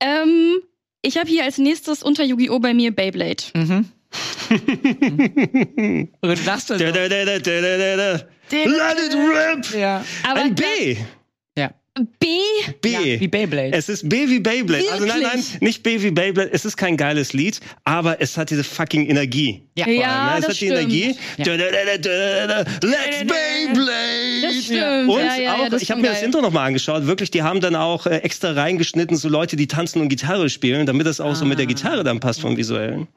[0.00, 0.56] Ähm,
[1.02, 2.58] ich habe hier als nächstes unter Yu-Gi-Oh!
[2.60, 3.44] bei mir Beyblade.
[3.54, 3.86] Mhm.
[6.20, 6.76] Und du lachst so.
[6.76, 8.12] Da, da, da, da, da, da, da.
[8.52, 9.74] Let it rip!
[9.80, 10.04] Ja.
[10.28, 10.96] Aber Ein B!
[11.58, 11.70] Ja.
[12.20, 12.26] B?
[12.82, 12.90] B.
[12.90, 13.20] ja.
[13.20, 13.72] Wie Beyblade.
[13.72, 14.84] Es ist B wie Beyblade.
[14.92, 15.60] Also nein, nein, Wirklich?
[15.62, 16.50] nicht B wie Beyblade.
[16.52, 19.62] Es ist kein geiles Lied, aber es hat diese fucking Energie.
[19.76, 19.88] ja.
[19.88, 20.24] Ja.
[20.26, 20.38] ne?
[20.38, 20.72] Es das hat die stimmt.
[20.80, 21.16] Energie.
[21.38, 21.44] Ja.
[21.44, 22.70] Da, da, da, da, da, da.
[22.86, 24.42] Let's Beyblade!
[24.42, 25.08] Das stimmt.
[25.08, 26.22] Und ja, ja, auch, ja, das ich habe mir das.
[26.22, 27.06] Intro nochmal angeschaut.
[27.06, 30.84] Wirklich, die haben dann auch äh, extra reingeschnitten, so Leute, die tanzen und Gitarre spielen,
[30.86, 31.68] damit das auch so mit der Ah.
[31.68, 33.08] Gitarre dann passt vom Visuellen.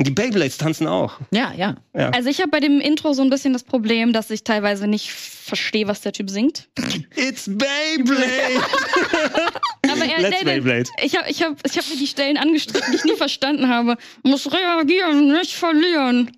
[0.00, 1.18] Und die Beyblades tanzen auch.
[1.30, 1.76] ja, ja.
[1.92, 5.10] Also ich habe bei dem Intro so ein bisschen das Problem, dass ich teilweise nicht
[5.12, 6.70] verstehe, was der Typ singt.
[7.16, 8.24] It's Beyblade!
[9.92, 10.84] Aber er, Let's nee, Beyblade.
[11.02, 13.98] Ich habe ich hab, ich hab mir die Stellen angestrichen, die ich nie verstanden habe.
[14.22, 16.30] Muss reagieren, nicht verlieren.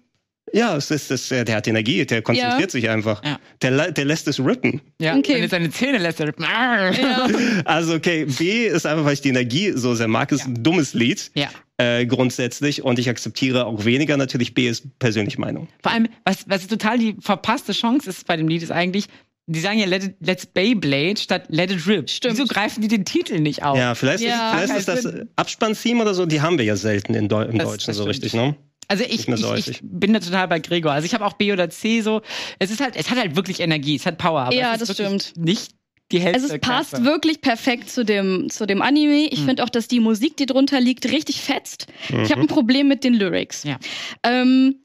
[0.52, 2.68] ja, es ist, es, der hat Energie, der konzentriert Ja.
[2.70, 3.22] sich einfach.
[3.24, 3.38] Ja.
[3.62, 4.80] Der, der lässt es rippen.
[5.00, 5.14] ja.
[5.16, 5.34] Okay.
[5.34, 6.90] Wenn er seine Zähne lässt, er ja.
[6.90, 7.28] Ja.
[7.64, 10.46] Also okay, B ist einfach, weil ich die Energie so sehr mag, ist Ja.
[10.46, 11.30] ein dummes Lied.
[11.34, 11.48] ja.
[11.82, 15.68] Äh, grundsätzlich und ich akzeptiere auch weniger natürlich B ist persönlich Meinung.
[15.82, 19.06] Vor allem, was, was total die verpasste Chance ist bei dem Lied, ist eigentlich,
[19.46, 22.08] die sagen ja Let it, Let's Beyblade statt Let it rip.
[22.08, 22.34] Stimmt.
[22.34, 23.76] Wieso greifen die den Titel nicht auf?
[23.76, 24.52] Ja, vielleicht, Ja.
[24.60, 27.58] ist, vielleicht ist das Abspann-Theme oder so, die haben wir ja selten in Deu im
[27.58, 28.54] Das- Deutschen das so richtig, ne?
[28.88, 30.92] Also ich, so ich, ich bin da total bei Gregor.
[30.92, 32.20] Also ich habe auch B oder C so.
[32.58, 34.42] Es ist halt, es hat halt wirklich Energie, es hat Power.
[34.42, 35.32] Aber Ja, es ist das stimmt.
[35.36, 35.72] Nicht
[36.12, 36.42] die Hälfte.
[36.42, 37.04] Also es passt Klasse.
[37.04, 39.26] wirklich perfekt zu dem, zu dem Anime.
[39.30, 39.46] Ich Hm.
[39.46, 41.86] finde auch, dass die Musik, die drunter liegt, richtig fetzt.
[42.08, 43.64] Ich habe ein Problem mit den Lyrics.
[43.64, 43.78] Ja.
[44.22, 44.76] Ähm,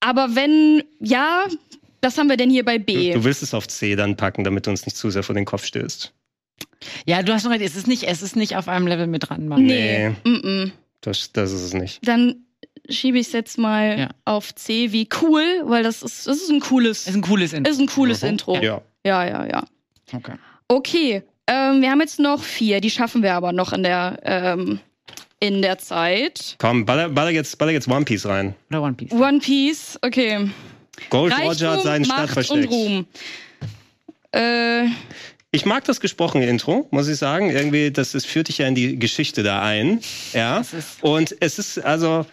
[0.00, 1.46] aber wenn, ja,
[2.02, 3.12] was haben wir denn hier bei B?
[3.12, 5.44] Du willst es auf C dann packen, damit du uns nicht zu sehr vor den
[5.44, 6.12] Kopf stößt.
[7.06, 7.64] Ja, du hast schon recht.
[7.64, 9.48] Es ist nicht, es ist nicht auf einem Level mit dran.
[9.48, 9.64] Mann.
[9.64, 10.10] nee.
[10.24, 10.70] Mm -mm.
[11.02, 12.06] Das, das ist es nicht.
[12.06, 12.44] Dann
[12.88, 14.08] schiebe ich es jetzt mal Ja.
[14.24, 17.70] auf C wie cool, weil das ist, das ist ein cooles, Ist ein cooles Intro.
[17.72, 18.28] ist ein cooles Mhm.
[18.28, 18.56] Intro.
[18.62, 18.80] Ja.
[19.04, 19.64] Ja, ja, ja.
[20.12, 20.32] Okay.
[20.70, 24.78] Okay, ähm, wir haben jetzt noch vier, die schaffen wir aber noch in der, ähm,
[25.40, 26.54] in der Zeit.
[26.58, 28.54] Komm, baller, baller, jetzt, baller jetzt One Piece rein.
[28.70, 29.10] Oder One Piece.
[29.12, 30.48] One Piece, okay.
[31.10, 32.64] Gold Roger hat seinen Reichtum, Start Macht versteckt.
[32.66, 33.06] und Ruhm.
[34.32, 34.84] Äh,
[35.50, 37.50] Ich mag das gesprochene Intro, muss ich sagen.
[37.50, 40.00] Irgendwie, das, das führt dich ja in die Geschichte da ein.
[40.32, 40.58] Ja.
[40.58, 42.24] Das ist- Und es ist also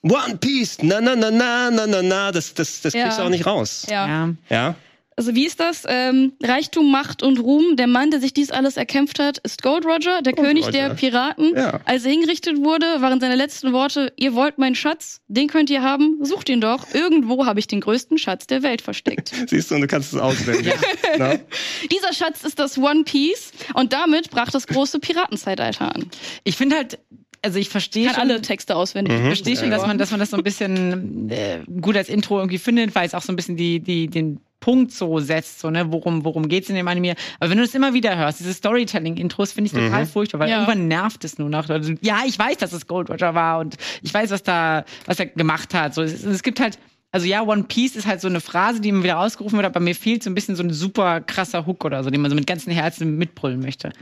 [0.00, 3.02] One Piece, na na na na na na na, das, das, das Ja.
[3.04, 3.86] kriegst du auch nicht raus.
[3.90, 4.06] ja.
[4.08, 4.34] Ja.
[4.48, 4.74] Ja.
[5.16, 5.84] Also wie ist das?
[5.86, 7.76] Ähm, Reichtum, Macht und Ruhm.
[7.76, 10.72] Der Mann, der sich dies alles erkämpft hat, ist Gold Roger, der Gold König Roger.
[10.72, 11.54] der Piraten.
[11.54, 11.80] Ja.
[11.84, 15.82] Als er hingerichtet wurde, waren seine letzten Worte, ihr wollt meinen Schatz, den könnt ihr
[15.82, 16.92] haben, sucht ihn doch.
[16.94, 19.32] Irgendwo habe ich den größten Schatz der Welt versteckt.
[19.46, 20.72] Siehst du, und du kannst es auswählen.
[21.18, 21.34] Na?
[21.90, 26.06] Dieser Schatz ist das One Piece und damit brach das große Piratenzeitalter an.
[26.44, 26.98] Ich finde halt,
[27.42, 29.12] also ich verstehe Kann schon, alle Texte auswendig.
[29.12, 29.20] Mhm.
[29.20, 32.38] ich verstehe schon, dass man, dass man das so ein bisschen äh, gut als Intro
[32.38, 35.68] irgendwie findet, weil es auch so ein bisschen die, die, den Punkt so setzt, so,
[35.68, 37.14] ne, worum, worum geht's in dem Anime.
[37.40, 40.60] Aber wenn du das immer wieder hörst, diese Storytelling-Intros finde ich total furchtbar, weil Ja.
[40.60, 41.68] irgendwann nervt es nur noch.
[41.68, 45.18] Also, ja, ich weiß, dass es Gold Roger war und ich weiß, was da, was
[45.20, 45.92] er gemacht hat.
[45.94, 46.78] So, es, es gibt halt,
[47.10, 49.80] also ja, One Piece ist halt so eine Phrase, die immer wieder ausgerufen wird, aber
[49.80, 52.34] mir fehlt so ein bisschen so ein super krasser Hook oder so, den man so
[52.34, 53.92] mit ganzem Herzen mitbrüllen möchte.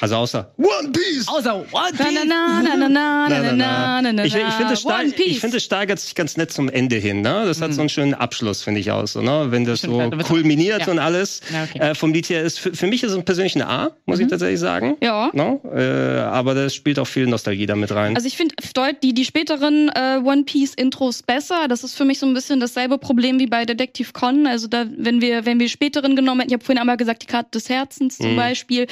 [0.00, 1.26] Also außer One Piece.
[1.26, 2.24] Außer One Piece.
[2.26, 6.68] Na, na, na, ich, ich finde, es, steig, find, es steigert sich ganz nett zum
[6.68, 7.20] Ende hin.
[7.20, 7.44] Ne?
[7.46, 7.74] Das hat mhm.
[7.74, 7.94] so einen hm.
[7.94, 9.06] schönen Abschluss, finde ich auch.
[9.08, 9.46] So, ne?
[9.50, 10.92] Wenn das so also, kulminiert ja.
[10.92, 11.78] und alles Na, okay.
[11.78, 12.60] äh, vom Lied her ist.
[12.60, 14.24] Für, für mich ist es persönlich eine A, muss mhm.
[14.24, 14.96] ich tatsächlich sagen.
[15.02, 15.30] Ja.
[15.32, 15.60] Ne?
[15.74, 18.14] Äh, aber das spielt auch viel Nostalgie damit rein.
[18.14, 18.54] Also ich finde
[19.02, 21.66] die, die späteren äh, One Piece Intros besser.
[21.68, 24.46] Das ist für mich so ein bisschen dasselbe Problem wie bei Detective Con.
[24.46, 27.26] Also da, wenn wir, wenn wir späteren genommen hätten, ich habe vorhin einmal gesagt, die
[27.26, 28.36] Karte des Herzens zum mhm.
[28.36, 28.82] Beispiel,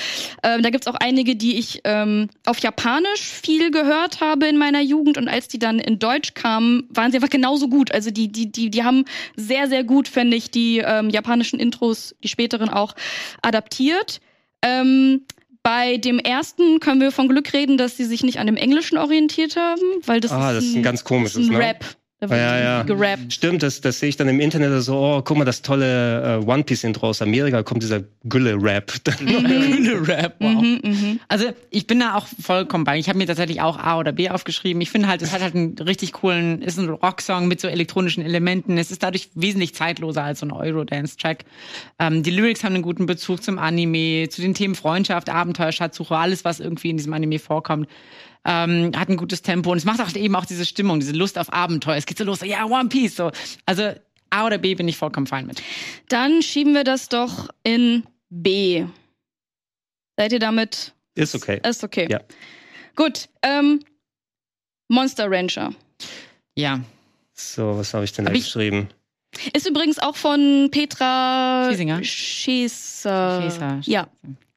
[0.43, 4.57] äh, da gibt es auch einige, die ich ähm, auf Japanisch viel gehört habe in
[4.57, 7.93] meiner Jugend und als die dann in Deutsch kamen, waren sie einfach genauso gut.
[7.93, 9.05] Also die, die, die, die haben
[9.37, 12.95] sehr, sehr gut, finde ich, die ähm, japanischen Intros, die späteren auch
[13.43, 14.21] adaptiert.
[14.63, 15.23] Ähm,
[15.63, 18.99] bei dem ersten können wir von Glück reden, dass sie sich nicht an dem Englischen
[18.99, 21.77] orientiert haben, weil das, Ah, ist, das ist ein ganz komisches, das ist ein ne?
[22.19, 22.83] Da wird Ja, ja.
[22.83, 23.31] gerappt.
[23.31, 26.45] Stimmt, das, das sehe ich dann im Internet so, oh, guck mal, das tolle äh,
[26.47, 28.91] One Piece Intro aus Amerika, kommt dieser Gülle-Rap.
[30.09, 30.63] Rap, wow.
[30.63, 31.21] Mhm, mhm.
[31.29, 32.99] Also ich bin da auch vollkommen bei.
[32.99, 34.81] Ich habe mir tatsächlich auch A oder B aufgeschrieben.
[34.81, 38.25] Ich finde halt, es hat halt einen richtig coolen, ist ein Rocksong mit so elektronischen
[38.25, 38.79] Elementen.
[38.79, 41.45] Es ist dadurch wesentlich zeitloser als so ein Eurodance-Track.
[41.99, 46.17] Ähm, die Lyrics haben einen guten Bezug zum Anime, zu den Themen Freundschaft, Abenteuer, Schatzsuche,
[46.17, 47.89] alles, was irgendwie in diesem Anime vorkommt.
[48.49, 51.37] Ähm, hat ein gutes Tempo und es macht auch eben auch diese Stimmung, diese Lust
[51.37, 51.97] auf Abenteuer.
[51.97, 53.33] Es geht so los, so, ja, One Piece, so.
[53.67, 53.93] Also
[54.31, 55.63] A oder B bin ich vollkommen fein mit.
[56.09, 58.85] Dann schieben wir das doch in B.
[60.17, 60.95] Seid ihr damit?
[61.17, 61.61] Ist okay.
[61.69, 62.07] Ist okay.
[62.11, 62.21] Ja.
[62.95, 63.29] Gut.
[63.43, 63.81] Ähm,
[64.89, 65.75] Monster Rancher.
[66.55, 66.81] Ja.
[67.35, 68.89] So, was habe ich denn da Hab ich- geschrieben?
[69.53, 72.03] Ist übrigens auch von Petra Schiesinger?
[72.05, 73.43] Schäser.
[73.43, 73.81] Schäser.
[73.85, 74.09] Ja,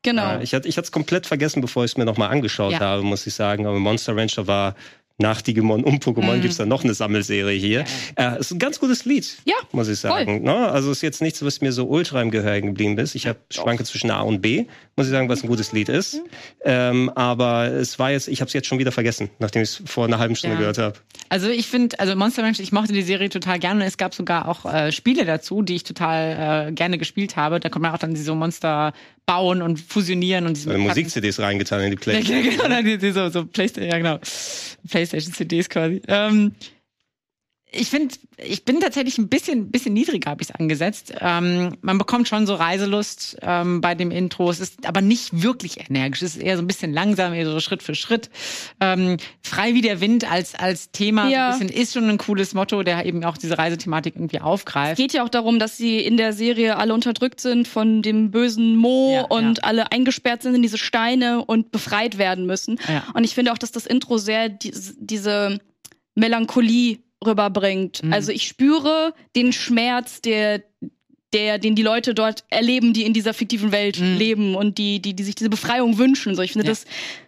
[0.03, 0.23] genau.
[0.23, 2.79] Ja, ich hatte ich es komplett vergessen, bevor ich es mir nochmal angeschaut Ja.
[2.79, 3.65] habe, muss ich sagen.
[3.65, 4.75] Aber Monster Rancher war
[5.21, 6.41] nach Digimon und Pokémon Mhm.
[6.43, 7.83] gibt's da noch eine Sammelserie hier.
[8.15, 10.43] Äh, ist ein ganz gutes Lied, Ja, muss ich sagen.
[10.43, 10.55] Ne?
[10.69, 13.15] Also ist jetzt nichts, was mir so ultra im Gehör geblieben ist.
[13.15, 16.13] Ich habe schwanke zwischen A und B, muss ich sagen, was ein gutes Lied ist.
[16.13, 16.19] Mhm.
[16.63, 19.81] Ähm, aber es war jetzt, ich habe es jetzt schon wieder vergessen, nachdem ich es
[19.91, 20.59] vor einer halben Stunde Ja.
[20.61, 20.93] gehört habe.
[21.27, 23.83] Also ich finde, also Monster Ranch, ich mochte die Serie total gerne.
[23.83, 27.59] Es gab sogar auch äh, Spiele dazu, die ich total äh, gerne gespielt habe.
[27.59, 28.93] Da konnte man auch dann so Monster
[29.29, 33.29] bauen und fusionieren und diese Musik-CDs reingetan in die Ja, genau, genau, die, die, so,
[33.29, 34.19] so Playstation, ja genau.
[34.89, 36.01] Playstation CDs quasi.
[36.07, 36.53] Ähm,
[37.71, 41.13] ich finde, ich bin tatsächlich ein bisschen, bisschen niedriger, habe ich es angesetzt.
[41.19, 44.49] Ähm, man bekommt schon so Reiselust ähm, bei dem Intro.
[44.49, 46.21] Es ist aber nicht wirklich energisch.
[46.23, 48.29] Es ist eher so ein bisschen langsam, eher so Schritt für Schritt.
[48.79, 51.51] Ähm, frei wie der Wind als als Thema Ja.
[51.51, 54.97] bisschen ist schon ein cooles Motto, der eben auch diese Reisethematik irgendwie aufgreift.
[54.97, 58.75] geht ja auch darum, dass sie in der Serie alle unterdrückt sind von dem bösen
[58.77, 59.63] Mo Ja, und ja.
[59.63, 62.79] alle eingesperrt sind in diese Steine und befreit werden müssen.
[63.13, 65.59] Und ich finde auch, dass das Intro sehr die, diese
[66.15, 68.03] Melancholie rüberbringt.
[68.03, 68.13] Mhm.
[68.13, 70.63] Also ich spüre den Schmerz, der
[71.31, 74.17] der, den die Leute dort erleben, die in dieser fiktiven Welt Mhm.
[74.17, 76.33] leben und die, die, die sich diese Befreiung wünschen.
[76.33, 76.71] So, ich finde, Ja.
[76.71, 76.85] das,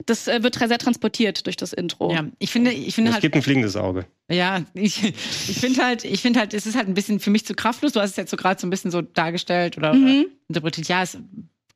[0.08, 2.12] das äh, wird sehr transportiert durch das Intro.
[2.12, 4.08] Ja, ich finde, ich finde Es halt gibt ein fliegendes Auge.
[4.28, 5.14] Ja, ich, ich
[5.60, 7.92] finde halt, ich finde halt, es ist halt ein bisschen für mich zu kraftlos.
[7.92, 10.04] Du hast es jetzt so gerade so ein bisschen so dargestellt oder, Mhm.
[10.08, 10.88] oder interpretiert.
[10.88, 11.20] Ja, es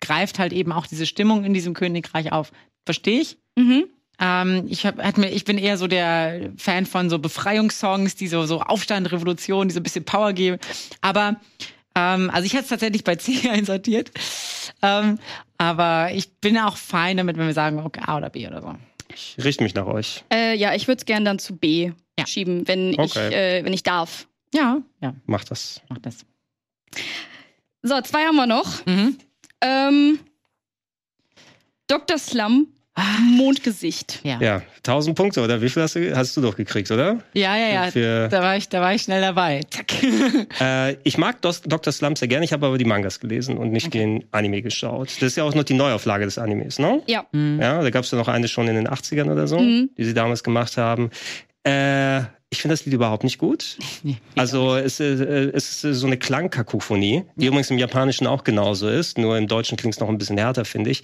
[0.02, 2.52] greift halt eben auch diese Stimmung in diesem Königreich auf.
[2.88, 3.38] Verstehe ich.
[3.56, 3.84] Mhm.
[4.20, 8.28] Ähm, ich hab, hat mir, ich bin eher so der Fan von so Befreiungssongs, die
[8.28, 10.58] so, so Aufstand, Revolution, die so ein bisschen Power geben.
[11.02, 11.36] Aber
[11.96, 14.12] ähm, also ich hätte es tatsächlich bei C einsortiert.
[14.82, 15.20] Ähm,
[15.58, 18.74] aber ich bin auch fein damit, wenn wir sagen, okay, A oder B oder so.
[19.14, 20.24] Ich richte mich nach euch.
[20.34, 22.26] Äh, ja, ich würde es gerne dann zu B Ja.
[22.28, 23.34] schieben, wenn ich, Okay.
[23.60, 24.28] äh, wenn ich darf.
[24.54, 25.82] Ja, ja, Macht das.
[25.90, 26.26] mach das.
[27.84, 28.86] So, zwei haben wir noch.
[28.86, 29.18] Mhm.
[29.62, 30.20] Ähm,
[31.88, 32.18] Dr.
[32.18, 32.68] Slum,
[33.38, 34.20] Mondgesicht.
[34.24, 34.40] Ja.
[34.40, 37.20] Ja, 1000 Punkte, oder wie viel hast du, hast du doch gekriegt, oder?
[37.34, 37.92] Ja, ja, ja.
[37.92, 39.62] Für- Da war ich, da war ich schnell dabei.
[39.70, 39.94] Zack.
[40.62, 41.92] Äh, ich mag Dos Dr.
[41.92, 45.10] Slump sehr gerne, ich habe aber die Mangas gelesen und nicht den Anime geschaut.
[45.20, 47.02] Das ist ja auch noch die Neuauflage des Animes, ne?
[47.08, 47.26] Ja.
[47.34, 49.90] Ja, da gab es ja noch eine schon in den 80ern oder so, Mhm.
[49.98, 51.10] die sie damals gemacht haben.
[51.68, 52.20] Äh,
[52.50, 53.78] ich finde das Lied überhaupt nicht gut.
[54.04, 55.06] Nee, Also es, äh,
[55.54, 59.78] es ist so eine Klangkakophonie, die übrigens im Japanischen auch genauso ist, nur im Deutschen
[59.78, 61.04] klingt es noch ein bisschen härter, finde ich.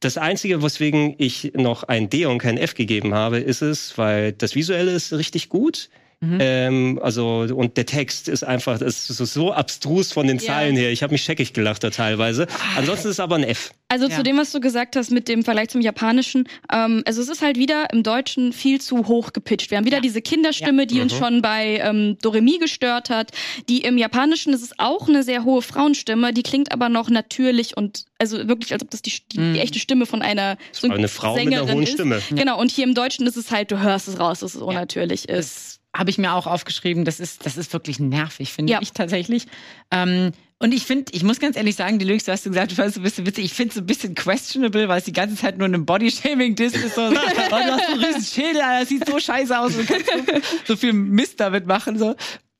[0.00, 4.32] Das Einzige, weswegen ich noch ein D und kein F gegeben habe, ist es, weil
[4.32, 5.88] das Visuelle ist richtig gut.
[6.20, 6.38] Mhm.
[6.40, 10.44] Ähm, also und der Text ist einfach, ist so abstrus von den Ja.
[10.44, 10.90] Zeilen her.
[10.90, 12.46] Ich habe mich scheckig gelacht da teilweise.
[12.74, 13.70] Ansonsten ist es aber ein F.
[13.88, 14.16] Also Ja.
[14.16, 17.42] zu dem, was du gesagt hast mit dem Vergleich zum Japanischen, ähm, also es ist
[17.42, 19.70] halt wieder im Deutschen viel zu hoch gepitcht.
[19.70, 23.32] Wir haben wieder diese Kinderstimme, die uns schon bei ähm, Doremi gestört hat.
[23.68, 27.76] Die im Japanischen, das ist auch eine sehr hohe Frauenstimme, die klingt aber noch natürlich
[27.76, 31.08] und also wirklich, als ob das die, die, die echte Stimme von einer so eine
[31.08, 31.92] Frau mit einer Sängerin hohen ist.
[31.92, 32.22] Stimme.
[32.30, 35.28] Genau, und hier im Deutschen ist es halt, du hörst es raus, dass es unnatürlich
[35.28, 35.75] ist.
[35.96, 37.04] Habe ich mir auch aufgeschrieben.
[37.04, 38.80] Das ist, das ist wirklich nervig, finde Ja.
[38.82, 39.46] ich tatsächlich.
[39.90, 42.74] Ähm, und ich finde, ich muss ganz ehrlich sagen, die Lyrics, du hast gesagt, du
[42.76, 43.44] fandest so ein bisschen witzig.
[43.44, 46.74] Ich finde es so ein bisschen questionable, weil es die ganze Zeit nur ein Body-Shaming-Diss
[46.74, 46.94] ist.
[46.94, 47.54] So, oh, du hast so
[47.92, 49.76] einen riesen Schädel, das sieht so scheiße aus.
[49.76, 50.22] Du kannst so,
[50.64, 51.98] so viel Mist damit machen.
[51.98, 52.14] So.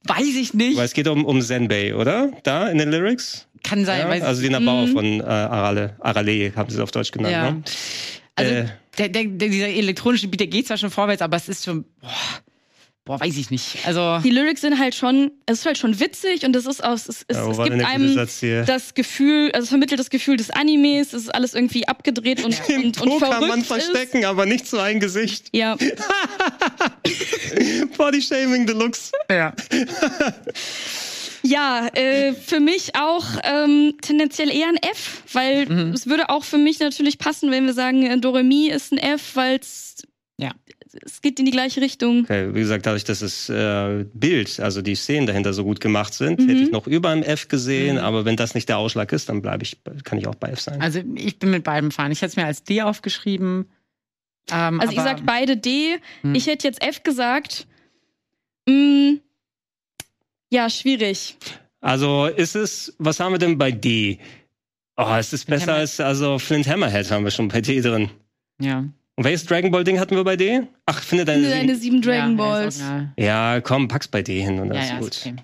[0.05, 0.77] Weiß ich nicht.
[0.77, 2.31] Weil es geht um, um Zenbei, oder?
[2.43, 3.49] Da in den Lyrics?
[3.65, 4.01] Kann sein.
[4.01, 7.33] Ja, weiß also die Nabauer von äh, Arale, Arale haben sie es auf Deutsch genannt.
[7.33, 7.51] Ja.
[7.51, 7.63] Ne?
[8.37, 8.67] Also Äh.
[8.99, 11.85] der, der, der, dieser elektronische Beat, der geht zwar schon vorwärts, aber es ist schon,
[12.01, 12.11] boah,
[13.07, 13.79] boah weiß ich nicht.
[13.87, 17.09] Also Die Lyrics sind halt schon, es ist halt schon witzig und es ist aus,
[17.09, 18.15] es, es, Ja, es gibt einem
[18.67, 22.61] das Gefühl, also es vermittelt das Gefühl des Animes, es ist alles irgendwie abgedreht und,
[22.69, 23.67] Den und, und verrückt kann man ist.
[23.69, 25.49] verstecken, aber nicht so ein Gesicht.
[25.53, 25.77] Ja,
[27.97, 29.13] Body Shaming Deluxe.
[29.31, 29.55] ja.
[31.43, 35.93] ja äh, für mich auch ähm, tendenziell eher ein F, weil Mhm.
[35.93, 39.31] es würde auch für mich natürlich passen, wenn wir sagen, äh, Doremi ist ein F,
[39.35, 39.95] weil es.
[41.05, 42.25] Es geht in die gleiche Richtung.
[42.25, 46.15] Okay, wie gesagt, dadurch, dass das äh, Bild, also die Szenen dahinter so gut gemacht
[46.15, 46.49] sind, Mhm.
[46.49, 49.43] hätte ich noch über einem F gesehen, aber wenn das nicht der Ausschlag ist, dann
[49.43, 50.81] bleibe ich, kann ich auch bei F sein.
[50.81, 52.11] Also ich bin mit beidem fein.
[52.13, 53.67] Ich hätte es mir als D aufgeschrieben.
[54.51, 55.97] Ähm, Also ich aber- sag beide D.
[56.23, 56.35] Hm.
[56.35, 57.67] Ich hätte jetzt F gesagt.
[58.69, 59.15] Mm,
[60.51, 61.37] ja, schwierig.
[61.81, 64.19] Also ist es, was haben wir denn bei D?
[64.97, 65.81] Oh, es ist besser Hammerhead.
[65.81, 68.11] als, also Flint Hammerhead haben wir schon bei D drin.
[68.61, 68.85] ja.
[69.17, 70.63] Und welches Dragon Ball Ding hatten wir bei D?
[70.85, 72.83] Ach, finde deine, Deine sieben Dragon ja, Balls.
[73.17, 75.09] Ja, komm, pack's bei D hin und das ja, ist ja, gut.
[75.09, 75.37] ist okay.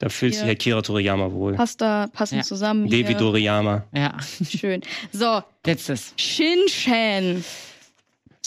[0.00, 0.50] Da fühlt sich Ja.
[0.50, 1.54] Akira Toriyama wohl.
[1.54, 2.44] Passt da passend Ja.
[2.44, 2.88] zusammen.
[2.88, 3.18] Devi Hier.
[3.18, 3.84] Toriyama.
[3.92, 4.16] ja.
[4.48, 4.80] Schön.
[5.12, 6.12] So, letztes.
[6.16, 7.44] Shin-Chan.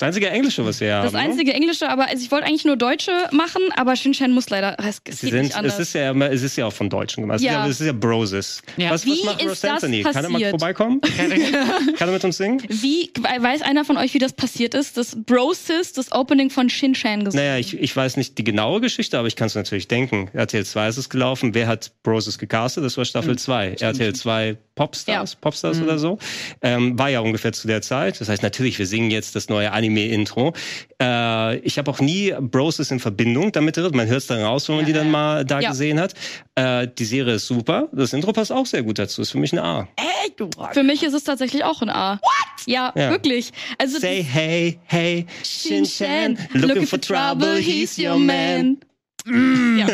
[0.01, 1.03] Das einzige Englische, was wir haben.
[1.03, 1.19] Das ne?
[1.19, 4.75] einzige Englische, aber also ich wollte eigentlich nur Deutsche machen, aber Shin-Chan muss leider.
[4.79, 5.75] Es, es sind, nicht anders.
[5.75, 7.35] es, ist ja, immer- es ist ja auch von Deutschen gemacht.
[7.35, 7.67] Es ist Ja.
[7.67, 8.63] es ist ja Broses.
[8.77, 8.89] Ja.
[8.89, 10.01] Was, Wie was macht ist Rose das Anthony?
[10.01, 11.01] Kann er mal vorbeikommen?
[11.97, 12.61] Kann er mit uns singen?
[12.67, 14.97] wie weiß einer von euch, wie das passiert ist?
[14.97, 17.45] Das Brosis, das Opening von Shin-Chan gesungen.
[17.45, 20.29] Naja, ich, ich weiß nicht die genaue Geschichte, aber ich kann es natürlich denken.
[20.33, 21.53] RTL 2 ist es gelaufen.
[21.53, 22.83] Wer hat Broses gecastet?
[22.83, 23.75] Das war Staffel 2.
[23.79, 25.37] RTL 2 Popstars, Ja.
[25.41, 26.17] Popstars oder so.
[26.61, 28.19] Ähm, war ja ungefähr zu der Zeit.
[28.19, 30.53] Das heißt natürlich, wir singen jetzt das neue Anime-Intro.
[31.01, 33.77] Äh, ich habe auch nie Broses in Verbindung damit.
[33.77, 33.91] drin.
[33.93, 35.69] Man hört es dann raus, wenn man die dann mal da Ja.
[35.71, 36.13] gesehen hat.
[36.55, 37.87] Äh, die Serie ist super.
[37.91, 39.21] Das Intro passt auch sehr gut dazu.
[39.21, 39.87] Ist für mich eine A.
[39.97, 40.49] Ey, du.
[40.73, 42.13] Für mich ist es tatsächlich auch ein A.
[42.21, 42.65] What?
[42.67, 43.09] Ja, Ja.
[43.11, 43.51] wirklich.
[43.77, 48.77] Also Say hey, hey, Shin-Chan, Looking for trouble, he's your man.
[49.25, 49.87] Ja.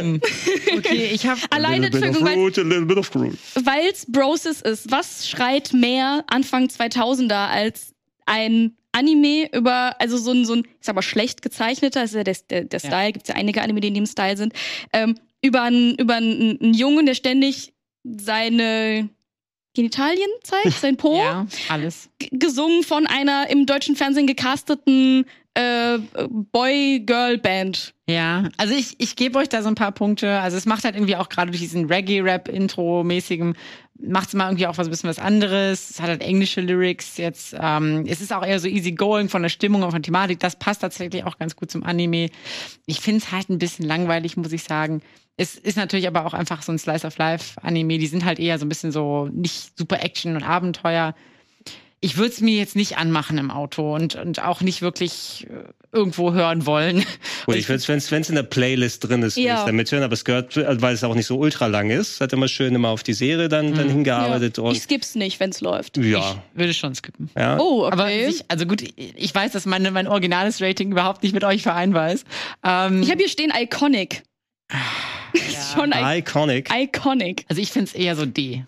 [0.78, 3.38] Okay, ich habe Alleine, Entschuldigung, weil Groot, a little bit of Groot.
[3.56, 4.90] weil's Brosis ist.
[4.90, 7.94] Was schreit mehr Anfang 2000er als
[8.26, 12.36] ein Anime über, also so ein, so ein, ich sag mal, schlecht gezeichneter, also der,
[12.50, 12.88] der, der Ja.
[12.88, 14.54] Style, gibt's ja einige Anime, die in dem Style sind,
[14.94, 17.74] ähm, über einen, über einen, einen Jungen, der ständig
[18.04, 19.10] seine
[19.76, 22.10] Genitalien zeigt, sein Po, ja alles.
[22.32, 27.94] gesungen von einer im deutschen Fernsehen gecasteten äh, Boy-Girl-Band.
[28.10, 30.40] Ja, also ich, ich gebe euch da so ein paar Punkte.
[30.40, 33.56] Also es macht halt irgendwie auch gerade durch diesen Reggae-Rap-Intro-mäßigen,
[34.00, 35.90] macht es mal irgendwie auch was ein bisschen was anderes.
[35.90, 37.56] Es hat halt englische Lyrics jetzt.
[37.60, 40.40] Ähm, es ist auch eher so easy going von der Stimmung und von der Thematik.
[40.40, 42.30] Das passt tatsächlich auch ganz gut zum Anime.
[42.86, 45.02] Ich finde es halt ein bisschen langweilig, muss ich sagen.
[45.38, 48.00] Es ist natürlich aber auch einfach so ein Slice of Life-Anime.
[48.00, 51.14] Die sind halt eher so ein bisschen so nicht super Action und Abenteuer.
[52.00, 55.64] Ich würde es mir jetzt nicht anmachen im Auto und, und auch nicht wirklich äh,
[55.92, 57.04] irgendwo hören wollen.
[57.48, 59.60] Gut, ich würde es, wenn es in der Playlist drin ist, Ja.
[59.62, 62.34] ich damit hören, aber es gehört, weil es auch nicht so ultra lang ist, hat
[62.34, 64.64] immer schön immer auf die Serie dann, dann hingearbeitet Ja.
[64.64, 65.98] und Ich skipp's nicht, wenn's läuft.
[65.98, 67.32] ja, Würde schon skippen.
[67.36, 67.58] ja.
[67.58, 67.94] Oh, okay.
[67.94, 71.64] Aber ich, also gut, ich weiß, dass meine, mein originales Rating überhaupt nicht mit euch
[71.64, 72.28] vereinbar ist.
[72.64, 74.22] Ähm, Ich habe hier stehen Iconic.
[75.34, 76.70] ist schon I Iconic.
[76.72, 77.46] iconic.
[77.50, 78.66] also ich finde es eher so D.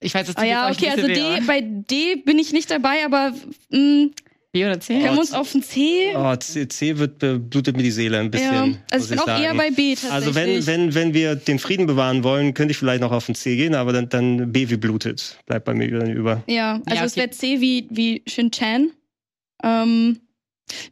[0.00, 3.32] Ich weiß, dass Ah ja, okay, also D, bei D bin ich nicht dabei, aber
[3.70, 4.08] mh,
[4.54, 5.00] D oder C?
[5.00, 6.14] können wir uns auf ein C?
[6.16, 8.72] Oh, C, C wird blutet mir die Seele ein bisschen.
[8.72, 8.78] ja.
[8.90, 9.42] Also ich bin auch sagen.
[9.42, 10.12] eher bei B tatsächlich.
[10.12, 13.34] Also wenn, wenn, wenn wir den Frieden bewahren wollen, könnte ich vielleicht noch auf ein
[13.34, 15.38] C gehen, aber dann, dann B wie blutet.
[15.46, 16.42] Bleibt bei mir dann über.
[16.46, 17.20] ja, also Ja, es okay.
[17.22, 18.90] wäre C wie, wie Shin-Chan.
[19.62, 20.20] Ähm,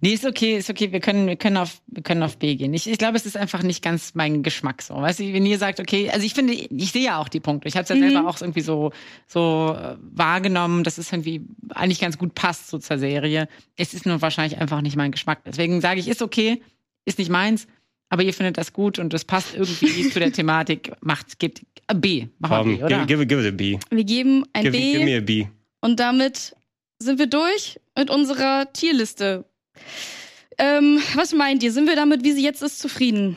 [0.01, 0.93] Nee, ist okay, ist okay.
[0.93, 2.73] Wir können, wir können auf, wir können auf B gehen.
[2.75, 4.95] Ich, ich glaube, es ist einfach nicht ganz mein Geschmack so.
[4.95, 7.67] Weißt du, wenn ihr sagt, okay, also ich finde, ich sehe ja auch die Punkte.
[7.67, 8.01] Ich habe es ja Mhm.
[8.13, 8.93] selber auch irgendwie so,
[9.27, 11.43] so äh, wahrgenommen, dass es irgendwie
[11.75, 13.49] eigentlich ganz gut passt so zur Serie.
[13.77, 15.41] Es ist nur wahrscheinlich einfach nicht mein Geschmack.
[15.45, 16.63] Deswegen sage ich, ist okay.
[17.05, 17.67] ist nicht meins,
[18.11, 20.93] aber ihr findet das gut und das passt irgendwie zu der Thematik.
[21.01, 22.29] Macht, gebt äh, B.
[22.39, 23.07] Machen wir Komm, B, oder?
[23.07, 23.79] give, give, give it a B.
[23.91, 25.47] Wir geben ein Give, B give me a B.
[25.81, 26.55] und damit
[27.01, 29.45] sind wir durch mit unserer Tierliste.
[30.59, 31.73] Ähm, was meint ihr?
[31.73, 33.37] Sind wir damit, wie sie jetzt ist, zufrieden?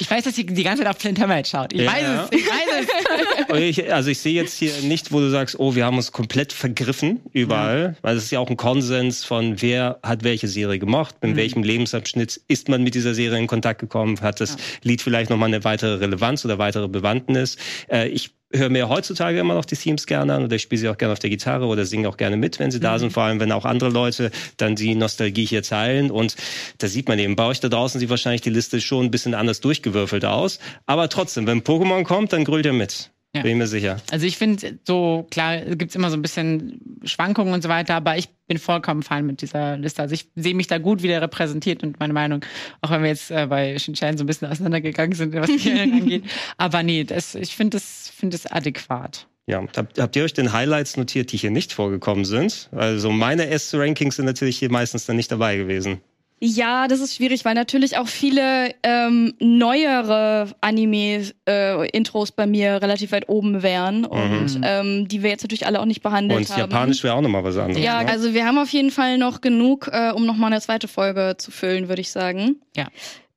[0.00, 1.72] Ich weiß, dass ihr die ganze Zeit auf Flint Hammer schaut.
[1.72, 1.90] Ich Ja.
[1.92, 2.88] weiß es, ich weiß es.
[3.58, 6.52] Ich, also ich sehe jetzt hier nicht, wo du sagst, oh, wir haben uns komplett
[6.52, 11.16] vergriffen überall, weil es ist ja auch ein Konsens von, wer hat welche Serie gemocht,
[11.22, 15.30] in welchem Lebensabschnitt ist man mit dieser Serie in Kontakt gekommen, hat das Lied vielleicht
[15.30, 17.56] nochmal eine weitere Relevanz oder weitere Bewandtnis.
[17.90, 20.88] Äh, ich höre mir heutzutage immer noch die Themes gerne an oder ich spiele sie
[20.88, 23.24] auch gerne auf der Gitarre oder singe auch gerne mit, wenn sie da sind, vor
[23.24, 26.10] allem wenn auch andere Leute dann die Nostalgie hier teilen.
[26.10, 26.36] Und
[26.78, 29.34] da sieht man eben, bei euch da draußen sieht wahrscheinlich die Liste schon ein bisschen
[29.34, 33.10] anders durchgewürfelt aus, aber trotzdem, wenn Pokémon kommt, dann grüllt ihr mit.
[33.34, 33.40] Ja.
[33.40, 33.96] Bin ich mir sicher.
[34.10, 38.18] Also ich finde, so klar gibt's immer so ein bisschen Schwankungen und so weiter, aber
[38.18, 40.02] ich bin vollkommen fein mit dieser Liste.
[40.02, 42.44] Also ich sehe mich da gut wieder repräsentiert und meine Meinung,
[42.82, 46.24] auch wenn wir jetzt äh, bei Shinchan so ein bisschen auseinandergegangen sind, was die angeht.
[46.58, 49.26] Aber nee, das, ich finde das, finde das adäquat.
[49.46, 52.68] Ja, habt, habt ihr euch den Highlights notiert, die hier nicht vorgekommen sind?
[52.70, 56.00] Also meine S-Rankings sind natürlich hier meistens dann nicht dabei gewesen.
[56.44, 63.28] Ja, das ist schwierig, weil natürlich auch viele ähm, neuere Anime-Intros bei mir relativ weit
[63.28, 66.58] oben wären und ähm, die wir jetzt natürlich alle auch nicht behandelt Und haben.
[66.58, 67.80] Japanisch wäre auch nochmal was anderes.
[67.80, 68.10] Ja, ne?
[68.10, 71.52] also wir haben auf jeden Fall noch genug, äh, um nochmal eine zweite Folge zu
[71.52, 72.56] füllen, würde ich sagen.
[72.74, 72.88] Ja.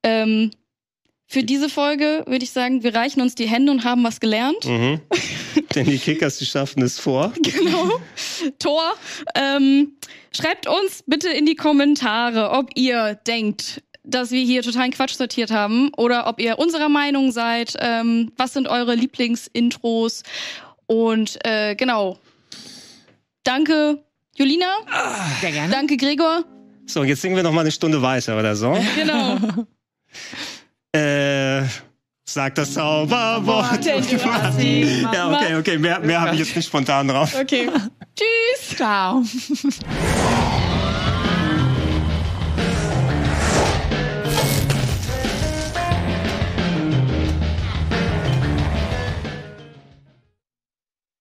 [0.02, 0.50] Ähm,
[1.28, 4.64] für diese Folge würde ich sagen, wir reichen uns die Hände und haben was gelernt.
[4.64, 5.00] Mhm.
[5.74, 7.32] Denn die Kickers, die schaffen es vor.
[7.42, 8.00] Genau.
[8.58, 8.94] Tor.
[9.34, 9.96] Ähm,
[10.34, 15.50] schreibt uns bitte in die Kommentare, ob ihr denkt, dass wir hier totalen Quatsch sortiert
[15.50, 17.74] haben oder ob ihr unserer Meinung seid.
[17.80, 20.22] Ähm, was sind eure Lieblingsintros?
[20.86, 22.18] Und äh, genau.
[23.42, 24.04] Danke,
[24.36, 24.72] Julina.
[25.40, 25.72] Sehr gerne.
[25.72, 26.44] Danke, Gregor.
[26.86, 28.76] So, jetzt singen wir noch mal eine Stunde weiter oder so.
[28.96, 29.38] Genau.
[30.96, 31.64] Äh,
[32.24, 33.84] sag das Zauberwort.
[33.86, 37.34] Ja, okay, okay, mehr, mehr habe ich jetzt nicht spontan drauf.
[37.38, 37.68] Okay.
[38.16, 38.76] Tschüss.
[38.76, 39.22] Ciao.